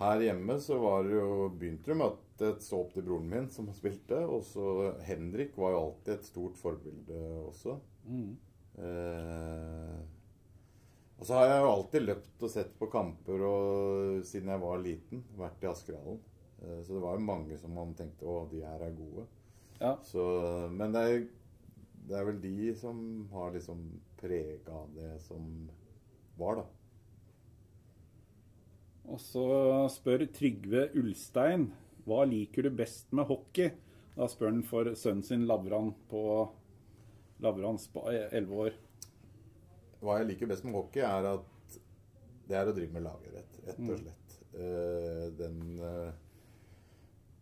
her 0.00 0.24
hjemme 0.26 0.58
så 0.60 0.78
var 0.82 1.04
det 1.06 1.14
jo 1.14 1.48
begynte 1.54 1.92
det 1.92 1.98
med 2.00 2.16
at 2.16 2.42
jeg 2.42 2.64
så 2.66 2.80
opp 2.82 2.90
til 2.96 3.06
broren 3.06 3.28
min 3.30 3.46
som 3.52 3.70
spilte. 3.76 4.18
Og 4.26 4.42
så 4.48 4.94
Henrik 5.06 5.54
var 5.56 5.74
jo 5.74 5.84
alltid 5.84 6.16
et 6.16 6.28
stort 6.28 6.58
forbilde 6.58 7.20
også. 7.46 7.78
Eh, 8.82 10.02
og 11.14 11.28
så 11.28 11.38
har 11.38 11.46
jeg 11.46 11.60
jo 11.62 11.70
alltid 11.70 12.06
løpt 12.08 12.42
og 12.42 12.50
sett 12.50 12.72
på 12.78 12.90
kamper 12.90 13.44
og, 13.46 14.24
siden 14.26 14.50
jeg 14.50 14.64
var 14.64 14.82
liten. 14.82 15.22
Vært 15.38 15.62
i 15.62 15.70
Askerhallen. 15.70 16.18
Eh, 16.58 16.80
så 16.82 16.96
det 16.96 17.04
var 17.04 17.16
jo 17.16 17.28
mange 17.30 17.58
som 17.62 17.74
man 17.78 17.94
tenkte 17.96 18.26
å, 18.26 18.42
de 18.50 18.64
her 18.66 18.82
er 18.82 18.98
gode. 18.98 19.28
Ja. 19.80 19.96
Så, 20.06 20.22
men 20.72 20.94
det 20.94 21.02
er, 21.02 21.24
det 22.08 22.18
er 22.18 22.26
vel 22.28 22.40
de 22.42 22.70
som 22.78 22.98
har 23.32 23.54
liksom 23.56 23.84
prega 24.20 24.84
det 24.94 25.12
som 25.26 25.68
var, 26.38 26.62
da. 26.62 26.66
Og 29.12 29.20
så 29.20 29.44
spør 29.92 30.24
Trygve 30.32 30.86
Ulstein 30.96 31.68
hva 32.04 32.24
liker 32.28 32.66
du 32.66 32.70
best 32.76 33.12
med 33.16 33.28
hockey? 33.28 33.70
Da 34.14 34.26
spør 34.28 34.50
han 34.52 34.62
for 34.68 34.90
sønnen 34.96 35.24
sin 35.24 35.46
Lavran 35.48 35.90
på 36.10 36.20
Lavrans 37.44 37.86
på 37.92 38.02
11 38.12 38.58
år. 38.66 38.74
Hva 40.04 40.18
jeg 40.20 40.28
liker 40.34 40.50
best 40.50 40.66
med 40.68 40.76
hockey, 40.76 41.00
er 41.04 41.28
at 41.32 41.78
det 42.48 42.58
er 42.60 42.68
å 42.68 42.74
drive 42.76 42.92
med 42.92 43.06
lagidrett, 43.06 43.54
rett 43.64 43.78
Mm. 43.80 43.88
og 43.94 44.02
slett. 44.02 44.34
Eh, 44.54 45.24
den 45.38 45.56
eh, 45.80 46.12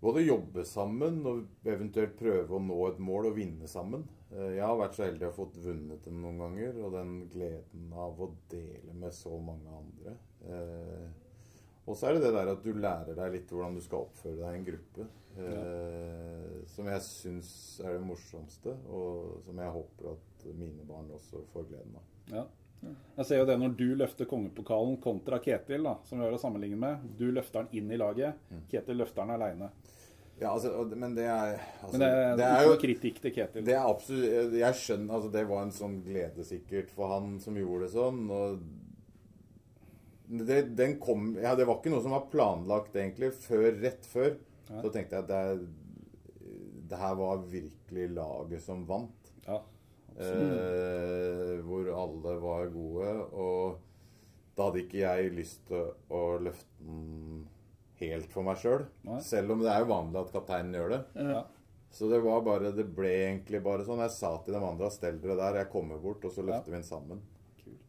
Både 0.03 0.25
jobbe 0.25 0.65
sammen 0.67 1.21
og 1.31 1.69
eventuelt 1.69 2.17
prøve 2.19 2.57
å 2.57 2.63
nå 2.63 2.79
et 2.89 3.01
mål 3.03 3.29
og 3.31 3.37
vinne 3.37 3.69
sammen. 3.71 4.03
Eh, 4.33 4.57
jeg 4.57 4.65
har 4.67 4.79
vært 4.81 4.97
så 4.97 5.07
heldig 5.07 5.29
å 5.29 5.31
ha 5.31 5.37
fått 5.37 5.59
vunnet 5.63 6.09
den 6.09 6.23
noen 6.25 6.41
ganger, 6.43 6.79
og 6.83 6.97
den 6.97 7.13
gleden 7.31 7.93
av 7.95 8.19
å 8.19 8.33
dele 8.51 8.97
med 8.99 9.15
så 9.15 9.37
mange 9.39 9.77
andre. 9.79 10.17
Eh, 10.51 11.07
og 11.87 11.99
så 11.99 12.09
er 12.09 12.17
det 12.17 12.25
det 12.25 12.33
der 12.35 12.51
at 12.51 12.67
du 12.67 12.73
lærer 12.75 13.15
deg 13.19 13.37
litt 13.37 13.51
hvordan 13.51 13.79
du 13.79 13.83
skal 13.83 14.09
oppføre 14.09 14.39
deg 14.39 14.49
i 14.49 14.61
en 14.61 14.71
gruppe. 14.71 15.11
Ja. 15.33 15.63
som 16.69 16.91
jeg 16.91 17.01
syns 17.07 17.51
er 17.81 17.95
det 17.95 18.03
morsomste, 18.05 18.75
og 18.93 19.39
som 19.47 19.57
jeg 19.63 19.73
håper 19.73 20.11
at 20.11 20.43
mine 20.53 20.85
barn 20.85 21.09
også 21.17 21.41
får 21.55 21.71
gleden 21.71 21.95
av. 21.97 22.11
Ja. 22.29 22.43
Jeg 22.83 23.29
ser 23.29 23.39
jo 23.43 23.47
det 23.47 23.57
når 23.61 23.75
du 23.79 23.89
løfter 23.99 24.27
kongepokalen 24.29 24.97
kontra 25.03 25.39
Ketil, 25.43 25.85
da, 25.87 25.97
som 26.09 26.19
vi 26.19 26.27
har 26.27 26.35
å 26.35 26.41
sammenligne 26.41 26.79
med. 26.81 27.05
Du 27.19 27.29
løfter 27.31 27.63
den 27.63 27.83
inn 27.83 27.93
i 27.95 27.99
laget. 28.01 28.39
Mm. 28.51 28.63
Ketil 28.73 28.99
løfter 28.99 29.23
den 29.23 29.35
aleine. 29.37 29.69
Ja, 30.41 30.51
altså, 30.51 30.73
men 30.97 31.13
det 31.15 31.27
er 31.29 31.61
altså, 31.83 31.93
Men 31.93 32.01
det, 32.03 32.09
er 32.11 32.37
det 32.41 32.47
er 32.49 32.65
jo 32.67 32.79
kritikk 32.83 33.21
til 33.23 33.35
Ketil. 33.37 33.67
Det 33.67 33.75
er 33.77 33.85
absolutt 33.87 34.57
Jeg 34.59 34.79
skjønner 34.81 35.15
altså 35.15 35.29
Det 35.31 35.43
var 35.47 35.61
en 35.63 35.75
sånn 35.77 35.99
glede 36.03 36.47
sikkert 36.49 36.89
for 36.91 37.13
han 37.13 37.37
som 37.43 37.59
gjorde 37.61 37.85
det 37.85 37.93
sånn. 37.95 38.25
Og 38.33 38.65
det, 40.49 40.59
den 40.79 40.97
kom 41.03 41.37
Ja, 41.37 41.55
det 41.59 41.69
var 41.69 41.79
ikke 41.79 41.93
noe 41.93 42.03
som 42.03 42.17
var 42.17 42.27
planlagt 42.33 42.97
egentlig 42.97 43.31
før 43.45 43.69
rett 43.85 44.09
før. 44.09 44.35
Så 44.73 44.89
tenkte 44.91 45.19
jeg 45.19 45.27
at 45.27 45.31
det, 45.31 45.69
det 46.91 46.99
her 46.99 47.15
var 47.19 47.45
virkelig 47.53 48.07
laget 48.17 48.65
som 48.65 48.87
vant. 48.89 49.33
Ja. 49.45 49.61
Eh, 50.29 51.57
hvor 51.67 51.89
alle 52.03 52.37
var 52.43 52.69
gode. 52.75 53.15
Og 53.33 53.81
da 54.57 54.69
hadde 54.69 54.83
ikke 54.85 55.01
jeg 55.03 55.33
lyst 55.37 55.65
til 55.69 55.89
å 56.13 56.23
løfte 56.43 56.85
den 56.85 57.43
helt 58.03 58.31
for 58.33 58.47
meg 58.47 58.59
sjøl. 58.61 58.87
Selv, 59.07 59.21
Selv 59.29 59.55
om 59.57 59.63
det 59.65 59.71
er 59.73 59.85
jo 59.85 59.91
vanlig 59.93 60.23
at 60.25 60.33
kapteinen 60.35 60.75
gjør 60.79 60.95
det. 60.97 61.03
Ja. 61.33 61.43
Så 61.93 62.09
det 62.09 62.23
var 62.25 62.41
bare, 62.45 62.71
det 62.73 62.87
ble 62.97 63.11
egentlig 63.29 63.61
bare 63.65 63.85
sånn. 63.85 64.01
Jeg 64.01 64.15
sa 64.15 64.33
til 64.45 64.57
de 64.57 64.63
andre 64.65 64.89
stell 64.91 65.19
dere 65.21 65.37
der, 65.37 65.59
jeg 65.61 65.71
kommer 65.75 66.01
bort, 66.01 66.25
og 66.25 66.33
så 66.33 66.45
løfter 66.45 66.73
vi 66.73 66.79
den 66.79 66.87
sammen. 66.89 67.21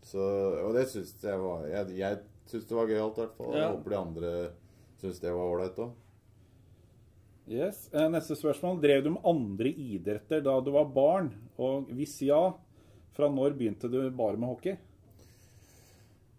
Så, 0.04 0.20
og 0.66 0.74
det 0.76 0.90
syns 0.92 1.14
jeg 1.24 1.40
var 1.40 1.62
Jeg, 1.72 1.94
jeg 1.96 2.18
syns 2.52 2.66
det 2.68 2.76
var 2.76 2.90
gøyalt, 2.92 3.16
i 3.18 3.24
hvert 3.24 3.38
fall. 3.38 3.54
Ja. 3.56 3.62
Jeg 3.64 3.76
håper 3.78 3.94
de 3.94 4.00
andre 4.02 4.32
syns 5.00 5.22
det 5.24 5.32
var 5.32 5.54
ålreit 5.54 5.80
òg. 5.86 5.94
Yes. 7.48 7.90
Eh, 7.92 8.08
Neste 8.12 8.36
spørsmål. 8.40 8.78
Drev 8.84 9.04
du 9.04 9.10
med 9.16 9.26
andre 9.28 9.72
idretter 9.72 10.44
da 10.44 10.58
du 10.64 10.70
var 10.76 10.86
barn? 10.96 11.32
Og 11.62 11.90
hvis 11.94 12.16
ja, 12.26 12.40
fra 13.14 13.30
når 13.30 13.54
begynte 13.58 13.90
du 13.92 14.00
bare 14.18 14.38
med 14.38 14.48
hockey? 14.50 14.78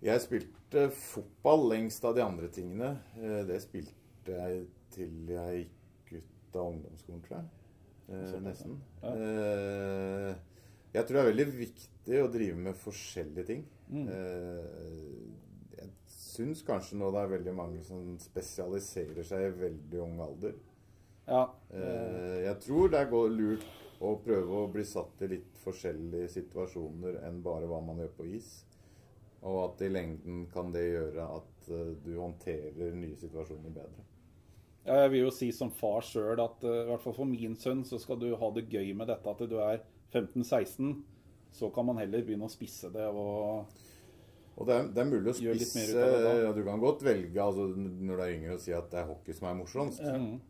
Jeg 0.05 0.21
spilte 0.25 0.89
fotball 0.93 1.69
lengst 1.71 2.05
av 2.05 2.17
de 2.17 2.25
andre 2.25 2.49
tingene. 2.53 2.97
Eh, 3.21 3.45
Det 3.49 3.61
spilte 3.63 4.35
jeg 4.41 4.65
til 4.95 5.31
jeg 5.31 5.63
gikk 5.65 6.19
ut 6.19 6.57
av 6.61 6.73
ungdomsskolen, 6.73 7.23
tror 7.25 7.39
jeg. 7.39 7.47
Eh, 8.11 8.41
nesten. 8.45 8.81
ja. 9.03 9.15
Eh, 9.15 10.35
Jeg 10.95 11.07
tror 11.07 11.17
det 11.17 11.23
er 11.25 11.31
veldig 11.33 11.47
viktig 11.59 12.19
å 12.23 12.29
drive 12.31 12.57
med 12.57 12.77
forskjellige 12.79 13.47
ting. 13.49 13.65
Mm. 13.89 14.09
Eh, 14.09 15.79
Jeg 15.79 15.89
syns 16.07 16.63
kanskje 16.67 16.99
nå 16.99 17.11
det 17.15 17.23
er 17.23 17.33
veldig 17.39 17.55
mange 17.55 17.83
som 17.87 18.19
spesialiserer 18.19 19.23
seg 19.27 19.47
i 19.47 19.57
veldig 19.63 20.01
ung 20.03 20.21
alder. 20.21 20.55
Ja. 21.27 21.47
Jeg 21.73 22.59
tror 22.61 22.91
det 22.91 23.01
er 23.01 23.11
lurt 23.33 23.65
å 24.05 24.21
prøve 24.25 24.61
å 24.63 24.71
bli 24.73 24.85
satt 24.87 25.23
i 25.25 25.31
litt 25.37 25.59
forskjellige 25.65 26.31
situasjoner 26.37 27.21
enn 27.27 27.43
bare 27.45 27.69
hva 27.71 27.81
man 27.85 28.01
gjør 28.03 28.15
på 28.19 28.29
is. 28.37 28.51
Og 29.45 29.61
at 29.67 29.85
i 29.85 29.91
lengden 29.93 30.47
kan 30.53 30.73
det 30.73 30.87
gjøre 30.87 31.29
at 31.37 31.71
eh, 31.71 31.95
du 32.05 32.15
håndterer 32.17 32.97
nye 32.97 33.17
situasjoner 33.21 33.75
bedre. 33.75 34.05
Ja, 34.85 35.03
Jeg 35.05 35.15
vil 35.15 35.25
jo 35.25 35.33
si 35.33 35.51
som 35.53 35.73
far 35.73 36.05
sjøl 36.05 36.41
at 36.45 36.65
eh, 36.65 36.83
i 36.85 36.87
hvert 36.91 37.05
fall 37.05 37.17
for 37.17 37.29
min 37.29 37.57
sønn 37.61 37.85
så 37.89 38.01
skal 38.01 38.21
du 38.21 38.31
ha 38.41 38.51
det 38.57 38.67
gøy 38.73 38.93
med 38.97 39.09
dette 39.13 39.37
til 39.39 39.51
du 39.53 39.59
er 39.65 39.83
15-16. 40.13 40.95
Så 41.55 41.71
kan 41.75 41.87
man 41.87 42.01
heller 42.01 42.25
begynne 42.25 42.49
å 42.49 42.53
spisse 42.53 42.91
det 42.93 43.05
og 43.13 43.69
Og 44.55 44.67
det 44.69 44.75
er, 44.75 44.89
det 44.95 45.01
er 45.03 45.07
mulig 45.11 45.33
å 45.33 45.37
spisse 45.37 45.85
det 45.95 46.35
ja, 46.45 46.51
Du 46.55 46.61
kan 46.67 46.83
godt 46.83 47.03
velge 47.03 47.43
altså, 47.43 47.69
når 47.77 48.17
du 48.17 48.23
er 48.23 48.35
yngre 48.37 48.57
å 48.57 48.63
si 48.63 48.75
at 48.75 48.91
det 48.91 49.01
er 49.01 49.09
hockey 49.09 49.37
som 49.37 49.49
er 49.51 49.57
morsomst. 49.61 50.03
Mm. 50.03 50.41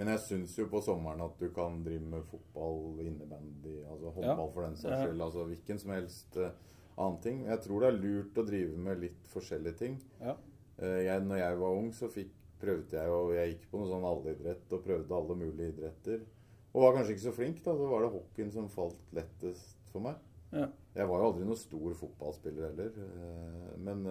Men 0.00 0.08
jeg 0.14 0.20
syns 0.24 0.54
jo 0.56 0.64
på 0.72 0.80
sommeren 0.80 1.20
at 1.20 1.34
du 1.36 1.50
kan 1.52 1.82
drive 1.84 2.06
med 2.08 2.22
fotball, 2.30 3.02
innebandy, 3.04 3.82
altså 3.84 4.12
håndball 4.16 4.50
for 4.54 4.64
den 4.64 4.76
saks 4.80 4.94
skyld. 5.04 5.20
Altså 5.26 5.42
hvilken 5.50 5.80
som 5.82 5.90
helst 5.92 6.36
eh, 6.40 6.52
annen 6.96 7.18
ting. 7.24 7.42
Jeg 7.44 7.60
tror 7.66 7.80
det 7.84 7.88
er 7.90 7.98
lurt 8.00 8.38
å 8.40 8.44
drive 8.48 8.78
med 8.86 9.02
litt 9.02 9.28
forskjellige 9.32 9.76
ting. 9.82 9.98
Ja. 10.22 10.34
Eh, 10.80 11.02
jeg, 11.04 11.24
når 11.28 11.42
jeg 11.42 11.58
var 11.60 11.76
ung, 11.82 11.90
så 11.92 12.08
fikk, 12.08 12.30
prøvde 12.60 12.96
jeg 12.96 13.12
og 13.12 13.30
Jeg 13.36 13.52
gikk 13.54 13.66
på 13.70 13.80
noe 13.80 13.88
sånn 13.90 14.06
alleidrett 14.08 14.72
og 14.76 14.82
prøvde 14.84 15.16
alle 15.16 15.36
mulige 15.42 15.74
idretter. 15.74 16.24
Og 16.72 16.82
var 16.86 16.96
kanskje 16.96 17.14
ikke 17.16 17.26
så 17.26 17.32
flink, 17.36 17.60
da. 17.64 17.74
Så 17.76 17.88
var 17.90 18.04
det 18.06 18.12
hockeyen 18.14 18.52
som 18.54 18.68
falt 18.72 19.12
lettest 19.16 19.90
for 19.92 20.04
meg. 20.06 20.16
Ja. 20.52 20.66
Jeg 20.96 21.08
var 21.12 21.20
jo 21.22 21.28
aldri 21.28 21.44
noen 21.48 21.60
stor 21.60 21.92
fotballspiller 22.00 22.70
heller. 22.70 22.96
eh, 23.04 23.76
Men 23.84 24.06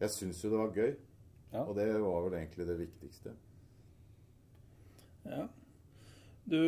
jeg 0.00 0.10
syns 0.16 0.42
jo 0.44 0.50
det 0.50 0.58
var 0.64 0.74
gøy. 0.74 0.96
Ja. 1.52 1.62
Og 1.66 1.74
det 1.78 1.86
var 2.00 2.26
vel 2.26 2.36
egentlig 2.40 2.66
det 2.66 2.78
viktigste. 2.78 3.36
Ja. 5.28 5.46
Du, 6.44 6.60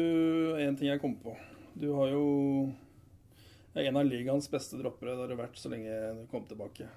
en 0.60 0.76
ting 0.76 0.88
jeg 0.90 1.00
kom 1.02 1.16
på. 1.18 1.34
Du 1.74 1.88
har 1.96 2.12
jo 2.12 2.24
er 3.74 3.88
en 3.88 3.96
av 3.96 4.04
ligaens 4.04 4.50
beste 4.50 4.76
droppere. 4.80 5.14
Det 5.14 5.24
har 5.24 5.32
du 5.32 5.38
vært 5.40 5.58
så 5.58 5.72
lenge 5.72 6.00
du 6.18 6.26
kom 6.30 6.44
tilbake. 6.48 6.88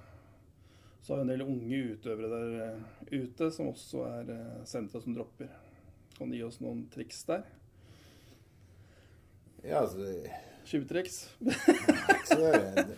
Så 1.01 1.13
har 1.13 1.21
vi 1.21 1.27
en 1.27 1.31
del 1.31 1.45
unge 1.45 1.81
utøvere 1.93 2.31
der 2.31 2.55
eh, 2.65 3.21
ute 3.21 3.51
som 3.53 3.69
også 3.71 4.03
er 4.09 4.31
eh, 4.33 4.65
sentra 4.67 5.01
som 5.01 5.15
dropper. 5.15 5.51
Kan 6.17 6.31
du 6.31 6.37
gi 6.37 6.43
oss 6.47 6.59
noen 6.63 6.85
triks 6.91 7.21
der? 7.27 7.45
Ja, 9.65 9.83
altså 9.83 10.01
20-triks? 10.65 11.19
så 12.27 12.39
det 12.41 12.51
er, 12.53 12.95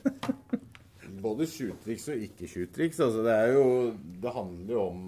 Både 1.21 1.47
tjuvtriks 1.49 2.07
og 2.13 2.23
ikke 2.27 2.47
tjuvtriks. 2.47 2.99
Altså 3.03 3.23
det 3.25 3.37
jo 3.55 3.63
Det 4.21 4.33
handler 4.35 4.73
jo 4.73 4.81
om 4.87 5.01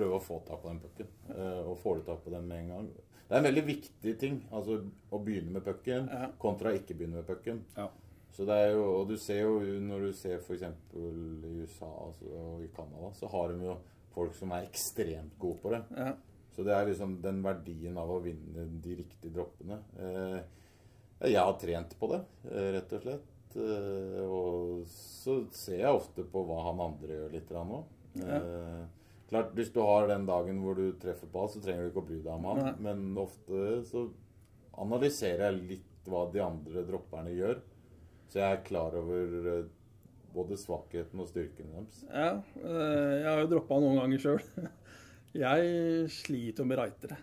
prøve 0.00 0.18
å 0.18 0.24
få 0.24 0.40
tak 0.48 0.62
på 0.64 0.72
den 0.72 0.80
pucken. 0.82 1.12
eh, 1.36 1.62
Og 1.68 1.78
får 1.84 2.00
du 2.00 2.02
tak 2.10 2.24
på 2.24 2.30
den 2.34 2.48
med 2.48 2.64
en 2.64 2.68
gang. 2.74 2.90
Det 3.30 3.36
er 3.36 3.42
en 3.44 3.46
veldig 3.54 3.66
viktig 3.68 4.18
ting. 4.18 4.40
Altså 4.50 4.80
å 5.12 5.20
begynne 5.24 5.52
med 5.52 5.64
pucken 5.64 6.08
Ja. 6.10 6.30
kontra 6.38 6.72
ikke 6.74 6.96
begynne 6.98 7.20
med 7.20 7.26
pucken. 7.28 7.64
Ja. 7.76 7.88
Så 8.32 8.44
det 8.46 8.54
er 8.56 8.72
jo, 8.74 8.84
og 9.00 9.08
du 9.08 9.16
ser 9.18 9.40
jo 9.42 9.58
når 9.80 10.00
du 10.06 10.12
ser 10.14 10.38
f.eks. 10.38 10.62
i 10.62 11.62
USA 11.62 11.86
altså, 12.06 12.26
og 12.30 12.62
i 12.62 12.68
Canada, 12.74 13.10
så 13.12 13.28
har 13.28 13.48
de 13.52 13.64
jo 13.66 13.76
folk 14.14 14.34
som 14.34 14.50
er 14.52 14.66
ekstremt 14.68 15.36
gode 15.38 15.58
på 15.62 15.70
det. 15.74 15.82
Ja. 15.96 16.12
Så 16.54 16.64
det 16.64 16.72
er 16.74 16.86
liksom 16.86 17.20
den 17.22 17.42
verdien 17.42 17.96
av 17.98 18.08
å 18.10 18.20
vinne 18.22 18.66
de 18.82 18.96
riktige 18.96 19.32
droppene. 19.34 19.78
Eh, 19.98 20.40
jeg 21.30 21.36
har 21.42 21.58
trent 21.58 21.94
på 21.98 22.08
det, 22.10 22.20
eh, 22.50 22.72
rett 22.78 22.92
og 22.92 23.02
slett. 23.02 23.26
Og 24.30 24.86
så 24.86 25.34
ser 25.52 25.78
jeg 25.82 25.94
ofte 26.00 26.24
på 26.24 26.42
hva 26.46 26.62
han 26.68 26.80
andre 26.80 27.16
gjør 27.18 27.32
litt 27.34 27.50
òg. 27.50 27.84
Eh, 28.20 28.84
klart, 29.30 29.52
Hvis 29.56 29.72
du 29.74 29.80
har 29.84 30.08
den 30.10 30.26
dagen 30.28 30.60
hvor 30.64 30.78
du 30.78 30.90
treffer 31.00 31.30
på 31.30 31.42
alt, 31.44 31.54
så 31.54 31.62
trenger 31.64 31.86
du 31.86 31.92
ikke 31.92 32.02
å 32.02 32.08
bry 32.08 32.18
deg 32.20 32.32
om 32.34 32.48
han. 32.50 32.62
Nei. 32.66 32.74
Men 32.88 33.18
ofte 33.20 33.80
så 33.88 34.08
analyserer 34.80 35.48
jeg 35.48 35.68
litt 35.74 36.10
hva 36.10 36.24
de 36.32 36.42
andre 36.44 36.84
dropperne 36.88 37.34
gjør. 37.36 37.60
Så 38.30 38.40
jeg 38.40 38.56
er 38.56 38.64
klar 38.66 38.94
over 38.98 39.50
eh, 39.54 39.70
både 40.34 40.58
svakheten 40.58 41.22
og 41.22 41.28
styrken 41.30 41.72
deres. 41.74 42.04
ja 42.06 42.36
eh, 42.38 43.14
jeg 43.20 43.26
har 43.26 43.42
jo 43.42 43.50
droppa 43.56 43.80
noen 43.82 43.98
ganger 44.02 44.22
sjøl. 44.26 44.44
Jeg 45.30 46.08
sliter 46.10 46.66
med 46.66 46.80
rightere. 46.80 47.14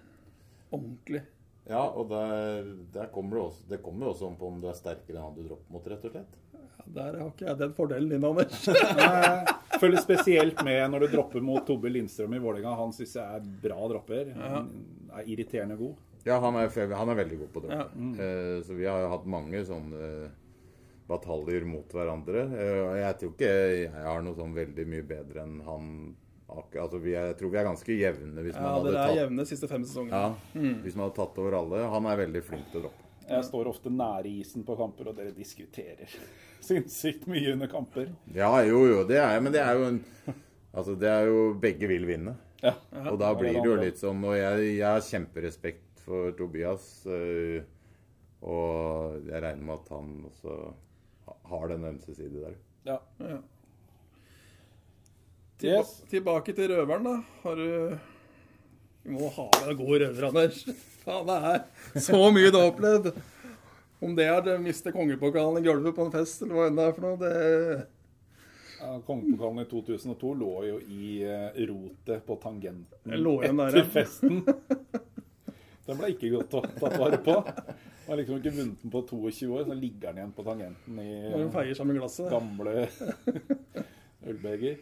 Ordentlig. 0.71 1.25
Ja, 1.67 1.81
og 1.89 2.07
der, 2.09 2.67
der 2.93 3.09
kommer 3.11 3.35
det 3.35 3.41
også 3.43 3.65
Det 3.73 3.81
kommer 3.83 4.07
jo 4.07 4.11
også 4.13 4.27
om 4.29 4.35
på 4.39 4.47
om 4.47 4.61
du 4.63 4.69
er 4.71 4.77
sterkere 4.77 5.17
enn 5.19 5.25
han 5.25 5.35
du 5.35 5.41
dropper 5.49 5.73
mot, 5.75 5.87
rett 5.91 6.05
og 6.07 6.13
slett. 6.13 6.37
Ja, 6.55 6.85
der 6.95 7.17
har 7.19 7.27
ikke 7.33 7.47
jeg 7.49 7.59
den 7.59 7.73
fordelen 7.75 8.09
din, 8.13 8.23
Anders. 8.23 8.67
Jeg 9.77 9.81
følger 9.81 10.01
spesielt 10.01 10.61
med 10.65 10.79
når 10.89 11.03
du 11.03 11.07
dropper 11.11 11.43
mot 11.43 11.65
Tobbe 11.67 11.91
Lindstrøm 11.91 12.33
i 12.33 12.39
Vålerenga. 12.41 12.71
Han 12.79 12.93
syns 12.95 13.11
jeg 13.19 13.35
er 13.41 13.43
bra 13.61 13.77
dropper. 13.91 14.31
Han 14.39 14.69
er 15.19 15.27
irriterende 15.29 15.75
god. 15.77 15.99
Ja, 16.25 16.39
han 16.41 16.55
er, 16.57 16.71
han 16.97 17.11
er 17.13 17.19
veldig 17.19 17.37
god 17.43 17.51
på 17.53 17.61
Ja. 17.67 17.83
droppe. 17.83 18.07
Eh, 18.25 18.55
så 18.65 18.73
vi 18.79 18.87
har 18.89 19.05
hatt 19.11 19.27
mange 19.29 19.61
sånne 19.67 20.31
bataljer 21.07 21.67
mot 21.69 21.93
hverandre. 21.93 22.41
Eh, 22.57 22.95
jeg 23.03 23.19
tror 23.21 23.35
ikke 23.35 23.51
jeg 23.51 23.91
har 24.07 24.23
noe 24.25 24.35
sånn 24.39 24.55
veldig 24.57 24.87
mye 24.91 25.05
bedre 25.07 25.43
enn 25.45 25.59
han 25.67 25.91
altså, 26.49 26.99
vi 27.03 27.13
er, 27.13 27.25
Jeg 27.33 27.37
tror 27.39 27.49
vi 27.51 27.57
er 27.59 27.67
ganske 27.67 27.97
jevne 27.99 28.43
hvis 28.45 28.55
Ja, 28.55 28.61
man 28.61 28.73
hadde 28.77 28.91
dere 28.91 29.01
er 29.03 29.07
tatt 29.11 29.19
jevne 29.21 29.43
de 29.43 29.49
siste 29.51 29.67
fem 29.67 29.83
sesongene. 29.83 30.21
ja, 30.23 30.61
Hvis 30.85 30.95
man 30.95 31.05
hadde 31.09 31.15
tatt 31.19 31.37
over 31.43 31.57
alle. 31.59 31.83
Han 31.91 32.05
er 32.05 32.17
veldig 32.23 32.43
flink 32.43 32.71
til 32.71 32.79
å 32.79 32.83
droppe. 32.87 33.03
Jeg 33.27 33.43
står 33.43 33.67
ofte 33.67 33.91
nære 33.91 34.29
isen 34.39 34.63
på 34.63 34.77
kamper, 34.79 35.09
og 35.11 35.17
dere 35.17 35.33
diskuterer 35.35 36.07
sinnssykt 36.67 37.25
mye 37.27 37.51
under 37.57 37.67
kamper. 37.67 38.13
Ja, 38.33 38.53
jo, 38.63 38.85
jo, 38.87 39.01
det 39.07 39.17
er 39.19 39.33
jeg, 39.35 39.43
Men 39.43 39.53
det 39.53 39.61
er 39.65 39.73
jo 39.75 39.87
en 39.91 40.03
Altså, 40.77 40.93
det 40.99 41.09
er 41.09 41.25
jo 41.27 41.53
Begge 41.59 41.87
vil 41.89 42.05
vinne. 42.07 42.35
Ja. 42.63 42.73
Og 43.11 43.17
da 43.19 43.33
blir 43.37 43.53
det 43.53 43.61
det 43.63 43.69
jo 43.69 43.75
litt 43.77 43.99
sånn 44.01 44.23
Og 44.25 44.33
jeg, 44.37 44.63
jeg 44.79 44.85
har 44.87 45.01
kjemperespekt 45.05 45.99
for 46.07 46.31
Tobias. 46.37 47.03
øh, 47.05 47.61
og 48.47 49.23
jeg 49.27 49.41
regner 49.41 49.63
med 49.65 49.75
at 49.81 49.87
han 49.89 50.09
også 50.29 50.73
har 51.49 51.67
den 51.71 51.83
ømse 51.89 52.13
side 52.15 52.39
der. 52.43 52.55
Ja. 52.85 52.97
Ja. 53.19 53.39
Tilba 55.57 55.79
Yes. 55.81 55.93
Tilbake 56.11 56.53
til 56.53 56.69
røveren, 56.69 57.03
da. 57.07 57.15
Har 57.43 57.55
du 57.57 57.97
Vi 59.07 59.15
må 59.15 59.29
ha 59.33 59.47
med 59.61 59.71
en 59.71 59.79
god 59.79 59.99
røver, 60.03 60.27
Anders. 60.27 60.63
Faen, 61.07 61.27
det 61.29 61.37
er 61.49 62.03
så 62.03 62.19
mye 62.35 62.51
du 62.51 62.57
har 62.59 62.69
opplevd. 62.73 63.13
Om 64.03 64.13
det 64.17 64.25
er 64.29 64.49
å 64.53 64.57
miste 64.61 64.91
kongepokalen 64.93 65.57
i 65.61 65.65
gulvet 65.65 65.95
på 65.97 66.05
en 66.05 66.13
fest, 66.13 66.43
eller 66.45 66.57
hva 66.57 66.65
enn 66.69 66.77
det 66.77 66.83
er 66.85 66.97
for 66.97 67.07
noe, 67.07 67.17
det 67.21 67.31
Ja, 68.77 68.91
Kongepokalen 69.07 69.63
i 69.63 69.69
2002 69.71 70.33
lå 70.37 70.51
jo 70.67 70.75
i 70.93 71.13
eh, 71.25 71.55
rotet 71.71 72.21
på 72.27 72.37
tangenten 72.43 73.15
igjen 73.15 73.57
der, 73.57 73.79
etter 73.79 73.87
festen. 73.95 74.43
Den 75.87 75.97
ble 76.01 76.11
ikke 76.11 76.29
godt 76.35 76.51
tatt 76.51 76.99
vare 76.99 77.17
på. 77.23 77.37
Har 78.07 78.19
liksom 78.19 78.37
ikke 78.41 78.51
vunnet 78.57 78.81
den 78.83 78.91
på 78.91 79.01
22 79.07 79.47
år, 79.55 79.63
så 79.69 79.75
ligger 79.79 80.11
den 80.11 80.19
igjen 80.19 80.33
på 80.35 80.43
tangenten 80.43 80.99
i 80.99 82.27
gamle 82.29 82.75
ølbeger. 84.29 84.77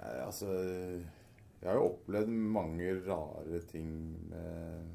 Altså 0.00 0.48
Jeg 0.54 1.68
har 1.68 1.76
jo 1.76 1.90
opplevd 1.90 2.30
mange 2.32 2.94
rare 3.04 3.60
ting 3.68 3.90
med 4.30 4.86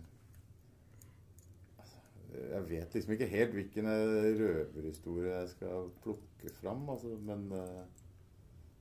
altså, 1.77 1.99
Jeg 2.39 2.63
vet 2.69 2.97
liksom 2.97 3.13
ikke 3.13 3.29
helt 3.29 3.53
hvilken 3.59 3.91
eh, 3.91 4.31
røverhistorie 4.39 5.35
jeg 5.35 5.51
skal 5.53 5.91
plukke 6.03 6.53
fram, 6.57 6.87
altså, 6.89 7.13
men 7.21 7.45
eh, 7.53 7.83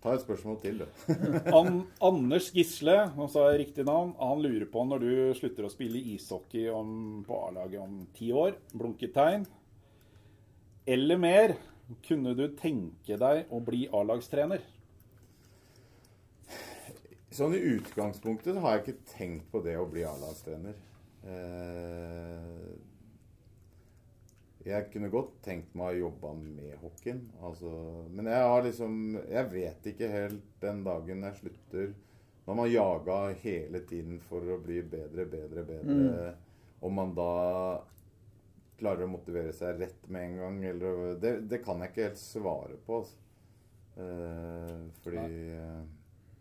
Ta 0.05 0.13
et 0.13 0.21
spørsmål 0.21 0.59
til, 0.61 0.83
du. 0.83 1.13
An 1.59 1.79
Anders 2.05 2.51
Gisle, 2.53 2.93
nå 3.17 3.25
sa 3.33 3.47
jeg 3.49 3.63
riktig 3.63 3.87
navn, 3.89 4.11
han 4.21 4.43
lurer 4.45 4.67
på 4.69 4.83
når 4.85 5.01
du 5.01 5.13
slutter 5.39 5.65
å 5.65 5.71
spille 5.73 6.03
ishockey 6.13 6.67
om, 6.69 7.23
på 7.25 7.39
A-laget 7.47 7.81
om 7.81 8.03
ti 8.13 8.29
år. 8.37 8.53
Blunket 8.77 9.15
tegn. 9.17 9.47
Eller 10.85 11.17
mer, 11.17 11.57
kunne 12.05 12.35
du 12.37 12.45
tenke 12.53 13.17
deg 13.17 13.49
å 13.49 13.63
bli 13.65 13.87
A-lagstrener? 13.97 14.61
Sånn 17.35 17.55
i 17.57 17.63
utgangspunktet 17.75 18.59
har 18.63 18.77
jeg 18.77 18.83
ikke 18.85 19.09
tenkt 19.11 19.47
på 19.51 19.59
det 19.65 19.75
å 19.81 19.89
bli 19.91 20.05
A-lagstrener. 20.07 20.77
Eh, 21.27 22.75
jeg 24.65 24.87
kunne 24.93 25.11
godt 25.13 25.33
tenkt 25.45 25.73
meg 25.77 25.97
å 25.97 26.05
jobbe 26.07 26.31
med 26.39 26.77
hockeyen. 26.79 27.25
Altså, 27.43 27.71
men 28.15 28.29
jeg 28.31 28.45
har 28.49 28.63
liksom 28.65 28.95
Jeg 29.19 29.49
vet 29.53 29.89
ikke 29.91 30.11
helt 30.13 30.47
den 30.63 30.83
dagen 30.85 31.25
jeg 31.27 31.39
slutter 31.41 31.91
Når 32.45 32.59
man 32.61 32.71
jaga 32.71 33.19
hele 33.43 33.83
tiden 33.89 34.21
for 34.29 34.45
å 34.55 34.61
bli 34.61 34.79
bedre, 34.83 35.27
bedre, 35.29 35.65
bedre 35.69 36.31
Om 36.85 36.97
man 37.01 37.13
da 37.17 37.35
klarer 38.81 39.05
å 39.05 39.13
motivere 39.13 39.53
seg 39.57 39.81
rett 39.81 40.09
med 40.13 40.29
en 40.29 40.41
gang, 40.43 40.63
eller 40.71 41.21
Det, 41.21 41.35
det 41.51 41.61
kan 41.65 41.81
jeg 41.83 41.93
ikke 41.93 42.09
helt 42.09 42.21
svare 42.23 42.81
på, 42.87 43.03
altså. 43.03 43.21
Eh, 43.95 44.81
fordi 45.05 45.29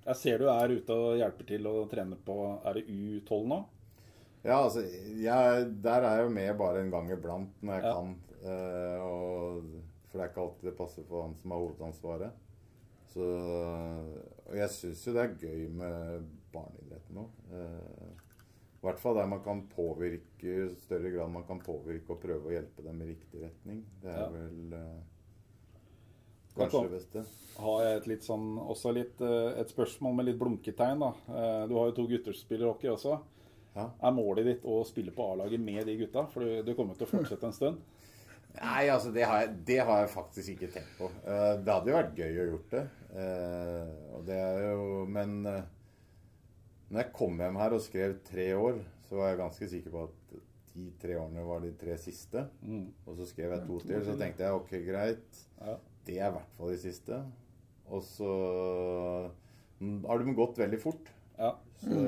Jeg 0.06 0.16
ser 0.20 0.38
du 0.42 0.50
er 0.52 0.74
ute 0.76 0.96
og 1.00 1.16
hjelper 1.20 1.48
til 1.48 1.68
og 1.70 1.90
trener 1.92 2.20
på 2.28 2.36
Er 2.68 2.74
det 2.80 2.86
U12 2.92 3.46
nå? 3.48 3.60
Ja, 4.44 4.58
altså, 4.66 4.82
jeg, 4.84 5.68
der 5.84 6.04
er 6.04 6.18
jeg 6.18 6.26
jo 6.26 6.32
med 6.36 6.58
bare 6.60 6.82
en 6.84 6.90
gang 6.92 7.12
iblant 7.16 7.62
når 7.64 7.74
jeg 7.78 7.84
Ja. 7.86 7.94
kan. 7.96 8.10
Eh, 8.44 9.00
og, 9.00 9.70
for 10.10 10.18
det 10.20 10.26
er 10.26 10.32
ikke 10.34 10.42
alltid 10.44 10.68
det 10.70 10.78
passer 10.78 11.06
for 11.08 11.24
han 11.24 11.36
som 11.40 11.52
har 11.56 11.62
hovedansvaret. 11.64 12.32
Så, 13.14 13.24
og 14.50 14.56
jeg 14.58 14.70
syns 14.74 15.06
jo 15.08 15.14
det 15.16 15.24
er 15.24 15.38
gøy 15.40 15.64
med 15.80 16.28
barneidretten 16.52 17.16
nå. 17.22 17.24
Eh, 17.56 18.12
I 18.84 18.84
hvert 18.84 19.00
fall 19.00 19.16
der 19.16 19.30
man 19.32 19.44
kan 19.46 19.64
påvirke 19.72 20.44
i 20.68 20.76
større 20.84 21.14
grad 21.16 21.32
man 21.32 21.46
kan 21.48 21.62
påvirke 21.64 22.12
og 22.12 22.20
prøve 22.26 22.50
å 22.52 22.56
hjelpe 22.58 22.84
dem 22.84 23.00
i 23.06 23.12
riktig 23.14 23.46
retning. 23.46 23.86
Det 24.04 24.12
er 24.12 24.20
Ja. 24.26 24.30
vel 24.36 24.74
eh, 24.74 25.02
kanskje 26.58 26.84
det 26.88 26.98
beste. 26.98 27.24
Har 27.64 27.84
jeg 27.84 27.98
et 28.00 28.08
litt 28.10 28.26
sånn, 28.26 28.46
også 28.58 28.94
litt, 28.96 29.22
eh, 29.22 29.60
et 29.62 29.70
spørsmål 29.70 30.16
med 30.18 30.26
litt 30.30 30.40
blunketegn. 30.40 31.00
da. 31.00 31.14
Eh, 31.30 31.68
Du 31.68 31.76
har 31.76 31.90
jo 31.90 31.98
to 31.98 32.08
gutter 32.08 32.34
som 32.34 32.48
spiller 32.48 32.68
hockey 32.68 32.90
også. 32.90 33.20
Ja. 33.76 33.90
Er 34.02 34.12
målet 34.12 34.46
ditt 34.46 34.64
å 34.64 34.84
spille 34.86 35.12
på 35.12 35.32
A-laget 35.34 35.60
med 35.60 35.86
de 35.86 35.98
gutta? 35.98 36.28
For 36.32 36.62
du, 36.64 36.74
kommer 36.76 36.96
til 36.96 37.08
å 37.08 37.10
fortsette 37.10 37.44
en 37.44 37.54
stund. 37.54 37.78
Nei, 38.62 38.88
altså 38.88 39.12
det 39.12 39.24
har, 39.26 39.42
jeg, 39.42 39.66
det 39.66 39.80
har 39.82 40.04
jeg 40.04 40.10
faktisk 40.14 40.50
ikke 40.54 40.72
tenkt 40.74 40.98
på. 40.98 41.10
Eh, 41.26 41.54
det 41.64 41.74
hadde 41.74 41.90
jo 41.90 41.98
vært 41.98 42.18
gøy 42.18 42.42
å 42.42 42.50
gjort 42.52 42.70
det. 42.76 42.84
Og 44.14 44.26
det 44.26 44.38
er 44.42 44.72
jo 44.72 45.06
Men 45.06 45.44
når 45.44 47.00
jeg 47.00 47.14
kom 47.14 47.38
hjem 47.38 47.58
her 47.58 47.74
og 47.74 47.82
skrev 47.82 48.20
tre 48.26 48.48
år, 48.54 48.82
så 49.10 49.18
var 49.18 49.30
jeg 49.30 49.42
ganske 49.42 49.70
sikker 49.70 49.94
på 49.94 50.04
at 50.08 50.36
de 50.74 50.90
tre 51.02 51.16
årene 51.18 51.46
var 51.46 51.62
de 51.62 51.72
tre 51.78 51.98
siste. 52.02 52.48
Mm. 52.62 52.88
Og 53.06 53.18
så 53.18 53.28
skrev 53.30 53.54
jeg 53.54 53.66
to 53.68 53.80
til. 53.86 54.06
Så 54.06 54.18
tenkte 54.18 54.46
jeg 54.46 54.58
ok, 54.58 54.72
greit. 54.88 55.42
Ja. 55.60 55.78
Det 56.06 56.18
er 56.20 56.30
i 56.30 56.36
hvert 56.36 56.54
fall 56.58 56.72
de 56.74 56.78
siste. 56.82 57.20
Og 57.94 58.02
så 58.04 58.30
mm, 59.80 60.04
har 60.08 60.20
de 60.24 60.36
gått 60.38 60.60
veldig 60.62 60.80
fort. 60.82 61.12
Ja. 61.38 61.54
Så, 61.84 62.00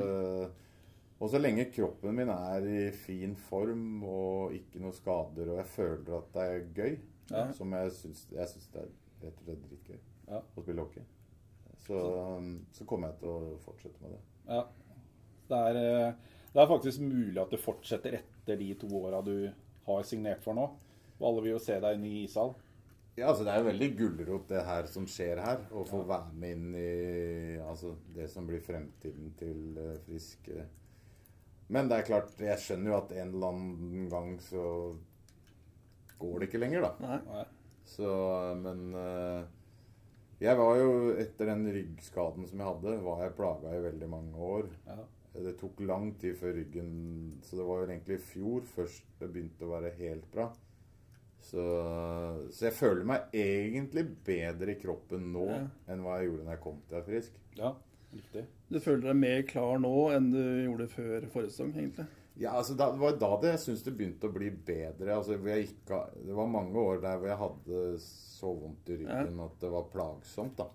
og 1.20 1.30
så 1.32 1.40
lenge 1.42 1.68
kroppen 1.74 2.16
min 2.18 2.30
er 2.32 2.66
i 2.70 2.84
fin 2.96 3.36
form 3.40 4.04
og 4.08 4.54
ikke 4.56 4.82
noe 4.84 4.96
skader, 4.96 5.50
og 5.54 5.60
jeg 5.62 5.70
føler 5.74 6.18
at 6.20 6.32
det 6.36 6.48
er 6.52 6.66
gøy, 6.78 6.96
Ja. 7.32 7.48
som 7.58 7.72
jeg 7.74 7.90
syns, 7.98 8.20
jeg 8.30 8.46
syns 8.52 8.68
det 8.70 8.82
er 8.84 8.90
rett 9.24 9.40
og 9.42 9.48
slett 9.48 9.62
dritgøy 9.66 9.96
Ja. 10.30 10.42
å 10.46 10.62
spille 10.62 10.84
hockey, 10.84 11.02
så, 11.88 12.02
så 12.76 12.86
kommer 12.86 13.10
jeg 13.10 13.18
til 13.24 13.32
å 13.32 13.56
fortsette 13.66 14.02
med 14.04 14.12
det. 14.14 14.20
ja. 14.52 14.60
Det, 15.50 15.58
er, 15.72 15.78
eh, 15.78 16.14
det 16.54 16.62
er 16.62 16.70
faktisk 16.70 17.02
mulig 17.06 17.38
at 17.42 17.52
du 17.54 17.58
fortsetter 17.62 18.16
etter 18.20 18.58
de 18.58 18.70
to 18.82 18.88
åra 18.98 19.20
du 19.26 19.52
har 19.86 20.06
signert 20.10 20.42
for 20.42 20.58
nå. 20.58 20.64
Og 21.20 21.28
alle 21.30 21.44
vil 21.46 21.52
jo 21.56 21.60
se 21.62 21.76
deg 21.84 21.98
i 21.98 22.02
ny 22.02 22.14
ishall. 22.24 22.56
Ja, 23.16 23.30
altså 23.32 23.46
Det 23.48 23.52
er 23.54 23.62
jo 23.62 23.70
veldig 23.70 23.88
gulrot 23.96 24.50
det 24.52 24.62
her 24.68 24.88
som 24.92 25.06
skjer 25.08 25.40
her. 25.40 25.62
Å 25.72 25.86
få 25.88 26.02
være 26.08 26.36
med 26.36 26.56
inn 26.58 26.74
i 26.76 27.60
altså, 27.64 27.94
det 28.16 28.28
som 28.32 28.48
blir 28.48 28.64
fremtiden 28.64 29.32
til 29.40 29.78
uh, 29.80 29.94
Frisk. 30.04 30.50
eh. 30.52 30.68
Men 31.72 31.88
det 31.90 31.98
er 32.02 32.10
klart, 32.10 32.34
jeg 32.44 32.62
skjønner 32.62 32.92
jo 32.92 32.98
at 33.00 33.14
en 33.16 33.32
eller 33.34 33.54
annen 33.54 34.10
gang 34.12 34.36
så 34.44 34.66
går 36.20 36.40
det 36.40 36.50
ikke 36.50 36.62
lenger, 36.62 36.86
da. 36.86 36.92
Nei. 37.08 37.22
Nei. 37.32 37.46
Så, 37.88 38.12
men 38.60 38.84
uh, 38.98 39.48
jeg 40.44 40.60
var 40.60 40.76
jo, 40.82 40.92
etter 41.22 41.54
den 41.54 41.66
ryggskaden 41.72 42.48
som 42.50 42.60
jeg 42.60 42.68
hadde, 42.68 42.98
var 43.06 43.24
jeg 43.24 43.38
plaga 43.40 43.74
i 43.78 43.84
veldig 43.88 44.12
mange 44.12 44.50
år. 44.52 44.70
Ja. 44.90 45.00
Det 45.36 45.56
tok 45.60 45.82
lang 45.84 46.14
tid 46.16 46.38
før 46.40 46.54
ryggen 46.56 46.92
Så 47.44 47.58
det 47.60 47.64
var 47.68 47.82
jo 47.82 47.88
egentlig 47.90 48.16
i 48.16 48.24
fjor 48.24 48.62
først 48.72 49.18
det 49.20 49.28
begynte 49.34 49.68
å 49.68 49.74
være 49.74 49.92
helt 49.98 50.30
bra. 50.32 50.46
Så, 51.46 51.64
så 52.50 52.66
jeg 52.70 52.74
føler 52.74 53.06
meg 53.06 53.34
egentlig 53.38 54.08
bedre 54.26 54.74
i 54.74 54.80
kroppen 54.82 55.28
nå 55.34 55.46
Ja. 55.52 55.62
enn 55.94 56.02
hva 56.06 56.20
jeg 56.20 56.32
gjorde 56.32 56.46
når 56.48 56.56
jeg 56.56 56.64
kom 56.64 56.80
til 56.88 56.96
å 56.96 57.00
være 57.00 57.10
frisk. 57.12 57.40
ja, 57.60 57.74
riktig. 58.16 58.46
Du 58.72 58.80
føler 58.80 59.02
deg 59.12 59.20
mer 59.20 59.42
klar 59.50 59.80
nå 59.84 59.92
enn 60.16 60.32
du 60.34 60.42
gjorde 60.42 60.88
før 60.90 61.28
forrige 61.34 61.54
sesong, 61.54 61.74
egentlig? 61.76 62.08
Ja, 62.36 62.52
altså 62.60 62.76
da, 62.76 62.90
Det 62.92 63.00
var 63.00 63.14
da 63.22 63.30
det 63.42 63.52
jeg 63.54 63.60
syntes 63.64 63.84
det 63.86 63.94
begynte 63.96 64.28
å 64.28 64.34
bli 64.36 64.50
bedre. 64.50 65.14
Altså, 65.16 65.38
ikke, 65.40 66.00
det 66.26 66.36
var 66.36 66.50
mange 66.52 66.76
år 66.82 66.98
der 67.04 67.18
hvor 67.22 67.30
jeg 67.30 67.38
hadde 67.40 67.84
så 68.04 68.52
vondt 68.58 68.90
i 68.92 68.98
ryggen 69.04 69.40
at 69.46 69.62
det 69.62 69.70
var 69.72 69.86
plagsomt. 69.94 70.58
da. 70.58 70.68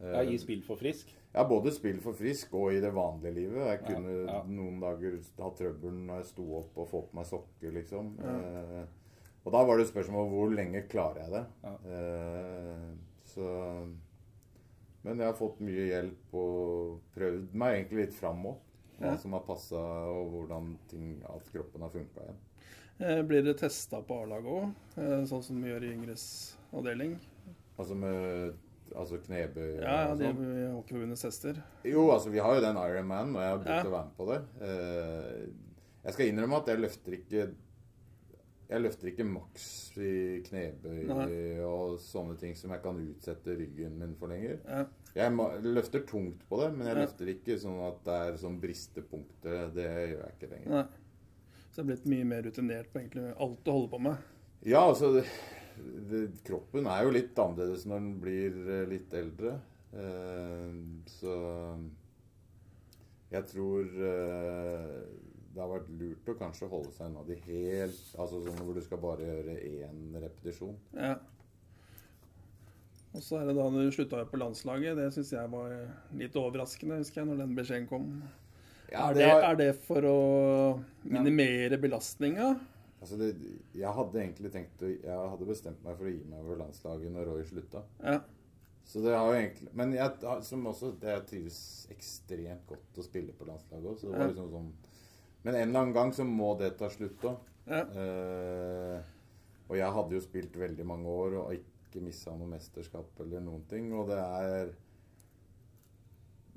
Ja, 0.00 0.22
I 0.24 0.36
spill 0.40 0.62
for 0.64 0.76
frisk. 0.80 1.14
Ja, 1.32 1.44
både 1.48 1.70
spill 1.72 2.00
for 2.02 2.16
frisk 2.16 2.52
og 2.58 2.72
i 2.74 2.80
det 2.82 2.90
vanlige 2.96 3.34
livet. 3.36 3.66
Jeg 3.68 3.80
kunne 3.86 4.14
ja. 4.26 4.42
noen 4.48 4.80
dager 4.82 5.18
ha 5.38 5.50
trøbbel 5.56 5.92
når 6.06 6.16
jeg 6.22 6.28
sto 6.32 6.46
opp 6.58 6.78
og 6.82 6.88
få 6.90 7.02
på 7.06 7.16
meg 7.20 7.28
sokker, 7.28 7.72
liksom. 7.76 8.14
Eh, 8.18 8.80
og 9.44 9.52
da 9.52 9.64
var 9.64 9.78
det 9.78 9.86
spørsmål 9.88 10.28
hvor 10.30 10.50
lenge 10.54 10.82
klarer 10.88 11.22
jeg 11.24 11.30
det. 11.32 11.44
Ja. 11.64 11.74
Eh, 11.94 12.88
så 13.24 13.46
Men 15.02 15.16
jeg 15.16 15.26
har 15.30 15.36
fått 15.38 15.60
mye 15.64 15.86
hjelp 15.88 16.34
og 16.36 16.98
prøvd 17.16 17.54
meg 17.56 17.76
egentlig 17.78 18.02
litt 18.04 18.14
fram 18.18 18.42
òg. 18.50 18.56
Hva 19.00 19.12
Ja. 19.14 19.16
som 19.16 19.32
har 19.32 19.40
passa, 19.46 19.80
og 19.80 20.26
hvordan 20.30 20.74
ting, 20.90 21.22
at 21.24 21.46
kroppen 21.54 21.80
har 21.80 21.88
funka 21.88 22.20
igjen. 22.20 22.36
Eh, 23.00 23.22
Blir 23.22 23.42
det 23.42 23.56
testa 23.56 24.02
på 24.02 24.18
A-laget 24.22 24.44
òg, 24.44 24.74
sånn 25.26 25.42
som 25.42 25.62
vi 25.62 25.70
gjør 25.70 25.82
i 25.88 25.94
Yngres 25.94 26.56
avdeling? 26.74 27.14
Altså 27.78 27.94
med 27.96 28.52
altså 28.94 29.16
knebøy 29.24 29.80
Ja, 29.80 30.04
ja, 30.04 30.12
og 30.12 30.18
sånn. 30.18 30.44
i 30.44 30.66
Hockeyforbundets 30.74 31.22
tester. 31.22 31.62
Jo, 31.84 32.10
altså 32.10 32.28
vi 32.30 32.38
har 32.44 32.54
jo 32.56 32.60
den 32.60 32.76
Iron 32.76 33.06
Man, 33.06 33.34
og 33.36 33.40
jeg 33.40 33.50
har 33.50 33.58
begynt 33.58 33.84
Ja. 33.84 33.88
å 33.88 33.96
være 33.96 34.04
med 34.04 34.16
på 34.18 34.26
det. 34.28 34.40
Eh, 34.60 35.46
jeg 36.04 36.12
skal 36.12 36.26
innrømme 36.26 36.56
at 36.60 36.66
jeg 36.66 36.78
løfter 36.78 37.12
ikke 37.16 37.54
jeg 38.70 38.82
løfter 38.84 39.10
ikke 39.10 39.24
maks 39.26 39.64
i 39.98 40.10
knebøy 40.46 41.00
Nei. 41.08 41.26
og 41.66 41.96
sånne 42.02 42.36
ting 42.38 42.54
som 42.56 42.70
jeg 42.70 42.82
kan 42.84 43.00
utsette 43.02 43.56
ryggen 43.58 43.96
min 43.98 44.14
for 44.20 44.30
lenger. 44.30 44.60
Ja. 44.66 44.84
Jeg 45.16 45.34
løfter 45.66 46.04
tungt 46.06 46.44
på 46.48 46.60
det, 46.62 46.68
men 46.76 46.86
jeg 46.86 46.96
Ja. 46.96 47.02
løfter 47.02 47.32
ikke 47.32 47.56
sånn 47.58 47.80
at 47.88 48.04
det 48.06 48.18
er 48.28 48.36
sånn 48.38 48.60
bristepunkter. 48.62 49.72
Det 49.74 49.86
gjør 49.88 50.20
jeg 50.22 50.34
ikke 50.38 50.50
lenger. 50.52 50.70
Nei. 50.70 50.84
Så 51.70 51.80
jeg 51.80 51.84
er 51.84 51.88
blitt 51.90 52.06
mye 52.06 52.24
mer 52.30 52.42
rutinert 52.46 52.92
på 52.92 53.00
egentlig 53.02 53.34
alt 53.38 53.64
du 53.64 53.70
holder 53.72 53.90
på 53.90 54.00
med. 54.02 54.16
Ja, 54.66 54.80
altså 54.88 55.12
det, 55.14 55.24
det, 56.10 56.22
Kroppen 56.44 56.86
er 56.86 57.04
jo 57.04 57.10
litt 57.14 57.34
annerledes 57.38 57.86
når 57.86 58.00
den 58.04 58.20
blir 58.20 58.60
eh, 58.68 58.86
litt 58.90 59.14
eldre. 59.14 59.56
Eh, 59.92 60.72
så 61.06 61.34
jeg 63.30 63.46
tror 63.46 63.86
eh, 64.10 64.94
det 65.54 65.60
har 65.60 65.68
vært 65.72 65.88
lurt 65.98 66.28
å 66.30 66.34
kanskje 66.38 66.68
holde 66.70 66.92
seg 66.94 67.08
unna 67.10 67.24
de 67.26 67.34
helt 67.46 68.00
Altså 68.18 68.38
sånn 68.44 68.60
hvor 68.62 68.74
du 68.76 68.80
skal 68.84 68.98
bare 69.02 69.26
gjøre 69.26 69.56
én 69.66 70.14
repetisjon. 70.22 70.76
Ja. 70.94 71.16
Og 73.10 73.22
så 73.26 73.40
er 73.40 73.48
det 73.48 73.56
da 73.58 73.64
du 73.74 73.80
slutta 73.90 74.20
på 74.30 74.38
landslaget. 74.38 74.94
Det 75.00 75.08
syns 75.16 75.32
jeg 75.34 75.50
var 75.50 75.72
litt 76.14 76.36
overraskende, 76.38 77.00
husker 77.00 77.22
jeg, 77.24 77.30
når 77.32 77.40
den 77.42 77.56
beskjeden 77.58 77.88
kom. 77.90 78.04
Ja, 78.92 79.08
er, 79.08 79.14
det 79.14 79.22
det, 79.24 79.30
har- 79.30 79.46
er 79.48 79.56
det 79.58 79.70
for 79.86 80.06
å 80.06 80.18
minimere 81.06 81.78
belastninga? 81.82 82.52
Altså 83.00 83.16
det, 83.16 83.30
jeg 83.80 83.88
hadde 83.96 84.18
egentlig 84.20 84.50
tenkt 84.52 84.82
Jeg 84.84 85.08
hadde 85.08 85.46
bestemt 85.48 85.78
meg 85.86 85.94
for 85.96 86.04
å 86.04 86.10
gi 86.12 86.20
meg 86.28 86.42
over 86.44 86.58
landslaget 86.60 87.14
når 87.14 87.30
Roy 87.32 87.44
slutta. 87.48 87.80
Ja. 88.04 88.18
Så 88.84 89.00
det 89.04 89.14
har 89.14 89.28
jo 89.30 89.38
egentlig 89.38 89.70
Men 89.78 89.92
jeg, 89.94 90.10
som 90.44 90.66
også, 90.66 90.90
det 91.00 91.14
trives 91.30 91.60
ekstremt 91.94 92.66
godt 92.68 92.98
å 93.00 93.06
spille 93.06 93.32
på 93.38 93.46
landslaget 93.48 93.88
òg. 93.88 93.98
Så 93.98 94.06
det 94.10 94.12
var 94.18 94.26
Ja. 94.26 94.30
liksom 94.34 94.50
sånn 94.52 94.70
Men 95.42 95.54
en 95.56 95.68
eller 95.68 95.80
annen 95.80 95.94
gang 95.96 96.12
så 96.12 96.24
må 96.28 96.52
det 96.60 96.74
ta 96.80 96.90
slutt 96.92 97.22
òg. 97.24 97.38
Ja. 97.70 97.80
Eh, 97.86 99.00
og 99.70 99.76
jeg 99.78 99.94
hadde 99.96 100.16
jo 100.16 100.20
spilt 100.24 100.56
veldig 100.58 100.84
mange 100.88 101.08
år 101.08 101.36
og 101.44 101.52
ikke 101.54 102.02
missa 102.04 102.32
noe 102.36 102.50
mesterskap 102.50 103.20
eller 103.24 103.42
noen 103.44 103.62
ting. 103.70 103.92
Og 103.94 104.08
det 104.10 104.18
er 104.20 104.72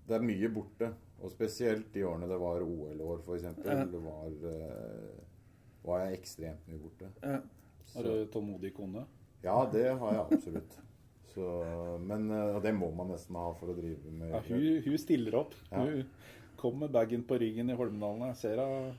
Det 0.03 0.17
er 0.17 0.25
mye 0.25 0.49
borte. 0.51 0.89
Og 1.23 1.31
spesielt 1.31 1.93
de 1.93 2.01
årene 2.03 2.27
det 2.27 2.37
var 2.41 2.63
OL-år, 2.65 3.21
f.eks. 3.23 3.45
Ja. 3.63 3.83
Det 3.87 4.01
var, 4.03 4.33
eh, 4.49 5.19
var 5.85 6.01
jeg 6.03 6.17
ekstremt 6.19 6.67
mye 6.67 6.81
borte. 6.83 7.11
ja. 7.23 7.39
Har 7.93 8.03
du 8.07 8.25
tålmodig 8.33 8.73
kone? 8.73 9.03
Ja, 9.43 9.69
det 9.71 9.85
har 9.99 10.13
jeg 10.15 10.23
absolutt. 10.33 10.77
Så, 11.33 11.45
men 12.01 12.29
eh, 12.31 12.59
det 12.63 12.71
må 12.75 12.89
man 12.95 13.11
nesten 13.13 13.35
ha 13.37 13.51
for 13.59 13.69
å 13.71 13.75
drive 13.77 14.11
med 14.11 14.31
Ja, 14.33 14.39
hun, 14.47 14.63
hun 14.85 14.97
stiller 14.97 15.35
opp. 15.43 15.53
Ja. 15.71 15.83
Hun 15.83 16.03
kom 16.63 16.79
med 16.79 16.93
bagen 16.95 17.23
på 17.27 17.37
ryggen 17.41 17.69
i 17.69 17.75
Holmdalen. 17.75 18.29
Jeg 18.31 18.39
ser 18.39 18.61
henne 18.63 18.93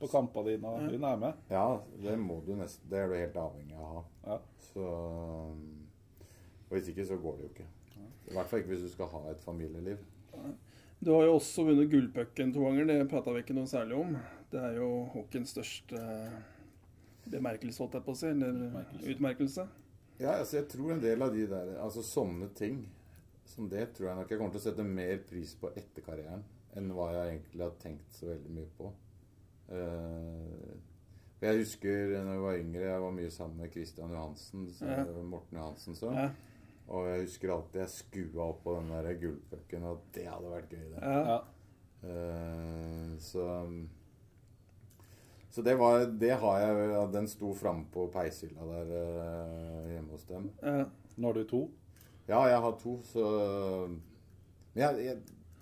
på 0.00 0.08
kampene 0.08 0.54
dine, 0.54 0.70
hun 0.88 1.04
er 1.08 1.18
med. 1.20 1.42
Ja, 1.52 1.66
det 2.00 2.14
må 2.20 2.38
du 2.44 2.54
nesten 2.56 2.88
Det 2.88 3.00
er 3.00 3.10
du 3.10 3.16
helt 3.16 3.36
avhengig 3.40 3.76
av 3.76 3.84
å 3.84 3.90
ha. 3.92 4.04
Ja. 4.30 4.38
Så 4.70 4.86
Og 6.66 6.72
hvis 6.74 6.88
ikke, 6.90 7.04
så 7.06 7.18
går 7.20 7.36
det 7.36 7.44
jo 7.46 7.50
ikke. 7.52 7.68
I 8.26 8.34
hvert 8.34 8.48
fall 8.50 8.62
ikke 8.62 8.72
hvis 8.72 8.88
du 8.88 8.90
skal 8.94 9.12
ha 9.12 9.20
et 9.30 9.44
familieliv. 9.44 10.00
Du 11.04 11.12
har 11.12 11.28
jo 11.28 11.36
også 11.36 11.66
vunnet 11.68 11.92
gullpucken 11.92 12.52
to 12.54 12.64
ganger. 12.64 12.88
Det 12.88 12.98
prata 13.12 13.36
vi 13.36 13.44
ikke 13.44 13.54
noe 13.54 13.70
særlig 13.70 14.00
om. 14.00 14.16
Det 14.50 14.64
er 14.70 14.80
jo 14.80 14.90
hockeyens 15.12 15.52
største 15.52 16.00
bemerkelse, 17.30 17.82
holdt 17.84 18.00
jeg 18.00 18.06
på 18.08 18.16
å 18.16 18.18
si. 18.18 18.32
Eller 18.32 19.12
utmerkelse. 19.12 19.68
Ja, 20.18 20.38
altså 20.40 20.62
jeg 20.62 20.70
tror 20.72 20.96
en 20.96 21.04
del 21.04 21.20
av 21.20 21.34
de 21.34 21.42
der 21.50 21.74
Altså 21.76 22.00
sånne 22.00 22.48
ting 22.56 22.86
som 23.46 23.68
det 23.68 23.90
tror 23.94 24.08
jeg 24.08 24.18
nok 24.18 24.30
jeg 24.32 24.40
kommer 24.40 24.54
til 24.54 24.62
å 24.62 24.64
sette 24.64 24.86
mer 24.88 25.18
pris 25.28 25.52
på 25.60 25.68
etter 25.76 26.02
karrieren 26.02 26.40
enn 26.76 26.92
hva 26.94 27.10
jeg 27.14 27.34
egentlig 27.34 27.64
har 27.64 27.78
tenkt 27.82 28.18
så 28.18 28.30
veldig 28.30 28.52
mye 28.56 28.70
på. 28.78 28.90
Eh, 29.76 30.74
jeg 31.40 31.60
husker 31.60 32.12
da 32.14 32.22
jeg 32.24 32.42
var 32.42 32.60
yngre, 32.60 32.84
jeg 32.86 33.02
var 33.02 33.16
mye 33.16 33.32
sammen 33.32 33.60
med 33.60 33.72
Christian 33.72 34.14
Johansen, 34.14 34.70
så, 34.72 34.86
Ja. 34.86 35.04
Morten 35.22 35.58
Johansen 35.58 35.98
så. 35.98 36.12
Ja. 36.12 36.30
Og 36.86 37.08
jeg 37.08 37.26
husker 37.26 37.52
alltid 37.52 37.80
jeg 37.80 37.90
skua 37.90 38.48
opp 38.50 38.62
på 38.64 38.76
den 38.78 38.90
der 38.94 39.20
gullpucken, 39.20 39.84
og 39.84 40.02
det 40.14 40.26
hadde 40.30 40.52
vært 40.52 40.70
gøy, 40.70 40.86
det. 40.94 41.02
Ja. 41.02 41.38
Eh, 42.06 43.18
så 43.18 43.46
så 45.56 45.62
det, 45.62 45.74
var, 45.80 46.02
det 46.20 46.34
har 46.36 46.58
jeg 46.60 46.88
ja, 46.90 47.06
Den 47.08 47.28
sto 47.32 47.54
framme 47.56 47.86
på 47.88 48.10
peishylla 48.12 48.66
der 48.68 48.90
eh, 48.92 49.92
hjemme 49.94 50.12
hos 50.12 50.26
dem. 50.28 50.50
Ja. 50.60 50.84
Nå 51.16 51.30
har 51.30 51.38
du 51.38 51.46
to. 51.48 51.60
Ja, 52.28 52.42
jeg 52.50 52.60
har 52.60 52.74
to, 52.82 52.98
så 53.08 53.22
Men 54.74 54.82
jeg, 54.82 55.04
jeg, 55.06 55.16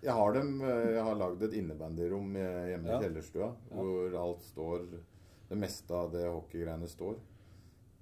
jeg 0.05 0.13
har 0.19 0.33
dem 0.37 0.51
eh, 0.63 0.91
Jeg 0.95 1.03
har 1.09 1.17
lagd 1.21 1.43
et 1.49 1.57
innebandyrom 1.59 2.35
hjemme 2.37 2.91
Ja. 2.93 2.99
i 2.99 3.03
kjellerstua, 3.07 3.51
hvor 3.73 4.17
alt 4.21 4.43
står 4.53 4.87
Det 5.51 5.59
meste 5.61 5.95
av 5.95 6.13
det 6.13 6.27
hockeygreiene 6.29 6.89
står. 6.89 7.17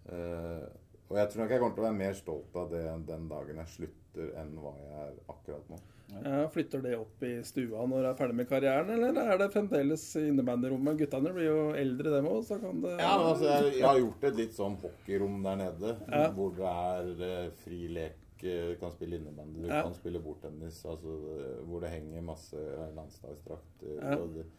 Uh, 0.08 0.66
og 1.12 1.18
jeg 1.18 1.28
tror 1.30 1.42
nok 1.44 1.50
jeg 1.52 1.60
kommer 1.62 1.74
til 1.76 1.82
å 1.84 1.86
være 1.86 1.98
mer 1.98 2.14
stolt 2.18 2.56
av 2.58 2.70
det 2.72 2.82
den 3.06 3.26
dagen 3.30 3.58
jeg 3.60 3.70
slutter, 3.76 4.30
enn 4.40 4.54
hva 4.58 4.72
jeg 4.80 4.94
er 5.04 5.12
akkurat 5.30 5.68
nå. 5.70 5.78
Ja, 6.12 6.40
Flytter 6.52 6.82
det 6.84 6.94
opp 6.98 7.22
i 7.24 7.30
stua 7.46 7.84
når 7.88 8.02
du 8.04 8.08
er 8.10 8.16
ferdig 8.18 8.36
med 8.40 8.48
karrieren, 8.50 8.90
eller 8.92 9.20
er 9.22 9.38
det 9.40 9.50
fremdeles 9.54 10.02
innebandyrommet? 10.20 10.98
Guttene 11.00 11.32
blir 11.36 11.46
jo 11.48 11.60
eldre, 11.78 12.10
dem 12.16 12.26
òg, 12.28 12.42
så 12.48 12.58
kan 12.60 12.80
det 12.84 12.96
Ja, 13.00 13.12
altså, 13.20 13.46
jeg, 13.48 13.74
jeg 13.78 13.86
har 13.86 14.00
gjort 14.02 14.26
et 14.30 14.40
litt 14.42 14.56
sånn 14.58 14.76
hockeyrom 14.82 15.38
der 15.46 15.60
nede, 15.62 15.94
Ja. 16.10 16.24
hvor 16.36 16.50
det 16.58 16.72
er 16.72 17.24
eh, 17.28 17.50
fri 17.62 17.80
lek. 17.92 18.18
Eh, 18.42 18.68
Du 18.72 18.76
kan 18.80 18.90
spille 18.92 19.16
innebandy, 19.20 19.62
du 19.62 19.68
Ja. 19.68 19.82
kan 19.82 19.94
spille 19.94 20.20
bordtennis. 20.22 20.84
Altså, 20.84 21.14
eh, 21.38 21.62
hvor 21.66 21.80
det 21.80 21.90
henger 21.90 22.22
masse 22.22 22.56
landslagsdrakt 22.96 23.82
Ja. 24.00 24.16
og 24.18 24.34
di- 24.34 24.50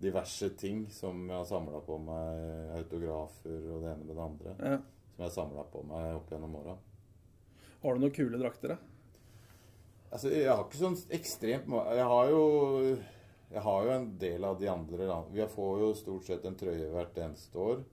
diverse 0.00 0.48
ting 0.56 0.86
som 0.90 1.26
jeg 1.28 1.36
har 1.36 1.44
samla 1.44 1.80
på 1.84 1.98
meg. 1.98 2.76
Autografer 2.78 3.70
og 3.72 3.82
det 3.82 3.90
ene 3.92 4.04
med 4.04 4.16
det 4.16 4.22
andre. 4.24 4.54
Ja. 4.58 4.76
Som 4.78 5.18
jeg 5.18 5.24
har 5.26 5.30
samla 5.30 5.64
på 5.70 5.82
meg 5.86 6.14
opp 6.16 6.30
gjennom 6.30 6.54
åra. 6.56 6.76
Har 7.82 7.94
du 7.94 8.00
noen 8.00 8.12
kule 8.12 8.38
drakter, 8.38 8.68
da? 8.68 8.76
Altså, 10.12 10.30
jeg 10.30 10.48
har 10.48 10.64
ikke 10.64 10.80
sånn 10.80 10.96
ekstremt 11.14 11.68
Jeg 11.94 12.04
har 12.04 12.28
jo 12.30 12.96
Jeg 13.52 13.62
har 13.62 13.84
jo 13.84 13.90
en 13.90 14.18
del 14.18 14.44
av 14.44 14.58
de 14.58 14.66
andre 14.68 15.24
Vi 15.32 15.46
får 15.46 15.78
jo 15.78 15.94
stort 15.94 16.24
sett 16.24 16.44
en 16.44 16.56
trøye 16.56 16.90
hvert 16.90 17.14
eneste 17.16 17.54
år. 17.54 17.84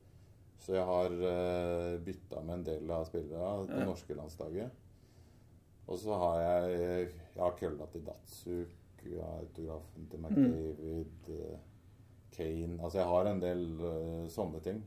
Så 0.60 0.74
jeg 0.74 0.86
har 0.86 1.12
uh, 1.12 1.98
bytta 2.00 2.42
med 2.44 2.54
en 2.56 2.64
del 2.64 2.92
av 2.92 3.06
spillerne 3.06 3.68
på 3.68 3.78
det 3.78 3.86
norske 3.86 4.16
landslaget. 4.18 4.72
Og 5.88 6.00
så 6.00 6.18
har 6.20 6.42
jeg 6.42 7.10
Jeg 7.38 7.44
har 7.44 7.58
kølla 7.60 7.86
til 7.92 8.04
Datsuk, 8.06 8.76
jeg 9.06 9.24
har 9.24 9.40
autografen 9.40 10.08
til 10.12 10.20
McDavid, 10.20 11.28
mm. 11.28 11.66
Kane 12.34 12.84
Altså 12.84 12.98
jeg 12.98 13.08
har 13.08 13.30
en 13.32 13.42
del 13.42 13.66
uh, 13.82 14.24
sånne 14.30 14.62
ting. 14.66 14.82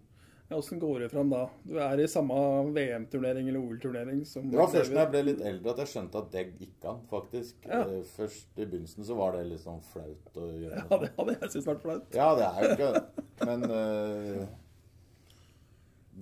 Ja, 0.51 0.57
Åssen 0.59 0.81
går 0.83 1.05
det 1.05 1.09
fram 1.13 1.31
da? 1.31 1.45
Du 1.63 1.77
er 1.79 2.01
i 2.03 2.09
samme 2.11 2.35
VM-turnering 2.75 3.49
eller 3.49 3.63
OL-turnering 3.63 4.25
som 4.27 4.49
Det 4.51 4.59
var 4.59 4.73
først 4.73 4.91
da 4.91 5.05
jeg 5.05 5.11
ble 5.13 5.21
litt 5.29 5.45
eldre 5.47 5.71
at 5.71 5.83
jeg 5.85 5.91
skjønte 5.93 6.23
at 6.25 6.33
det 6.33 6.43
gikk 6.59 6.87
an, 6.91 7.05
faktisk. 7.13 7.69
Ja. 7.71 7.85
Eh, 7.85 8.01
Først 8.17 8.59
i 8.59 8.65
begynnelsen 8.65 9.07
så 9.07 9.15
var 9.15 9.39
det 9.39 9.45
litt 9.47 9.63
sånn 9.63 9.79
flaut 9.93 10.41
å 10.43 10.49
gjøre. 10.51 10.83
Ja, 10.91 10.99
det 11.05 11.13
hadde 11.21 11.37
jeg 11.37 11.53
syntes 11.53 11.69
vært 11.71 11.85
flaut. 11.85 12.19
Ja, 12.19 12.27
det 12.41 12.49
er 12.49 12.67
jo 12.67 12.73
ikke 12.75 13.47
Men 13.47 13.63
uh, 13.71 14.43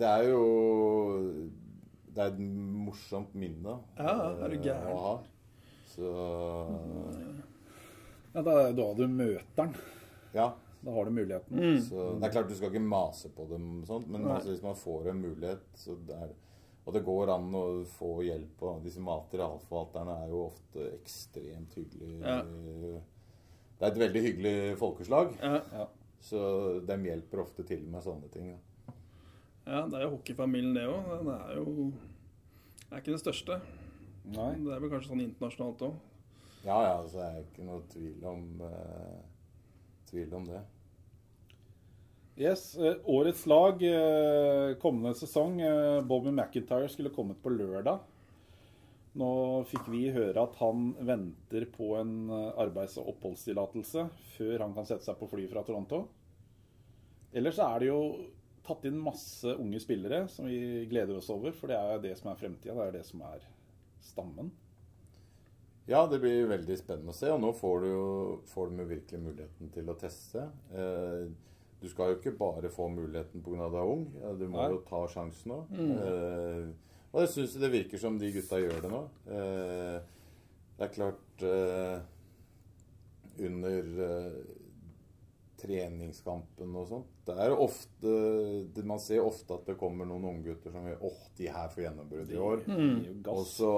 det 0.02 0.12
er 0.12 0.28
jo 0.28 0.42
Det 2.18 2.24
er 2.24 2.32
et 2.32 2.38
morsomt 2.42 3.34
minne 3.38 3.76
Ja, 3.94 4.14
er 4.42 4.48
du 4.50 4.56
eh, 4.56 4.62
gæren? 4.64 4.88
å 4.90 5.02
ha. 5.04 5.12
Så 5.86 6.08
Ja, 8.34 8.42
da 8.42 8.54
er 8.60 8.72
det 8.72 8.76
da 8.80 8.88
du 8.98 9.04
møter 9.10 9.54
den. 9.62 9.76
ja. 10.34 10.48
Da 10.78 10.92
har 10.94 11.08
du 11.08 11.10
muligheten. 11.10 11.58
Mm. 11.58 11.78
Så 11.82 12.02
det 12.20 12.28
er 12.28 12.32
klart 12.36 12.48
du 12.48 12.54
skal 12.54 12.70
ikke 12.70 12.84
mase 12.86 13.28
på 13.34 13.48
dem, 13.50 13.80
sånt, 13.84 14.06
men 14.14 14.22
altså, 14.30 14.52
hvis 14.52 14.60
man 14.62 14.76
får 14.78 15.08
en 15.10 15.22
mulighet 15.24 15.64
så 15.74 15.96
det 16.06 16.14
er, 16.14 16.28
Og 16.86 16.94
det 16.94 17.02
går 17.04 17.28
an 17.34 17.48
å 17.58 17.62
få 17.98 18.22
hjelp. 18.24 18.62
Og 18.62 18.84
disse 18.84 19.02
materialforvalterne 19.04 20.14
er 20.22 20.30
jo 20.30 20.44
ofte 20.46 20.86
ekstremt 21.02 21.74
hyggelige. 21.76 22.22
Ja. 22.22 22.38
Det 23.78 23.82
er 23.82 23.90
et 23.90 23.98
veldig 24.04 24.22
hyggelig 24.24 24.54
folkeslag, 24.78 25.34
Ja. 25.42 25.58
Ja. 25.72 25.86
så 26.20 26.40
de 26.86 26.96
hjelper 27.10 27.42
ofte 27.42 27.66
til 27.66 27.82
med 27.90 28.02
sånne 28.06 28.30
ting. 28.32 28.54
Da. 28.54 28.58
Ja, 29.68 29.82
det 29.84 29.98
er 29.98 30.06
jo 30.06 30.14
hockeyfamilien, 30.16 30.74
det 30.76 30.86
òg. 30.88 31.10
Den 31.12 31.28
er 31.34 31.56
jo 31.58 31.90
Det 32.80 32.94
er 32.94 33.02
ikke 33.02 33.12
den 33.12 33.20
største. 33.20 33.58
Nei. 34.32 34.52
Det 34.56 34.72
er 34.72 34.80
vel 34.82 34.92
kanskje 34.92 35.12
sånn 35.12 35.24
internasjonalt 35.24 35.84
òg. 35.88 35.98
Ja, 36.64 36.78
ja, 36.82 36.96
så 37.08 37.20
er 37.22 37.36
det 37.36 37.44
ikke 37.46 37.66
noe 37.68 37.84
tvil 37.92 38.24
om, 38.28 38.44
uh, 38.64 39.20
tvil 40.10 40.34
om 40.40 40.48
det. 40.48 40.60
Yes, 42.38 42.76
eh, 42.78 43.00
Årets 43.10 43.40
lag 43.50 43.80
eh, 43.82 44.76
kommende 44.78 45.10
sesong. 45.18 45.56
Bobby 46.06 46.30
McIntyre 46.30 46.86
skulle 46.92 47.10
kommet 47.10 47.40
på 47.42 47.50
lørdag. 47.50 48.04
Nå 49.18 49.30
fikk 49.66 49.88
vi 49.90 50.04
høre 50.14 50.44
at 50.44 50.54
han 50.60 50.92
venter 51.02 51.66
på 51.74 51.96
en 51.98 52.30
arbeids- 52.30 52.94
og 53.02 53.10
oppholdstillatelse 53.16 54.04
før 54.36 54.62
han 54.62 54.76
kan 54.76 54.86
sette 54.86 55.08
seg 55.08 55.18
på 55.18 55.26
flyet 55.32 55.50
fra 55.50 55.64
Toronto. 55.66 56.04
Ellers 57.34 57.58
er 57.58 57.82
det 57.82 57.90
jo 57.90 57.98
tatt 58.66 58.86
inn 58.88 58.98
masse 59.00 59.54
unge 59.58 59.80
spillere 59.82 60.24
som 60.32 60.48
vi 60.48 60.86
gleder 60.90 61.18
oss 61.18 61.30
over, 61.34 61.52
for 61.56 61.70
det 61.70 61.78
er 61.78 62.00
det 62.02 62.14
som 62.18 62.32
er 62.32 62.40
fremtida. 62.40 62.74
Det 62.76 62.86
er 62.88 62.96
det 62.98 63.04
som 63.08 63.22
er 63.28 63.44
stammen. 64.04 64.50
Ja, 65.88 66.02
det 66.06 66.18
blir 66.20 66.50
veldig 66.50 66.76
spennende 66.76 67.14
å 67.14 67.16
se. 67.16 67.30
Og 67.32 67.40
nå 67.40 67.52
får 67.56 67.84
du 67.84 67.86
jo 67.88 68.08
får 68.50 68.72
du 68.74 68.82
virkelig 68.90 69.20
muligheten 69.24 69.70
til 69.72 69.88
å 69.88 69.96
teste. 69.96 70.44
Eh, 70.72 71.30
du 71.80 71.86
skal 71.88 72.12
jo 72.12 72.18
ikke 72.18 72.34
bare 72.36 72.68
få 72.74 72.90
muligheten 72.92 73.42
pga. 73.44 73.64
at 73.64 73.72
du 73.72 73.78
er 73.78 73.94
ung. 73.94 74.04
Du 74.38 74.46
må 74.48 74.60
Nei. 74.60 74.68
jo 74.74 74.82
ta 74.88 75.00
sjansen 75.08 75.54
òg. 75.54 75.72
Mm. 75.72 76.74
og 77.12 77.20
jeg 77.22 77.32
syns 77.32 77.56
det 77.62 77.72
virker 77.72 77.98
som 78.02 78.18
de 78.18 78.32
gutta 78.34 78.60
gjør 78.60 78.82
det 78.84 78.90
nå. 78.92 79.02
Eh, 79.32 79.98
det 80.78 80.86
er 80.86 80.94
klart 80.94 81.42
eh, 81.42 81.98
Under 83.48 83.88
eh, 84.04 84.57
treningskampen 85.58 86.74
og 86.78 86.86
sånt. 86.88 87.10
Det 87.26 87.34
er 87.36 87.54
ofte 87.54 88.12
det, 88.74 88.84
Man 88.86 89.00
ser 89.02 89.24
ofte 89.26 89.54
at 89.58 89.66
det 89.66 89.76
kommer 89.80 90.06
noen 90.08 90.24
unggutter 90.30 90.72
som 90.74 90.86
gjør 90.86 91.02
åh, 91.08 91.18
de 91.38 91.48
her 91.50 91.68
får 91.72 91.84
gjennombrudd 91.84 92.30
i 92.32 92.38
år. 92.38 92.62
Mm. 92.68 93.22
Og 93.34 93.44
så 93.46 93.72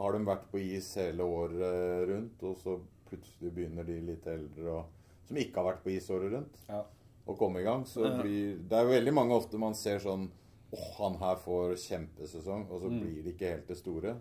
har 0.00 0.12
de 0.16 0.24
vært 0.24 0.46
på 0.52 0.60
is 0.62 0.88
hele 1.00 1.26
året 1.26 2.08
rundt, 2.08 2.42
og 2.46 2.56
så 2.62 2.76
plutselig 3.10 3.52
begynner 3.56 3.84
de 3.88 3.98
litt 4.06 4.26
eldre 4.30 4.74
og, 4.78 4.84
som 5.28 5.36
ikke 5.42 5.60
har 5.60 5.72
vært 5.72 5.82
på 5.84 5.92
is 5.96 6.08
året 6.14 6.32
rundt, 6.36 6.60
Ja. 6.70 6.84
å 7.26 7.36
komme 7.36 7.60
i 7.60 7.64
gang. 7.66 7.84
Så 7.86 8.02
blir 8.22 8.56
Det 8.68 8.72
er 8.78 8.84
jo 8.86 8.94
veldig 8.94 9.14
mange 9.14 9.34
ofte 9.36 9.58
man 9.58 9.74
ser 9.74 9.98
sånn 9.98 10.28
åh, 10.72 10.90
han 10.98 11.18
her 11.18 11.36
får 11.36 11.74
kjempesesong, 11.82 12.68
og 12.70 12.80
så 12.80 12.88
Mm. 12.90 13.00
blir 13.00 13.22
det 13.24 13.34
ikke 13.36 13.50
helt 13.50 13.66
det 13.66 13.76
store. 13.76 14.16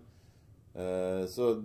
Uh, 0.76 1.26
så 1.28 1.64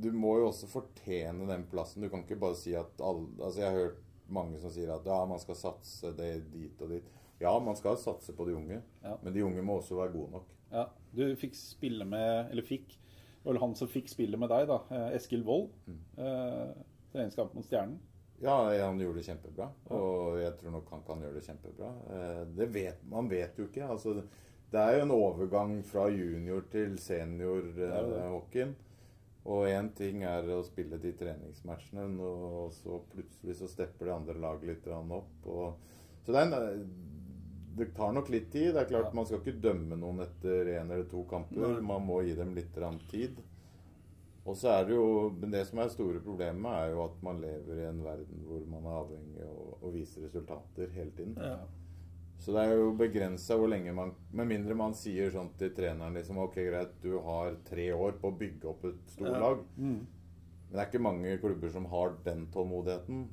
du 0.00 0.10
må 0.12 0.36
jo 0.40 0.48
også 0.50 0.66
fortjene 0.68 1.46
den 1.48 1.64
plassen. 1.70 2.02
Du 2.02 2.08
kan 2.12 2.22
ikke 2.24 2.38
bare 2.40 2.56
si 2.58 2.74
at 2.76 3.00
alle 3.00 3.26
Altså, 3.42 3.60
jeg 3.60 3.70
har 3.70 3.78
hørt 3.80 4.02
mange 4.28 4.58
som 4.60 4.70
sier 4.74 4.90
at 4.94 5.04
ja, 5.06 5.20
man 5.30 5.38
skal 5.38 5.54
satse 5.54 6.10
det 6.18 6.50
dit 6.52 6.82
og 6.82 6.90
dit. 6.90 7.04
Ja, 7.40 7.58
man 7.60 7.76
skal 7.76 7.96
satse 8.00 8.32
på 8.36 8.46
de 8.48 8.54
unge, 8.56 8.82
Ja. 9.04 9.16
men 9.22 9.32
de 9.34 9.42
unge 9.44 9.62
må 9.62 9.76
også 9.80 9.94
være 9.96 10.12
gode 10.12 10.30
nok. 10.32 10.46
Ja, 10.72 10.86
du 11.14 11.22
fikk 11.36 11.54
spille 11.54 12.04
med 12.04 12.50
Eller 12.50 12.62
fikk 12.66 12.96
Eller 13.46 13.60
han 13.60 13.74
som 13.78 13.86
fikk 13.88 14.08
spille 14.10 14.36
med 14.36 14.48
deg, 14.50 14.66
da. 14.66 14.80
eh, 14.90 15.14
Eskil 15.16 15.44
Wold. 15.46 15.68
Eh, 16.18 16.72
treningskamp 17.12 17.54
mot 17.54 17.64
Stjernen. 17.64 17.98
Ja, 18.42 18.56
han 18.84 18.98
gjorde 18.98 19.20
det 19.22 19.28
kjempebra. 19.28 19.68
Og 19.94 20.40
jeg 20.42 20.56
tror 20.58 20.72
nok 20.74 20.90
han 20.90 21.04
kan 21.06 21.20
gjøre 21.22 21.34
det 21.38 21.44
kjempebra. 21.46 21.92
Eh, 22.10 22.44
Det 22.56 22.66
vet, 22.74 23.04
man 23.08 23.28
vet 23.30 23.56
jo 23.56 23.64
ikke. 23.68 23.86
Altså, 23.88 24.16
det 24.72 24.80
er 24.80 24.96
jo 24.98 25.02
en 25.06 25.10
overgang 25.14 25.78
fra 25.86 26.08
junior 26.10 26.60
til 26.72 26.98
senior 26.98 27.62
seniorhockeyen. 27.76 28.74
Og 29.46 29.68
én 29.70 29.92
ting 29.94 30.24
er 30.26 30.48
å 30.50 30.62
spille 30.66 30.98
de 30.98 31.12
treningsmatchene, 31.14 32.06
og 32.18 32.72
så 32.74 32.98
plutselig 33.12 33.54
så 33.60 33.68
stepper 33.70 34.08
det 34.08 34.14
andre 34.16 34.40
laget 34.42 34.72
litt 34.72 34.88
opp. 34.90 35.46
Og, 35.46 35.92
så 36.26 36.34
det, 36.34 36.42
en, 36.42 36.86
det 37.78 37.92
tar 37.94 38.16
nok 38.16 38.30
litt 38.34 38.48
tid. 38.50 38.72
Det 38.74 38.82
er 38.82 38.90
klart. 38.90 39.14
Man 39.14 39.28
skal 39.28 39.42
ikke 39.42 39.60
dømme 39.68 39.98
noen 40.00 40.24
etter 40.26 40.72
én 40.74 40.90
eller 40.90 41.06
to 41.10 41.22
kamper. 41.30 41.78
Man 41.78 42.08
må 42.08 42.22
gi 42.26 42.34
dem 42.38 42.56
litt 42.58 42.74
tid. 43.10 43.38
Og 44.46 44.54
så 44.54 44.76
er 44.76 44.84
det 44.86 44.94
jo 44.94 45.06
Men 45.40 45.50
det 45.50 45.64
som 45.66 45.80
er 45.82 45.88
store 45.90 46.20
problemet, 46.22 46.70
er 46.70 46.92
jo 46.94 47.02
at 47.06 47.22
man 47.26 47.40
lever 47.42 47.82
i 47.82 47.88
en 47.88 48.02
verden 48.04 48.44
hvor 48.46 48.62
man 48.70 48.86
er 48.86 49.00
avhengig 49.00 49.46
av 49.46 49.86
å 49.86 49.94
vise 49.94 50.22
resultater 50.22 50.90
hele 50.94 51.14
tiden. 51.18 51.38
Ja. 51.38 51.58
Så 52.38 52.52
det 52.52 52.62
er 52.66 52.74
jo 52.76 52.90
begrensa 52.98 53.56
hvor 53.56 53.70
lenge 53.72 53.94
man 53.96 54.10
Med 54.36 54.46
mindre 54.50 54.74
man 54.76 54.92
sier 54.94 55.30
sånn 55.32 55.48
til 55.58 55.70
treneren 55.74 56.14
liksom 56.18 56.38
Ok, 56.44 56.58
greit, 56.68 56.92
du 57.02 57.16
har 57.24 57.56
tre 57.66 57.88
år 57.96 58.18
på 58.20 58.28
å 58.30 58.36
bygge 58.38 58.68
opp 58.70 58.84
et 58.90 59.00
storlag. 59.14 59.64
Men 59.78 60.06
det 60.70 60.82
er 60.82 60.88
ikke 60.90 61.02
mange 61.02 61.38
klubber 61.40 61.70
som 61.72 61.86
har 61.90 62.16
den 62.26 62.46
tålmodigheten. 62.52 63.26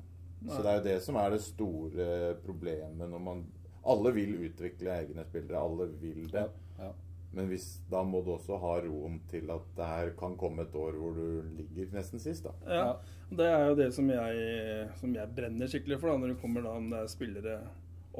Så 0.48 0.62
det 0.62 0.70
er 0.70 0.78
jo 0.78 0.84
det 0.88 0.98
som 1.04 1.16
er 1.20 1.30
det 1.34 1.42
store 1.44 2.34
problemet 2.44 3.08
når 3.10 3.22
man 3.30 3.44
Alle 3.84 4.12
vil 4.16 4.38
utvikle 4.48 4.94
egne 5.02 5.24
spillere. 5.28 5.60
Alle 5.60 5.90
vil 6.00 6.24
det. 6.32 6.46
Ja. 6.78 6.92
Men 7.34 7.48
hvis, 7.50 7.66
da 7.90 8.02
må 8.06 8.22
du 8.24 8.30
også 8.32 8.56
ha 8.62 8.76
roen 8.84 9.18
til 9.28 9.50
at 9.50 9.64
det 9.76 9.86
her 9.90 10.10
kan 10.18 10.36
komme 10.38 10.62
et 10.62 10.76
år 10.78 10.94
hvor 10.96 11.16
du 11.18 11.42
ligger 11.58 11.96
nesten 11.98 12.22
sist, 12.22 12.46
da. 12.46 12.52
Ja, 12.70 12.92
Det 13.34 13.48
er 13.50 13.64
jo 13.68 13.74
det 13.74 13.88
som 13.96 14.08
jeg, 14.08 14.88
som 15.00 15.14
jeg 15.16 15.34
brenner 15.34 15.66
skikkelig 15.70 15.98
for, 16.00 16.12
da, 16.12 16.20
når 16.22 16.32
det 16.32 16.40
kommer 16.40 16.62
da, 16.62 16.76
om 16.78 16.86
det 16.92 17.00
er 17.00 17.10
spillere 17.10 17.56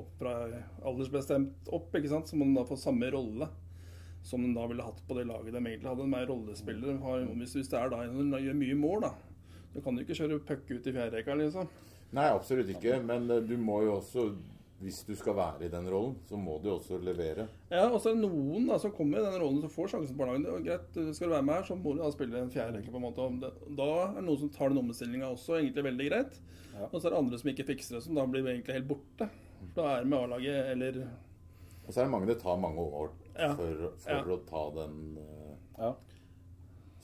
opp 0.00 0.24
aldersbestemt 0.24 1.68
opp, 1.74 1.94
ikke 1.94 2.10
sant? 2.10 2.30
så 2.30 2.38
må 2.38 2.48
de 2.48 2.56
da 2.58 2.66
få 2.68 2.78
samme 2.80 3.10
rolle 3.14 3.48
som 4.24 4.42
de 4.42 4.54
da 4.56 4.64
ville 4.66 4.82
hatt 4.82 5.02
på 5.06 5.16
det 5.18 5.26
laget 5.28 5.52
de 5.52 5.60
egentlig 5.60 5.90
hadde. 5.90 6.06
De 6.08 6.16
er 6.16 6.30
rollespillere. 6.30 7.26
Hvis, 7.36 7.58
hvis 7.58 7.68
det 7.68 7.76
er 7.80 7.90
da 7.92 8.00
en 8.06 8.16
som 8.16 8.32
gjør 8.40 8.56
mye 8.56 8.78
mål, 8.80 9.04
da, 9.04 9.10
så 9.74 9.82
kan 9.84 9.96
du 9.96 10.00
ikke 10.04 10.16
kjøre 10.16 10.40
puck 10.48 10.70
ut 10.70 10.88
i 10.88 10.94
fjerderekka, 10.96 11.36
liksom. 11.42 11.68
Nei, 12.14 12.30
absolutt 12.30 12.72
ikke. 12.72 13.00
Men 13.04 13.28
eh, 13.30 13.44
du 13.44 13.56
må 13.60 13.82
jo 13.84 13.98
også 13.98 14.32
Hvis 14.84 14.98
du 15.06 15.14
skal 15.16 15.36
være 15.38 15.64
i 15.64 15.70
den 15.72 15.86
rollen, 15.88 16.16
så 16.28 16.36
må 16.36 16.56
du 16.60 16.66
jo 16.68 16.74
også 16.74 16.98
levere. 17.00 17.46
Ja, 17.70 17.86
og 17.86 18.00
så 18.02 18.10
er 18.10 18.18
det 18.18 18.26
noen 18.26 18.66
da, 18.68 18.76
som 18.82 18.92
kommer 18.92 19.20
i 19.20 19.24
den 19.24 19.38
rollen 19.40 19.62
som 19.62 19.70
får 19.72 19.92
sjansen 19.92 20.18
på. 20.18 20.26
Det 20.26 20.50
er 20.50 20.64
Greit, 20.66 20.98
skal 21.16 21.30
du 21.30 21.32
være 21.32 21.46
med 21.46 21.54
her, 21.54 21.68
så 21.68 21.76
må 21.78 21.94
du 21.94 22.02
da 22.02 22.10
spille 22.12 22.42
en 22.42 22.52
fjerderekke, 22.52 22.92
på 22.92 23.00
en 23.00 23.06
måte. 23.06 23.52
Da 23.78 23.86
er 24.02 24.18
det 24.18 24.26
noen 24.26 24.42
som 24.42 24.50
tar 24.52 24.74
den 24.74 24.82
omstillinga 24.82 25.30
også, 25.30 25.56
egentlig 25.60 25.86
veldig 25.86 26.08
greit. 26.10 26.36
Ja. 26.74 26.90
Og 26.90 26.98
så 26.98 27.06
er 27.06 27.14
det 27.14 27.22
andre 27.22 27.40
som 27.40 27.52
ikke 27.54 27.68
fikser 27.70 27.96
det, 27.96 28.02
som 28.04 28.18
da 28.18 28.26
blir 28.28 28.44
egentlig 28.50 28.76
helt 28.76 28.90
borte. 28.90 29.30
Da 29.74 29.98
er 29.98 30.04
med 30.04 30.18
A-laget 30.18 30.72
eller 30.72 30.98
Og 31.86 31.92
så 31.92 32.00
er 32.00 32.04
det 32.06 32.12
mange 32.14 32.26
det 32.30 32.38
tar 32.40 32.56
mange 32.60 32.80
år 32.80 33.10
Ja. 33.36 33.54
for, 33.54 33.90
for 33.98 34.10
Ja. 34.12 34.22
å 34.36 34.38
ta 34.48 34.64
den 34.80 35.18
eh, 35.18 35.56
Ja. 35.78 35.94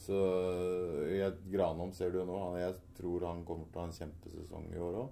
Så 0.01 0.17
jeg, 1.13 1.33
Granholm 1.53 1.93
ser 1.93 2.11
du 2.11 2.19
jo 2.23 2.25
nå. 2.29 2.37
Han, 2.41 2.59
jeg 2.61 2.75
tror 2.97 3.27
han 3.29 3.43
kommer 3.45 3.67
til 3.69 3.81
å 3.81 3.83
ha 3.85 3.89
en 3.91 3.97
kjempesesong 3.99 4.71
i 4.73 4.79
år 4.81 4.95
òg. 5.03 5.11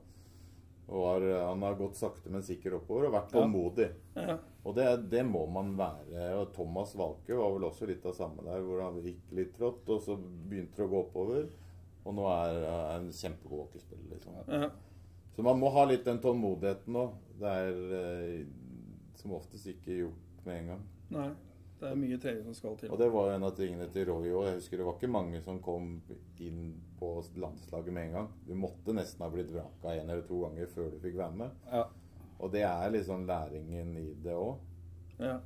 Og 0.89 1.03
har, 1.05 1.27
han 1.51 1.61
har 1.67 1.75
gått 1.77 1.99
sakte, 1.99 2.31
men 2.33 2.41
sikkert 2.47 2.79
oppover 2.79 3.09
og 3.11 3.13
vært 3.19 3.35
Ja. 3.35 3.41
tålmodig. 3.43 3.91
ja. 4.17 4.39
Og 4.65 4.75
det, 4.75 4.87
det 5.11 5.23
må 5.27 5.47
man 5.51 5.75
være. 5.77 6.33
Og 6.41 6.53
Thomas 6.57 6.95
Walke 6.97 7.37
var 7.37 7.53
vel 7.55 7.69
også 7.69 7.87
litt 7.89 8.05
av 8.09 8.15
samme 8.17 8.43
der, 8.45 8.61
hvor 8.65 8.81
han 8.83 8.97
gikk 9.05 9.21
litt 9.37 9.55
trått, 9.57 9.85
og 9.89 10.01
så 10.05 10.17
begynte 10.17 10.77
det 10.81 10.87
å 10.89 10.91
gå 10.93 11.03
oppover. 11.05 11.47
Og 12.07 12.15
nå 12.17 12.25
er 12.33 12.65
han 12.65 13.05
en 13.05 13.13
kjempegod 13.13 13.67
hockeyspiller, 13.67 14.17
liksom. 14.17 14.35
ja. 14.49 14.71
Så 15.39 15.43
man 15.47 15.61
må 15.61 15.69
ha 15.71 15.85
litt 15.87 16.03
den 16.03 16.19
tålmodigheten 16.19 16.97
nå. 16.97 17.03
Det 17.39 17.51
er 17.61 17.77
eh, 17.95 18.39
som 19.21 19.37
oftest 19.37 19.69
ikke 19.71 20.01
gjort 20.01 20.41
med 20.49 20.57
en 20.57 20.73
gang. 20.73 20.81
Nei. 21.15 21.29
Det 21.79 21.87
er 21.93 22.01
mye 22.01 22.19
trening 22.19 22.49
som 22.49 22.57
skal 22.59 22.75
til. 22.81 22.91
Og 22.91 22.99
det 22.99 23.07
var 23.15 23.29
jo 23.29 23.37
en 23.37 23.47
av 23.47 23.53
tingene 23.55 23.87
til 23.95 24.09
Roy 24.09 24.33
òg. 24.33 24.49
Jeg 24.49 24.57
husker 24.57 24.83
det 24.83 24.89
var 24.89 24.97
ikke 24.99 25.13
mange 25.15 25.45
som 25.47 25.61
kom 25.63 25.93
inn 26.43 26.73
på 26.99 27.13
landslaget 27.39 27.95
med 27.95 28.09
en 28.09 28.19
gang. 28.19 28.29
Du 28.49 28.53
måtte 28.59 28.97
nesten 28.99 29.23
ha 29.23 29.31
blitt 29.31 29.55
vraka 29.55 29.95
en 29.95 30.11
eller 30.11 30.27
to 30.27 30.43
ganger 30.43 30.75
før 30.75 30.91
du 30.91 30.99
fikk 31.07 31.21
være 31.23 31.39
med. 31.45 31.63
ja. 31.71 31.87
Og 32.43 32.53
det 32.55 32.67
er 32.67 32.91
liksom 32.99 33.25
læringen 33.31 33.95
i 33.99 34.09
det 34.27 34.35
òg. 34.35 34.59
Ja. 35.23 35.39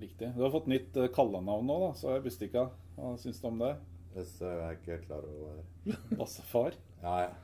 Riktig. 0.00 0.34
Du 0.36 0.44
har 0.44 0.52
fått 0.52 0.68
nytt 0.68 0.96
eh, 0.96 1.08
kallenavn 1.16 1.72
nå, 1.72 1.80
da, 1.86 1.90
så 1.96 2.18
jeg 2.18 2.28
visste 2.28 2.52
ikke 2.52 2.68
hva 3.00 3.16
syns 3.16 3.40
du 3.40 3.48
om 3.48 3.64
det? 3.64 3.74
Det 4.12 4.28
er 4.44 4.62
jeg 4.66 4.78
ikke 4.78 4.92
helt 4.98 5.08
klar 5.08 5.28
over 5.32 5.56
det 5.56 5.92
er. 5.96 6.16
Bassefar? 6.20 6.76
Ja, 7.00 7.20
ja. 7.30 7.36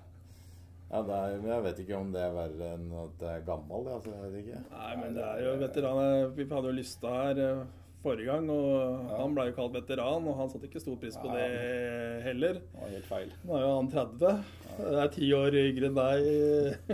Ja 0.95 1.01
er, 1.19 1.39
men 1.43 1.51
jeg 1.51 1.63
vet 1.65 1.79
ikke 1.85 1.97
om 1.99 2.11
det 2.15 2.21
er 2.23 2.35
verre 2.37 2.67
enn 2.77 2.91
at 3.05 3.15
det 3.21 3.31
er 3.33 3.47
gammel. 3.47 3.89
Altså, 3.97 4.13
jeg 4.15 4.29
vet 4.31 4.45
ikke. 4.45 4.61
Nei, 4.75 4.93
men 5.01 5.17
det 5.17 5.25
er 5.27 5.41
jo 5.49 5.55
veteraner. 5.65 6.29
Vi 6.37 6.47
hadde 6.53 6.71
jo 6.71 6.77
lista 6.77 7.15
her 7.17 7.41
eh, 7.43 7.63
forrige 8.05 8.29
gang, 8.29 8.51
og 8.53 9.09
han 9.19 9.35
ble 9.35 9.47
jo 9.49 9.55
kalt 9.57 9.75
veteran, 9.79 10.27
og 10.29 10.37
han 10.39 10.51
satte 10.53 10.69
ikke 10.69 10.83
stor 10.85 10.99
pris 11.01 11.17
på 11.19 11.31
Ja. 11.33 11.39
det 11.41 12.23
heller. 12.29 12.59
Det 12.61 12.83
var 12.83 12.93
helt 12.95 13.09
feil. 13.11 13.33
Nå 13.49 13.57
er 13.59 13.65
jo 13.65 13.73
han 13.79 13.89
30. 13.95 14.35
Det 14.75 14.99
er 15.05 15.11
ti 15.15 15.31
år 15.39 15.57
yngre 15.65 15.91
enn 15.91 15.99
deg. 15.99 16.29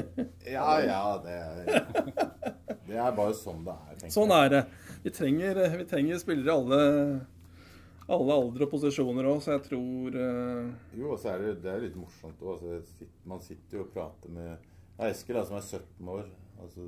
Ja, 0.57 0.71
ja, 0.83 1.03
det 1.25 1.35
er, 1.37 1.85
det 2.89 2.97
er 2.99 3.13
bare 3.15 3.35
sånn 3.37 3.61
det 3.67 3.75
er. 3.77 4.09
Sånn 4.11 4.33
er 4.35 4.49
det. 4.55 4.63
Vi 5.05 5.13
trenger, 5.15 5.61
vi 5.79 5.85
trenger 5.89 6.19
spillere 6.21 6.57
alle, 6.57 6.81
alle 8.11 8.37
aldre 8.43 8.67
og 8.67 8.71
posisjoner 8.73 9.29
òg, 9.31 9.41
så 9.45 9.53
jeg 9.57 9.63
tror 9.69 10.17
uh... 10.19 10.71
Jo, 10.99 11.13
og 11.15 11.19
så 11.23 11.33
er 11.35 11.39
det, 11.45 11.53
det 11.65 11.73
er 11.73 11.85
litt 11.87 11.97
morsomt 11.99 12.41
òg. 12.43 12.63
Altså, 12.65 13.09
man 13.31 13.41
sitter 13.45 13.79
jo 13.81 13.85
og 13.87 13.93
prater 13.95 14.33
med 14.35 14.49
ja, 14.51 15.09
Eskil, 15.11 15.39
som 15.47 15.57
er 15.57 15.67
17 15.67 16.09
år. 16.15 16.27
Altså, 16.61 16.87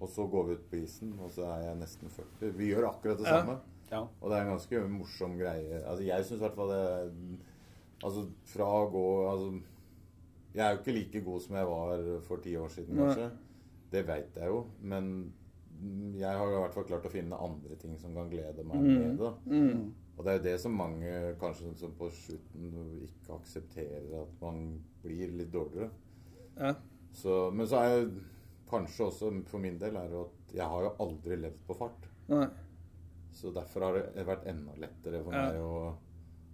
og 0.00 0.08
så 0.10 0.26
går 0.30 0.44
vi 0.48 0.56
ut 0.58 0.66
på 0.70 0.76
isen, 0.82 1.14
og 1.22 1.30
så 1.34 1.46
er 1.48 1.62
jeg 1.68 1.78
nesten 1.80 2.10
40. 2.12 2.50
Vi 2.58 2.68
gjør 2.72 2.88
akkurat 2.90 3.18
det 3.22 3.26
Ja. 3.30 3.38
samme. 3.40 3.58
Ja. 3.90 4.00
Og 4.20 4.30
det 4.30 4.36
er 4.38 4.42
en 4.46 4.52
ganske 4.56 4.80
morsom 4.88 5.38
greie. 5.38 5.80
Altså, 5.86 6.04
jeg 6.04 6.24
syns 6.24 6.40
i 6.40 6.44
hvert 6.44 6.56
fall 6.58 6.70
det 6.74 7.38
Altså, 8.04 8.24
fra 8.50 8.64
å 8.82 8.90
gå 8.92 9.02
Altså, 9.30 9.60
jeg 10.54 10.64
er 10.66 10.74
jo 10.74 10.80
ikke 10.82 10.94
like 10.98 11.20
god 11.24 11.40
som 11.40 11.56
jeg 11.56 11.66
var 11.66 12.20
for 12.26 12.36
ti 12.44 12.54
år 12.56 12.68
siden, 12.74 12.96
Nei. 12.96 13.06
kanskje. 13.06 13.30
Det 13.94 14.02
veit 14.06 14.36
jeg 14.36 14.46
jo. 14.50 14.64
Men 14.82 15.32
jeg 16.14 16.30
har 16.38 16.46
i 16.52 16.58
hvert 16.60 16.74
fall 16.74 16.84
klart 16.88 17.06
å 17.08 17.10
finne 17.12 17.38
andre 17.38 17.76
ting 17.80 17.96
som 17.98 18.14
kan 18.14 18.28
glede 18.30 18.64
meg 18.64 18.76
Mm. 18.76 18.98
med 18.98 19.18
det. 19.18 19.32
mm, 19.46 19.94
Og 20.16 20.24
det 20.24 20.30
er 20.32 20.36
jo 20.38 20.44
det 20.44 20.56
som 20.62 20.76
mange 20.78 21.12
kanskje 21.40 21.72
som 21.80 21.94
på 21.98 22.06
slutten 22.14 22.68
ikke 23.02 23.34
aksepterer, 23.34 24.04
at 24.22 24.36
man 24.42 24.60
blir 25.02 25.32
litt 25.40 25.50
dårligere. 25.54 25.90
ja. 26.60 26.74
Så, 27.14 27.50
men 27.54 27.66
så 27.70 27.78
er 27.78 27.92
jeg 27.92 28.06
kanskje 28.70 29.04
også 29.06 29.28
for 29.46 29.62
min 29.62 29.76
del 29.78 29.94
er 30.00 30.08
det 30.10 30.18
at 30.24 30.54
jeg 30.56 30.66
har 30.66 30.82
jo 30.82 30.94
aldri 31.04 31.36
levd 31.38 31.60
på 31.68 31.76
fart. 31.78 32.08
Nei. 32.26 32.48
Så 33.34 33.52
derfor 33.54 33.84
har 33.86 33.98
det 34.14 34.24
vært 34.26 34.46
enda 34.50 34.74
lettere 34.82 35.20
for 35.22 35.32
Ja. 35.34 35.44
meg 35.52 35.60
å 35.62 35.94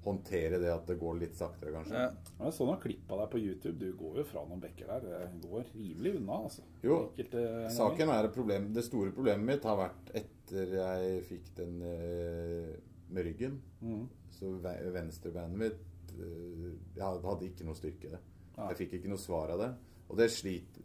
håndtere 0.04 0.58
det 0.60 0.68
at 0.72 0.86
det 0.88 0.98
går 1.00 1.16
litt 1.20 1.34
saktere, 1.36 1.72
kanskje. 1.72 1.96
Ja. 1.96 2.10
Jeg 2.44 2.52
så 2.56 2.66
noen 2.68 2.80
klipp 2.80 3.10
av 3.12 3.18
deg 3.22 3.30
på 3.34 3.40
YouTube. 3.40 3.78
Du 3.78 3.92
går 3.96 4.20
jo 4.20 4.24
fra 4.24 4.44
noen 4.48 4.60
bekker 4.60 4.86
der. 4.88 5.00
Det 5.32 5.48
går 5.48 5.64
rimelig 5.74 6.14
unna, 6.20 6.38
altså. 6.44 6.62
Jo, 6.84 6.98
Enkelte. 7.16 7.46
Saken 7.76 8.08
er 8.12 8.24
et 8.28 8.36
problem. 8.36 8.68
Det 8.76 8.84
store 8.84 9.12
problemet 9.16 9.44
mitt 9.54 9.64
har 9.68 9.76
vært 9.80 10.12
etter 10.22 10.72
jeg 10.76 11.22
fikk 11.28 11.50
den 11.56 11.80
eh, 11.84 12.76
med 13.10 13.24
ryggen. 13.26 13.60
Mm. 13.82 14.04
Så 14.30 14.52
ve- 14.62 14.90
venstrebeinet 14.94 15.58
mitt 15.58 16.12
eh, 16.14 16.72
Jeg 16.96 17.04
hadde 17.24 17.46
ikke 17.48 17.66
noe 17.66 17.78
styrke 17.78 18.08
i 18.08 18.14
det. 18.14 18.20
Jeg 18.60 18.76
fikk 18.82 18.92
ikke 18.98 19.08
noe 19.12 19.18
svar 19.22 19.50
av 19.54 19.58
det. 19.62 19.70
Og 20.10 20.16
det 20.18 20.30
sliter 20.34 20.82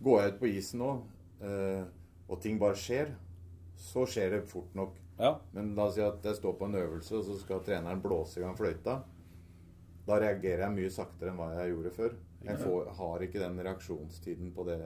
Går 0.00 0.20
jeg 0.22 0.32
ut 0.32 0.40
på 0.40 0.46
isen 0.54 0.78
nå, 0.78 0.90
eh, 1.42 1.84
og 2.28 2.40
ting 2.40 2.58
bare 2.60 2.76
skjer, 2.78 3.08
så 3.74 4.04
skjer 4.06 4.30
det 4.36 4.44
fort 4.46 4.74
nok. 4.78 4.94
Ja. 5.18 5.32
Men 5.52 5.72
la 5.74 5.88
oss 5.88 5.96
si 5.96 6.02
at 6.04 6.22
jeg 6.22 6.36
står 6.38 6.54
på 6.60 6.68
en 6.68 6.76
øvelse, 6.78 7.16
og 7.18 7.24
så 7.26 7.34
skal 7.40 7.64
treneren 7.66 8.00
blåse 8.04 8.38
i 8.38 8.44
gang 8.44 8.54
fløyta. 8.58 9.00
Da 10.06 10.18
reagerer 10.22 10.62
jeg 10.68 10.76
mye 10.76 10.90
saktere 10.94 11.32
enn 11.32 11.40
hva 11.40 11.48
jeg 11.58 11.72
gjorde 11.74 11.90
før. 11.96 12.14
Jeg 12.46 12.60
får, 12.62 12.92
har 13.00 13.24
ikke 13.26 13.40
den 13.42 13.58
reaksjonstiden 13.66 14.52
på 14.54 14.64
det. 14.68 14.78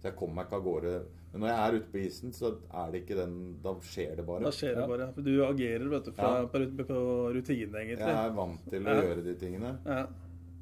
Så 0.00 0.08
jeg 0.08 0.16
kommer 0.16 0.34
meg 0.40 0.46
ikke 0.48 0.56
av 0.56 0.64
gårde. 0.64 0.92
Men 1.32 1.42
når 1.44 1.50
jeg 1.50 1.60
er 1.60 1.76
ute 1.78 1.90
på 1.92 1.98
isen, 2.00 2.32
så 2.34 2.48
er 2.72 2.90
det 2.90 3.02
ikke 3.04 3.16
den 3.20 3.34
Da 3.62 3.74
skjer 3.84 4.16
det 4.16 4.24
bare. 4.26 4.42
Da 4.48 4.50
skjer 4.56 4.74
det 4.80 4.86
bare. 4.88 5.08
For 5.14 5.22
du 5.26 5.32
agerer 5.46 5.88
vet 5.92 6.04
du, 6.08 6.12
fra, 6.16 6.30
Ja. 6.40 6.46
på, 6.46 6.62
på 6.88 7.00
rutine, 7.36 7.82
egentlig. 7.82 7.98
Jeg 8.00 8.16
er 8.24 8.32
vant 8.38 8.64
til 8.72 8.82
å 8.88 8.94
Ja. 8.96 9.02
gjøre 9.04 9.24
de 9.24 9.34
tingene. 9.34 9.72
Ja. 9.86 10.06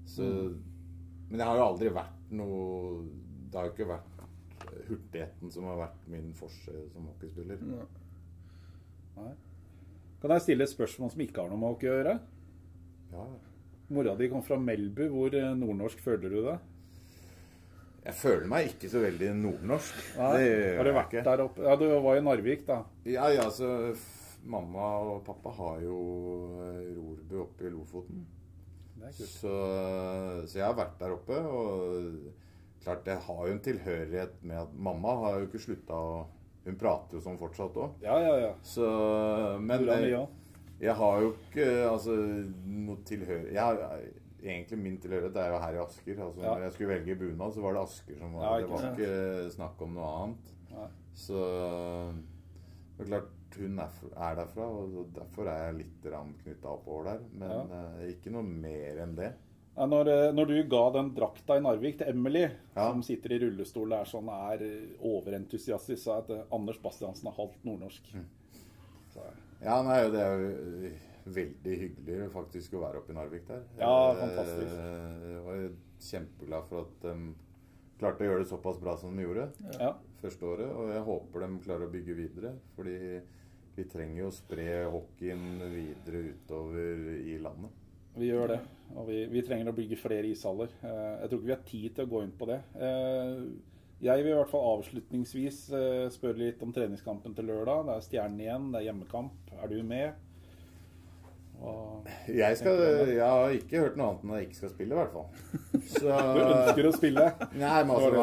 Så, 0.09 0.27
men 1.31 1.39
jeg 1.39 1.47
har 1.47 1.57
jo 1.57 1.67
aldri 1.69 1.91
vært 1.95 2.31
noe 2.31 3.05
Det 3.51 3.57
har 3.61 3.69
jo 3.69 3.73
ikke 3.73 3.89
vært 3.89 4.15
hurtigheten 4.89 5.51
som 5.53 5.65
har 5.65 5.77
vært 5.81 6.09
min 6.09 6.33
forse 6.37 6.75
som 6.93 7.07
hockeyspiller. 7.07 7.59
Ja. 7.79 7.87
Nei. 9.23 9.33
Kan 10.21 10.31
jeg 10.35 10.43
stille 10.43 10.63
et 10.67 10.73
spørsmål 10.75 11.11
som 11.15 11.21
ikke 11.23 11.41
har 11.45 11.49
noe 11.49 11.59
med 11.63 11.69
hockey 11.73 11.89
å 11.89 11.97
gjøre? 12.03 12.19
Ja. 13.13 13.27
Mora 13.91 14.15
di 14.19 14.29
kom 14.29 14.43
fra 14.45 14.59
Melbu. 14.61 15.07
Hvor 15.15 15.33
eh, 15.35 15.55
nordnorsk 15.57 16.01
føler 16.05 16.29
du 16.29 16.43
deg? 16.45 16.59
Jeg 18.09 18.17
føler 18.17 18.49
meg 18.49 18.71
ikke 18.71 18.89
så 18.89 19.03
veldig 19.03 19.35
nordnorsk. 19.37 19.99
Nei. 20.17 20.31
Det 20.33 20.45
gjør 20.49 20.79
Har 20.79 20.89
du 20.89 20.95
vært 20.97 21.17
der 21.27 21.43
oppe? 21.45 21.67
Ja, 21.67 21.75
du 21.77 21.85
var 22.07 22.17
i 22.17 22.25
Narvik, 22.25 22.65
da. 22.69 22.79
Ja, 23.05 23.29
ja, 23.35 23.45
så 23.53 23.93
Mamma 24.49 24.87
og 25.03 25.25
pappa 25.27 25.53
har 25.59 25.83
jo 25.83 25.99
eh, 26.65 26.93
rorbu 26.97 27.41
oppe 27.43 27.67
i 27.69 27.73
Lofoten. 27.75 28.23
Så, 29.13 29.25
så 30.49 30.57
jeg 30.59 30.65
har 30.65 30.77
vært 30.79 30.97
der 31.01 31.13
oppe, 31.15 31.37
og 31.37 32.81
klart 32.83 33.07
jeg 33.09 33.21
har 33.27 33.43
jo 33.45 33.55
en 33.55 33.63
tilhørighet 33.63 34.41
med 34.47 34.63
at 34.63 34.73
mamma 34.75 35.15
har 35.23 35.39
jo 35.39 35.49
ikke 35.49 35.63
slutta 35.69 35.95
å 35.95 36.19
Hun 36.69 36.77
prater 36.77 37.17
jo 37.17 37.23
sånn 37.25 37.39
fortsatt 37.41 37.77
òg. 37.81 38.01
Ja, 38.05 38.19
ja, 38.21 38.33
ja. 38.43 38.49
Så 38.61 38.89
Men 39.65 39.87
jeg, 39.89 40.25
jeg 40.83 40.95
har 40.99 41.21
jo 41.23 41.31
ikke 41.39 41.69
altså 41.89 42.17
noe 42.69 42.99
tilhørighet 43.09 44.19
Egentlig 44.43 44.79
min 44.79 44.99
tilhørighet 45.03 45.37
er 45.37 45.49
jo 45.51 45.59
her 45.59 45.75
i 45.75 45.83
Asker. 45.85 46.21
Altså 46.25 46.41
Ja. 46.43 46.53
Når 46.55 46.63
jeg 46.63 46.73
skulle 46.73 46.95
velge 46.95 47.17
bunad, 47.19 47.55
så 47.55 47.61
var 47.65 47.73
det 47.75 47.83
Asker 47.83 48.19
som 48.19 48.33
var 48.35 48.45
Ja, 48.45 48.61
Det 48.61 48.71
var 48.71 48.79
sant. 48.85 48.99
ikke 48.99 49.51
snakk 49.57 49.83
om 49.83 49.95
noe 49.95 50.13
annet. 50.23 50.53
Nei. 50.71 50.89
Så 51.15 51.43
det 52.99 53.05
er 53.05 53.11
klart 53.11 53.35
hun 53.59 53.79
er, 53.83 53.91
er 54.17 54.35
derfra, 54.39 54.65
og 54.69 55.09
derfor 55.17 55.49
er 55.49 55.65
jeg 55.73 55.77
litt 55.81 56.09
knytta 56.45 56.69
oppover 56.71 57.05
der. 57.05 57.21
Men 57.33 57.73
eh, 57.73 58.13
ikke 58.13 58.31
noe 58.31 58.43
mer 58.47 59.01
enn 59.03 59.17
det. 59.17 59.33
Når, 59.79 60.09
eh, 60.11 60.33
når 60.35 60.47
du 60.51 60.63
ga 60.71 60.91
den 60.93 61.13
drakta 61.15 61.57
i 61.57 61.61
Narvik 61.63 61.99
til 61.99 62.09
Emily, 62.09 62.45
Ja. 62.77 62.91
som 62.93 63.03
sitter 63.03 63.33
i 63.33 63.39
rullestol 63.39 63.93
og 63.93 64.01
er 64.01 64.05
sånn 64.11 64.29
er 64.29 64.63
overentusiastisk, 65.03 66.03
sa 66.03 66.21
jeg 66.21 66.31
at 66.41 66.47
Anders 66.53 66.79
Bastiansen 66.83 67.27
er 67.31 67.37
halvt 67.39 67.65
nordnorsk. 67.65 68.13
Mm. 68.15 68.27
Ja, 69.65 69.83
nei, 69.83 70.03
det 70.13 70.21
er 70.23 70.39
jo 70.39 70.51
eh, 70.87 70.99
veldig 71.35 71.77
hyggelig 71.83 72.31
faktisk 72.35 72.75
å 72.79 72.83
være 72.85 73.03
oppe 73.03 73.15
i 73.15 73.19
Narvik 73.19 73.47
der. 73.49 73.65
Ja, 73.81 73.93
fantastisk 74.19 74.39
fantastisk. 74.39 74.77
Jeg 75.29 75.45
var 75.47 75.63
kjempeglad 76.09 76.69
for 76.71 76.85
at 76.87 77.03
de 77.05 77.15
klarte 77.99 78.23
å 78.25 78.29
gjøre 78.29 78.45
det 78.45 78.51
såpass 78.53 78.79
bra 78.83 78.95
som 79.01 79.17
de 79.19 79.25
gjorde 79.27 79.49
ja. 79.79 79.93
første 80.23 80.47
året. 80.47 80.71
Og 80.71 80.93
jeg 80.95 81.05
håper 81.09 81.45
de 81.45 81.51
klarer 81.65 81.89
å 81.89 81.93
bygge 81.93 82.17
videre, 82.19 82.55
fordi 82.77 82.97
vi 83.79 83.87
trenger 83.91 84.25
jo 84.25 84.31
å 84.31 84.35
spre 84.35 84.69
hockeyen 84.91 85.63
videre 85.71 86.25
utover 86.33 87.13
i 87.23 87.39
landet. 87.43 87.85
Vi 88.19 88.31
gjør 88.33 88.55
det. 88.55 88.61
Og 88.99 89.07
vi, 89.07 89.19
vi 89.31 89.43
trenger 89.47 89.71
å 89.71 89.77
bygge 89.77 89.99
flere 90.01 90.27
ishaller. 90.27 90.73
Eh, 90.83 91.11
Jeg 91.23 91.31
tror 91.31 91.39
ikke 91.39 91.51
vi 91.51 91.55
har 91.55 91.67
tid 91.69 91.91
til 91.95 92.07
å 92.07 92.11
gå 92.11 92.23
inn 92.25 92.33
på 92.39 92.49
det. 92.51 92.61
Eh, 92.75 93.43
Jeg 94.03 94.23
vil 94.25 94.33
i 94.33 94.39
hvert 94.39 94.51
fall 94.51 94.67
avslutningsvis 94.79 95.61
eh, 95.75 96.07
spørre 96.15 96.39
litt 96.41 96.63
om 96.63 96.73
treningskampen 96.75 97.35
til 97.35 97.47
lørdag. 97.51 97.85
Det 97.87 97.95
er 97.95 98.07
Stjernen 98.07 98.43
igjen, 98.43 98.69
det 98.73 98.81
er 98.81 98.89
hjemmekamp. 98.89 99.53
Er 99.59 99.71
du 99.71 99.79
med? 99.87 100.19
Jeg, 102.29 102.57
skal, 102.61 102.79
jeg 103.11 103.19
har 103.25 103.51
ikke 103.57 103.81
hørt 103.83 103.97
noe 103.99 104.07
annet 104.13 104.23
enn 104.25 104.31
at 104.33 104.39
jeg 104.41 104.47
ikke 104.49 104.59
skal 104.61 104.71
spille, 104.71 104.95
i 104.95 104.99
hvert 104.99 105.13
fall. 105.13 105.29
Så, 105.99 106.05
du 106.07 106.41
ønsker 106.45 106.87
å 106.89 106.93
spille? 106.95 107.25
Nei, 107.59 107.81
men 107.89 107.93
altså, 107.97 108.23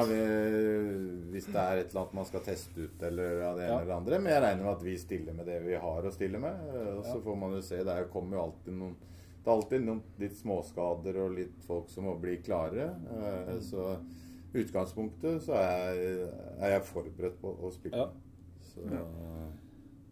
Hvis 1.34 1.50
det 1.52 1.60
er 1.62 1.82
et 1.82 1.90
eller 1.92 2.02
annet 2.06 2.16
man 2.20 2.30
skal 2.30 2.44
teste 2.46 2.86
ut, 2.88 3.04
eller 3.10 3.42
av 3.50 3.60
det 3.60 3.66
ene 3.66 3.74
Ja. 3.74 3.80
eller 3.82 3.92
det 3.92 3.98
andre. 3.98 4.20
Men 4.24 4.34
jeg 4.34 4.44
regner 4.46 4.64
med 4.64 4.72
at 4.76 4.86
vi 4.88 4.96
stiller 5.02 5.36
med 5.38 5.50
det 5.52 5.60
vi 5.66 5.76
har 5.84 6.08
å 6.08 6.14
stille 6.16 6.40
med. 6.42 6.64
Og 6.96 7.04
så 7.10 7.18
får 7.26 7.40
man 7.44 7.58
jo 7.58 7.62
se. 7.68 7.82
Det 7.84 7.98
er- 7.98 8.08
kommer 8.14 8.38
jo 8.38 8.44
alltid 8.48 8.74
noen 8.80 8.96
Det 9.46 9.52
er 9.52 9.56
alltid 9.60 9.84
noen 9.86 10.02
litt 10.18 10.34
småskader 10.40 11.18
og 11.22 11.36
litt 11.38 11.58
folk 11.68 11.90
som 11.94 12.06
må 12.08 12.16
bli 12.20 12.38
klare. 12.42 12.88
Eh, 13.14 13.60
Så 13.62 14.00
i 14.56 14.64
utgangspunktet 14.64 15.42
så 15.46 15.54
er 15.60 15.94
jeg, 15.94 16.30
er 16.62 16.70
jeg 16.72 16.82
forberedt 16.88 17.38
på 17.42 17.52
å 17.62 17.70
spille. 17.72 17.96
Ja. 17.98 18.08
Så, 18.72 18.82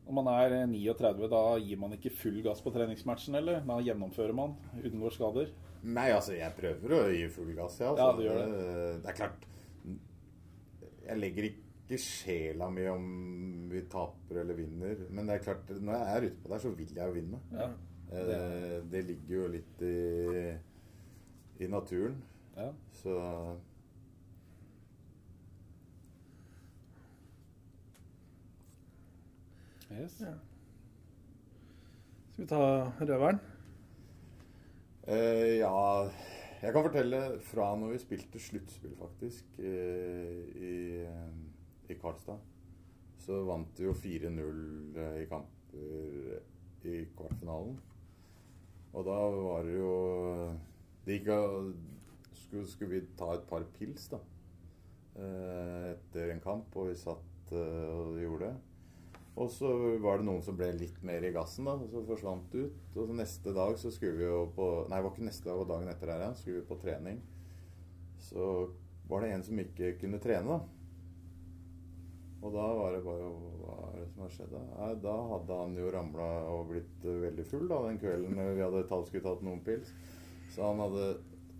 Når 0.04 0.16
man 0.20 0.28
er 0.34 0.54
eh, 0.62 0.66
39, 0.68 1.28
da 1.32 1.42
gir 1.64 1.78
man 1.80 1.94
ikke 1.96 2.12
full 2.12 2.42
gass 2.44 2.62
på 2.62 2.74
treningsmatchen, 2.76 3.36
eller? 3.40 3.62
Da 3.68 3.78
gjennomfører 3.86 4.34
man, 4.36 4.56
unngår 4.84 5.16
skader. 5.16 5.54
Nei, 5.84 6.10
altså, 6.16 6.34
jeg 6.38 6.52
prøver 6.58 6.94
å 6.96 7.02
gi 7.12 7.28
full 7.32 7.54
gass, 7.58 7.80
ja. 7.84 7.94
Ja, 7.96 8.10
det 8.12 8.20
du 8.20 8.28
gjør 8.28 8.40
det. 8.42 9.02
det 9.04 9.10
er 9.14 9.18
klart 9.18 9.48
Jeg 11.04 11.18
legger 11.20 11.48
ikke 11.50 11.98
sjela 12.00 12.70
mi 12.72 12.86
om 12.88 13.08
vi 13.72 13.82
taper 13.92 14.40
eller 14.44 14.56
vinner. 14.56 15.02
Men 15.12 15.28
det 15.28 15.36
er 15.40 15.44
klart, 15.44 15.72
når 15.80 15.98
jeg 15.98 16.14
er 16.18 16.28
ute 16.30 16.44
på 16.46 16.52
der, 16.54 16.62
så 16.64 16.72
vil 16.78 16.94
jeg 16.96 17.08
jo 17.10 17.16
vinne. 17.18 17.42
Ja. 17.52 17.68
Eh, 18.14 18.24
Det, 18.30 18.40
det 18.94 19.02
ligger 19.10 19.36
jo 19.42 19.48
litt 19.58 19.82
i, 19.84 19.98
i 21.64 21.68
naturen. 21.72 22.16
ja. 22.56 22.70
Så 23.02 23.18
Yes. 29.94 30.16
Ja. 30.22 30.34
Skal 32.34 32.44
vi 32.46 32.50
ta 32.50 32.62
røveren? 33.06 33.40
Uh, 35.08 35.60
Ja 35.60 36.10
Jeg 36.64 36.72
kan 36.74 36.86
fortelle 36.86 37.20
fra 37.44 37.74
når 37.76 37.92
vi 37.94 38.00
spilte 38.00 38.40
sluttspill, 38.40 38.94
faktisk, 39.00 39.50
uh, 39.60 40.40
i, 40.56 41.04
uh, 41.04 41.92
i 41.92 41.98
Karlstad. 42.00 42.40
Så 43.20 43.42
vant 43.48 43.80
vi 43.80 43.86
jo 43.88 43.94
4-0 43.96 44.98
eh, 45.00 45.22
i 45.22 45.28
kamper 45.30 46.40
i 46.84 46.96
kvartfinalen. 47.16 47.78
Og 48.94 49.06
da 49.08 49.16
var 49.32 49.64
det 49.64 49.78
jo 49.78 49.94
Det 51.06 51.18
gikk 51.20 51.30
av 51.36 51.54
skulle, 52.36 52.66
skulle 52.68 52.92
vi 52.98 53.02
ta 53.20 53.30
et 53.38 53.46
par 53.48 53.64
pils, 53.78 54.10
da. 54.12 54.20
eh, 55.16 55.88
Etter 55.94 56.34
en 56.34 56.44
kamp, 56.44 56.76
og 56.76 56.90
vi 56.92 56.96
satt 57.00 57.54
og 57.56 58.20
gjorde 58.20 58.50
det. 58.50 58.56
Og 59.34 59.50
så 59.50 59.70
var 60.02 60.20
det 60.20 60.28
noen 60.28 60.44
som 60.46 60.58
ble 60.58 60.68
litt 60.78 61.00
mer 61.06 61.24
i 61.26 61.32
gassen, 61.34 61.66
da, 61.66 61.74
og 61.74 61.90
så 61.90 62.04
forsvant 62.06 62.52
det 62.54 62.68
ut. 62.68 62.84
Og 62.94 63.10
så 63.10 63.18
neste 63.18 63.54
dag 63.56 63.78
så 63.82 63.90
skulle 63.94 64.20
vi 64.20 64.28
jo 64.28 64.44
på 64.54 64.68
Nei, 64.86 65.00
det 65.00 65.08
var 65.08 65.16
ikke 65.16 65.26
neste 65.26 65.50
dag, 65.50 65.58
var 65.64 65.72
dagen 65.72 65.90
etter 65.94 66.14
her 66.14 66.24
ja. 66.28 66.30
Skulle 66.38 66.62
vi 66.62 66.70
på 66.70 66.78
trening. 66.84 67.18
Så 68.22 68.52
var 69.10 69.24
det 69.24 69.34
en 69.34 69.46
som 69.46 69.60
ikke 69.60 69.96
kunne 70.04 70.22
trene, 70.22 70.60
da. 70.60 70.62
Og 72.44 72.52
da 72.52 72.68
var 72.76 72.92
det 72.94 73.04
bare 73.06 73.28
Hva 73.64 73.76
er 73.88 74.00
det 74.02 74.08
som 74.12 74.26
har 74.26 74.34
skjedd? 74.36 74.52
Da 74.54 74.64
Nei, 74.68 74.94
Da 75.02 75.16
hadde 75.32 75.60
han 75.62 75.78
jo 75.80 75.92
ramla 75.96 76.30
og 76.52 76.74
blitt 76.74 77.06
veldig 77.08 77.46
full 77.48 77.70
da, 77.72 77.80
den 77.88 78.02
kvelden 78.02 78.36
vi 78.38 78.66
hadde 78.66 78.86
tatt, 78.90 79.08
skulle 79.10 79.26
tatt 79.26 79.46
noen 79.48 79.64
pils. 79.66 79.94
Så 80.54 80.68
han 80.68 80.84
hadde 80.84 81.08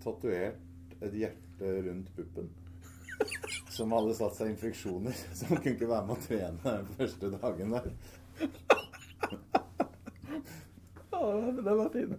tatovert 0.04 0.98
et 1.02 1.22
hjerte 1.24 1.76
rundt 1.88 2.12
puppen. 2.14 2.52
Som 3.74 3.94
hadde 3.94 4.14
satt 4.14 4.36
seg 4.38 4.52
infeksjoner. 4.52 5.16
Så 5.36 5.48
han 5.50 5.58
kunne 5.58 5.74
ikke 5.74 5.90
være 5.90 6.06
med 6.06 6.14
å 6.14 6.22
trene 6.22 6.76
den 6.76 6.92
første 6.98 7.32
dagen 7.34 7.74
der. 7.74 7.90
Ja, 11.10 11.24
den 11.58 11.76
var 11.80 11.90
fin. 11.94 12.14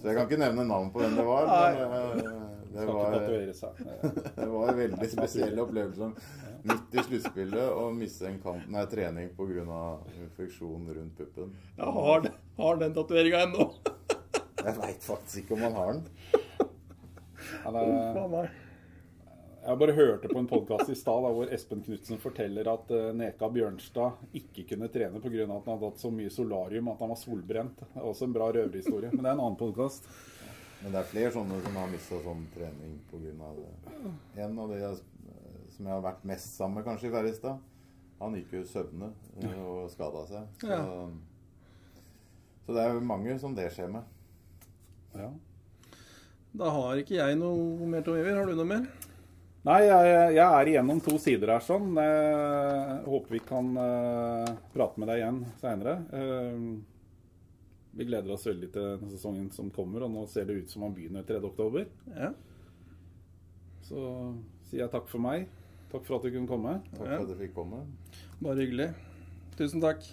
Så 0.00 0.08
jeg 0.08 0.16
kan 0.16 0.24
ikke 0.26 0.40
nevne 0.40 0.64
navn 0.64 0.88
på 0.94 1.02
hvem 1.02 1.18
det 1.18 1.26
var. 1.26 1.48
Men 1.76 2.22
eh, 2.24 2.46
det 2.72 2.86
var, 2.88 3.16
det 4.36 4.46
var 4.48 4.70
en 4.72 4.78
veldig 4.78 5.10
spesiell 5.12 5.60
opplevelse. 5.60 6.08
Midt 6.70 6.96
i 6.96 7.04
sluttspillet 7.04 7.76
å 7.76 7.86
miste 7.94 8.26
en 8.28 8.38
kamp, 8.42 8.64
nei, 8.72 8.82
trening 8.90 9.30
pga. 9.36 9.82
infeksjon 10.20 10.88
rundt 10.96 11.18
puppen. 11.18 11.52
Jeg 11.76 11.94
har, 11.98 12.30
har 12.58 12.80
den 12.80 12.96
tatoveringa 12.96 13.44
ennå. 13.46 13.68
Jeg 14.60 14.74
veit 14.76 15.04
faktisk 15.04 15.44
ikke 15.44 15.56
om 15.56 15.64
han 15.68 15.78
har 15.78 15.94
den. 15.94 16.02
Han 17.64 17.80
er. 17.80 18.50
Jeg 19.60 19.76
bare 19.76 19.92
hørte 19.92 20.28
på 20.30 20.38
en 20.40 20.46
podkast 20.48 20.88
i 20.88 20.96
stad 20.96 21.26
hvor 21.36 21.50
Espen 21.52 21.82
Knutsen 21.84 22.18
forteller 22.22 22.68
at 22.72 22.90
eh, 22.96 23.10
Neka 23.16 23.48
Bjørnstad 23.52 24.22
ikke 24.40 24.64
kunne 24.70 24.88
trene 24.92 25.20
pga. 25.20 25.42
at 25.44 25.50
han 25.50 25.74
hadde 25.74 25.90
hatt 25.90 26.00
så 26.00 26.10
mye 26.14 26.30
solarium 26.32 26.88
at 26.88 27.02
han 27.04 27.10
var 27.12 27.18
solbrent. 27.20 27.82
Det 27.82 28.00
er 28.00 28.06
også 28.08 28.24
en 28.28 28.32
bra 28.36 28.48
røverhistorie. 28.56 29.10
Men 29.12 29.20
det 29.20 29.28
er 29.28 29.34
en 29.36 29.42
annen 29.44 29.58
podkast. 29.60 30.08
Men 30.80 30.94
det 30.94 31.02
er 31.02 31.10
flere 31.10 31.32
sånne 31.34 31.58
som 31.66 31.76
har 31.76 31.90
mista 31.92 32.20
sånn 32.24 32.46
trening 32.54 32.94
pga. 33.10 33.50
det. 33.58 34.14
En 34.46 34.56
av 34.64 34.72
de 34.72 34.78
eh, 34.80 35.02
som 35.74 35.90
jeg 35.90 35.92
har 35.92 36.06
vært 36.08 36.24
mest 36.32 36.56
sammen 36.56 36.80
med, 36.80 36.86
kanskje, 36.88 37.10
i 37.10 37.14
Færrestad, 37.18 37.60
han 38.20 38.38
gikk 38.38 38.56
jo 38.56 38.62
i 38.64 38.70
søvne 38.70 39.10
eh, 39.42 39.60
og 39.60 39.90
skada 39.92 40.24
seg. 40.30 40.48
Så, 40.64 40.72
Ja. 40.72 40.80
så 42.64 42.72
det 42.78 42.80
er 42.86 42.96
jo 42.96 43.04
mange 43.12 43.36
som 43.42 43.54
det 43.54 43.68
skjer 43.76 43.92
med. 43.92 44.08
Ja. 45.20 45.28
Da 46.56 46.72
har 46.74 46.96
ikke 47.04 47.18
jeg 47.20 47.36
noe 47.38 47.86
mer, 47.86 48.00
Tom 48.02 48.16
Iver. 48.16 48.40
Har 48.40 48.48
du 48.48 48.56
noe 48.56 48.66
mer? 48.72 48.88
Nei, 49.68 49.80
jeg, 49.84 50.12
jeg 50.38 50.44
er 50.46 50.68
igjennom 50.70 51.02
to 51.04 51.18
sider 51.20 51.50
her 51.52 51.64
sånn. 51.64 51.90
Jeg 52.00 53.00
håper 53.04 53.36
vi 53.36 53.40
kan 53.44 53.66
uh, 53.76 54.54
prate 54.72 55.02
med 55.02 55.10
deg 55.12 55.20
igjen 55.20 55.42
seinere. 55.60 55.98
vi 57.92 58.06
gleder 58.08 58.32
oss 58.32 58.46
veldig 58.48 58.70
til 58.72 59.10
sesongen 59.10 59.50
som 59.52 59.68
kommer, 59.74 60.06
og 60.06 60.14
nå 60.14 60.24
ser 60.32 60.48
det 60.48 60.62
ut 60.62 60.72
som 60.72 60.86
man 60.86 60.96
begynner 60.96 61.26
3. 61.28 61.42
oktober. 61.50 61.84
Ja. 62.14 62.32
Så 63.84 64.00
sier 64.70 64.86
jeg 64.86 64.94
takk 64.94 65.10
for 65.12 65.20
meg. 65.20 65.50
Takk 65.90 66.06
for 66.06 66.16
at 66.16 66.24
du 66.24 66.32
kunne 66.32 66.48
komme. 66.48 66.78
Takk 66.94 67.04
for 67.04 67.24
at 67.24 67.30
du 67.32 67.38
fikk 67.42 67.56
komme. 67.58 67.84
Bare 68.40 68.62
hyggelig. 68.62 68.92
Tusen 69.58 69.82
takk. 69.82 70.06